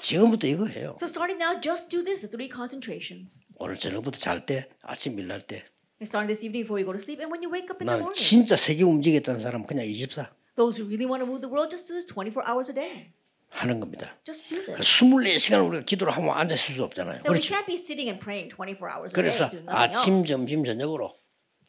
지금부터 0.01 0.47
이거 0.47 0.65
해요. 0.67 0.95
So 0.97 1.07
starting 1.07 1.43
now, 1.43 1.61
just 1.61 1.91
do 1.91 2.05
this, 2.05 2.23
the 2.23 2.31
three 2.31 2.49
concentrations. 2.49 3.45
오늘 3.57 3.77
저녁부터 3.77 4.17
잘 4.17 4.47
때, 4.47 4.71
아침 4.81 5.19
일날 5.19 5.41
때. 5.43 5.67
And 6.01 6.07
starting 6.07 6.31
this 6.31 6.41
evening 6.47 6.63
before 6.63 6.79
you 6.79 6.87
go 6.87 6.95
to 6.95 7.03
sleep, 7.03 7.19
and 7.21 7.29
when 7.35 7.43
you 7.43 7.51
wake 7.51 7.67
up 7.69 7.83
in 7.83 7.91
the 7.91 7.99
난 7.99 8.07
morning. 8.07 8.15
진짜 8.15 8.55
세계 8.55 8.85
움직이겠다는 8.85 9.41
사람 9.41 9.63
은 9.63 9.67
그냥 9.67 9.85
24 9.85 10.31
Those 10.55 10.79
who 10.79 10.87
really 10.87 11.05
want 11.05 11.21
to 11.21 11.27
move 11.27 11.43
the 11.43 11.51
world, 11.51 11.69
just 11.69 11.91
do 11.91 11.99
this 11.99 12.07
24 12.07 12.47
hours 12.47 12.71
a 12.71 12.75
day. 12.79 13.11
하는 13.51 13.81
겁니다. 13.81 14.15
Just 14.23 14.47
do 14.47 14.63
this. 14.65 14.79
24시간 14.79 15.67
우리가 15.67 15.83
기도를 15.83 16.15
하면 16.15 16.31
앉아 16.31 16.55
있을 16.55 16.77
수 16.79 16.85
없잖아요. 16.85 17.27
그렇죠? 17.27 17.43
can't 17.43 17.67
be 17.67 17.75
sitting 17.75 18.07
and 18.07 18.23
praying 18.23 18.55
24 18.55 18.87
hours 18.87 19.11
a 19.11 19.19
day, 19.19 19.19
그래서 19.19 19.51
아침. 19.67 20.23
점심, 20.25 20.63
저녁으로 20.63 21.19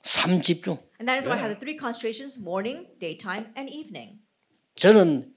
삼 0.04 0.42
집중. 0.42 0.78
And 1.00 1.08
that 1.08 1.18
is 1.20 1.28
why 1.28 1.36
I 1.38 1.40
have 1.44 1.52
the 1.54 1.60
three 1.60 1.78
concentrations: 1.78 2.40
morning, 2.40 2.88
daytime, 3.00 3.52
and 3.58 3.70
evening. 3.72 4.20
저는 4.76 5.34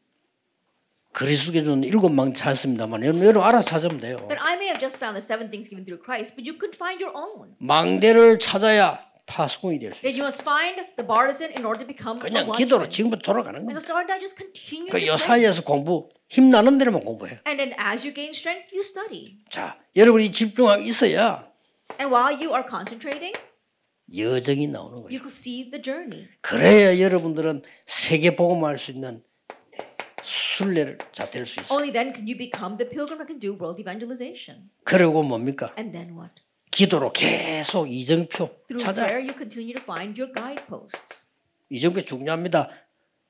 그리스도께 1.13 1.63
준 1.63 1.85
일곱 1.85 2.09
망 2.11 2.33
찾습니다만 2.33 3.03
여러분, 3.05 3.23
여러분 3.23 3.43
알아서 3.43 3.69
찾으면 3.69 3.99
돼요. 4.01 4.17
Then 4.29 4.39
I 4.41 4.55
may 4.55 4.69
have 4.69 4.81
just 4.81 4.97
found 4.97 5.15
the 5.15 5.23
seven 5.25 5.51
things 5.51 5.69
given 5.69 5.85
through 5.85 6.01
Christ, 6.03 6.35
but 6.37 6.47
you 6.49 6.57
could 6.59 6.75
find 6.75 7.03
your 7.03 7.13
own. 7.17 7.55
망대를 7.59 8.39
찾아야 8.39 8.99
파수꾼이 9.27 9.79
될수 9.79 10.01
Yet 10.03 10.17
있어요. 10.17 10.19
you 10.19 10.25
must 10.25 10.43
find 10.43 10.77
the 10.97 11.07
partisan 11.07 11.53
in 11.53 11.67
order 11.67 11.79
to 11.85 11.87
become 11.87 12.17
a 12.19 12.23
그냥 12.27 12.49
기도로 12.57 12.89
watchman. 12.89 12.91
지금부터 12.91 13.21
돌아가는 13.23 13.61
And 13.61 13.69
거예요. 13.69 13.77
so 13.77 13.85
starting 13.85 14.09
now, 14.09 14.19
just 14.19 14.37
continue 14.41 14.89
to 14.89 14.97
그요 14.99 15.15
pray. 15.15 15.21
사이에서 15.21 15.63
공부 15.63 16.09
힘나는 16.33 16.79
대로만 16.79 17.05
공부해요. 17.05 17.39
And 17.47 17.61
then 17.61 17.77
as 17.77 18.07
you 18.07 18.15
gain 18.15 18.33
strength, 18.33 18.73
you 18.73 18.81
study. 18.81 19.45
자, 19.51 19.77
여러분이 19.95 20.33
집중하고 20.33 20.81
있어야 20.83 21.45
And 22.01 22.09
while 22.09 22.33
you 22.33 22.57
are 22.57 22.65
concentrating, 22.65 23.37
여정이 24.15 24.67
나오는 24.69 24.99
you 24.99 25.03
거예요. 25.09 25.19
could 25.21 25.33
see 25.33 25.71
the 25.71 25.83
journey. 25.83 26.29
그래야 26.41 26.99
여러분들은 27.01 27.63
세계 27.87 28.37
복음할 28.37 28.79
수 28.79 28.91
있는 28.91 29.23
순례를 30.23 30.99
자될 31.13 31.47
수 31.47 31.61
있어요. 31.61 31.77
Only 31.77 31.93
then 31.93 32.13
can 32.15 32.27
you 32.29 32.37
become 32.37 32.77
the 32.79 32.89
pilgrim 32.89 33.19
that 33.19 33.27
can 33.27 33.41
do 33.41 33.53
world 33.59 33.81
evangelization. 33.81 34.71
그리고 34.85 35.23
뭡니까? 35.23 35.73
And 35.79 35.93
then 35.93 36.17
what? 36.17 36.35
기도로 36.71 37.13
계속 37.13 37.91
이정표 37.91 38.49
Through 38.69 38.79
찾아. 38.79 39.05
prayer, 39.07 39.21
you 39.21 39.35
continue 39.37 39.75
to 39.75 39.83
find 39.83 40.19
your 40.21 40.33
guideposts. 40.33 41.27
이정표 41.71 42.03
중요합니다. 42.03 42.71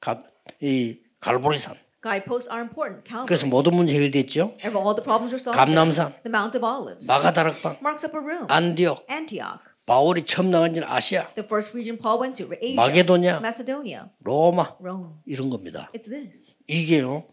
가, 0.01 0.23
이 0.61 0.99
갈보리산. 1.21 1.77
Guideposts 2.03 2.51
are 2.51 2.61
important. 2.63 3.07
Calvary. 3.07 3.27
그래서 3.27 3.47
모든 3.47 3.75
문제 3.77 3.95
해결됐죠. 3.95 4.59
And 4.65 4.77
all 4.77 4.95
the 4.95 5.03
problems 5.05 5.31
are 5.33 5.39
solved. 5.41 5.57
감남산, 5.57 6.13
The 6.25 6.31
Mount 6.35 6.59
of 6.59 6.67
Olives. 6.67 7.07
마가다락방, 7.07 7.79
Mark's 7.81 8.05
Upper 8.05 8.19
Room. 8.21 8.47
안디옥, 8.51 9.07
Antioch. 9.09 9.63
바울이 9.87 10.25
처음 10.25 10.51
나간 10.51 10.75
지는 10.75 10.87
아시아, 10.89 11.29
The 11.35 11.45
first 11.45 11.73
region 11.77 11.99
Paul 12.01 12.21
went 12.23 12.43
to. 12.43 12.53
Asia. 12.55 12.77
마게도냐, 12.77 13.37
Macedonia. 13.39 14.05
로마 14.21 14.77
Rome. 14.81 15.15
이런 15.27 15.51
겁니다. 15.51 15.91
It's 15.95 16.09
this. 16.09 16.57
이게요. 16.69 17.27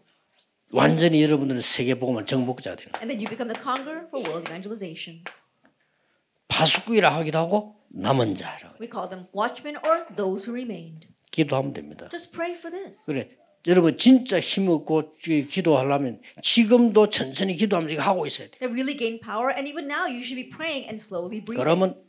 완전히 0.72 1.22
여러분들은 1.22 1.60
세계 1.62 1.94
복음을 1.94 2.24
정복자 2.26 2.74
되는. 2.76 2.92
거예요. 2.92 3.02
And 3.02 3.08
then 3.10 3.20
you 3.22 3.28
become 3.28 3.52
the 3.52 3.60
conqueror 3.62 4.06
for 4.08 4.22
world 4.26 4.48
evangelization. 4.50 5.22
파수꾼이라 6.48 7.14
하기도 7.16 7.38
하고 7.38 7.76
남은 7.90 8.34
자라고 8.34 8.76
We 8.80 8.88
call 8.90 9.08
them 9.08 9.26
watchmen 9.34 9.76
or 9.84 10.06
those 10.16 10.46
who 10.46 10.52
remained. 10.54 11.06
기도하면 11.30 11.72
됩니다. 11.72 12.08
Just 12.10 12.32
pray 12.32 12.54
for 12.58 12.70
this. 12.74 13.06
그래. 13.06 13.28
여러분 13.66 13.96
진짜 13.96 14.40
힘없고 14.40 15.12
기- 15.18 15.46
기도하려면 15.46 16.20
지금도 16.42 17.08
천천히 17.10 17.54
기도하면서 17.54 18.02
하고 18.02 18.26
있어야 18.26 18.48
돼. 18.48 18.58
They 18.58 18.72
really 18.72 18.96
gain 18.98 19.20
power, 19.20 19.52
and 19.54 19.68
even 19.70 19.86
now 19.86 20.06
you 20.10 20.22
should 20.24 20.34
be 20.34 20.48
praying 20.50 20.88
and 20.88 20.98
slowly 20.98 21.44
breathing. 21.44 21.58
그러면 21.62 22.02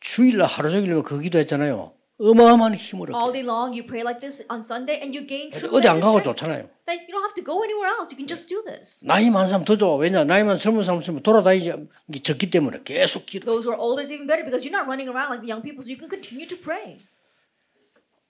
주일날 0.00 0.46
하루 0.46 0.70
종일 0.70 1.02
그 1.02 1.20
기도했잖아요. 1.20 1.92
어마어마한 2.20 2.74
힘을 2.74 3.10
All 3.14 3.30
얻게. 3.30 3.42
day 3.42 3.46
long, 3.46 3.70
you 3.78 3.86
pray 3.86 4.02
like 4.02 4.18
this 4.18 4.42
on 4.50 4.58
Sunday, 4.58 4.98
and 4.98 5.14
you 5.14 5.22
gain 5.24 5.54
어디 5.54 5.58
tremendous 5.60 5.86
안 5.86 6.00
가고. 6.00 6.20
좋잖아요. 6.20 6.66
Then 6.86 6.98
you 7.06 7.14
don't 7.14 7.22
have 7.22 7.34
to 7.38 7.44
go 7.44 7.62
anywhere 7.62 7.94
else. 7.94 8.10
You 8.10 8.18
can 8.18 8.26
just 8.26 8.50
do 8.50 8.58
this. 8.66 9.06
나이 9.06 9.30
많은 9.30 9.48
사람 9.48 9.64
더 9.64 9.76
좋아. 9.76 9.94
왜냐? 9.96 10.24
나이만 10.24 10.58
젊은 10.58 10.82
사람 10.82 11.00
있으면 11.00 11.22
돌아다니지 11.22 11.72
게 12.10 12.18
적기 12.18 12.50
때문에 12.50 12.80
계속 12.82 13.24
기도. 13.24 13.46
Those 13.46 13.62
who 13.62 13.70
are 13.70 13.78
older 13.78 14.02
is 14.02 14.10
even 14.10 14.26
better 14.26 14.42
because 14.42 14.66
you're 14.66 14.74
not 14.74 14.90
running 14.90 15.06
around 15.06 15.30
like 15.30 15.46
the 15.46 15.50
young 15.54 15.62
people, 15.62 15.78
so 15.78 15.90
you 15.94 15.98
can 15.98 16.10
continue 16.10 16.48
to 16.50 16.58
pray. 16.58 16.98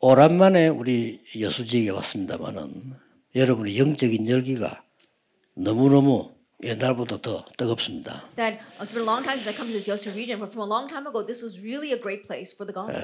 오랜만에 0.01 0.69
우리 0.69 1.21
여수지역에 1.39 1.91
왔습니다만은 1.91 2.93
여러분의 3.35 3.79
영적인 3.79 4.29
열기가 4.29 4.85
너무너무 5.57 6.37
옛날보다 6.63 7.21
더 7.23 7.45
뜨겁습니다. 7.57 8.25
That 8.35 8.59
uh, 8.79 8.85
it's 8.85 8.93
been 8.93 9.07
a 9.07 9.07
long 9.07 9.23
time 9.23 9.39
since 9.39 9.47
I 9.49 9.55
come 9.55 9.71
to 9.71 9.79
this 9.79 9.87
Yosu 9.87 10.13
region, 10.15 10.41
but 10.41 10.51
from 10.51 10.67
a 10.67 10.67
long 10.67 10.89
time 10.89 11.07
ago, 11.07 11.25
this 11.25 11.43
was 11.43 11.63
really 11.63 11.93
a 11.93 12.01
great 12.01 12.27
place 12.27 12.51
for 12.51 12.67
the 12.67 12.75
gospel. 12.75 12.99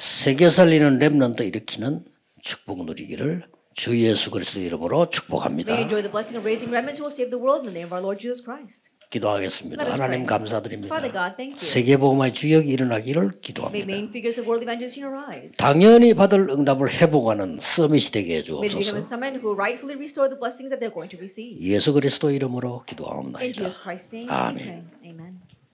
세계 0.00 0.48
살리는 0.48 0.98
렘넌트 0.98 1.42
일으키는 1.42 2.04
축복 2.40 2.86
누리기를 2.86 3.44
주 3.74 3.98
예수 4.00 4.30
그리스도 4.30 4.60
이름으로 4.60 5.10
축복합니다. 5.10 5.72
May 5.72 5.84
you 5.84 5.84
enjoy 5.84 6.00
the 6.00 6.10
blessing 6.10 6.38
of 6.38 6.46
raising 6.48 6.72
remnants 6.72 6.96
who 6.96 7.04
will 7.04 7.12
save 7.12 7.28
the 7.28 7.40
world 7.40 7.68
in 7.68 7.74
the 7.74 7.76
name 7.76 7.84
of 7.84 7.92
our 7.92 8.00
Lord 8.00 8.16
Jesus 8.16 8.40
Christ. 8.40 8.93
기도하겠습니다. 9.10 9.92
하나님. 9.92 10.26
감사드립니다. 10.26 10.94
Father 10.94 11.12
God, 11.12 11.36
thank 11.36 11.54
you. 11.56 11.70
세계 11.70 11.96
복음의 11.96 12.32
주역이 12.32 12.68
일어나기를 12.68 13.40
기도합니다. 13.40 13.86
당연히 15.58 16.14
받을 16.14 16.50
응답을 16.50 16.92
회복하는 16.92 17.58
서밋이 17.60 18.10
되게 18.12 18.36
해주옵소서. 18.38 19.00
예수 21.60 21.92
그리스도 21.92 22.30
이름으로. 22.30 22.82
Jesus 23.52 23.80
Christ's 23.80 24.10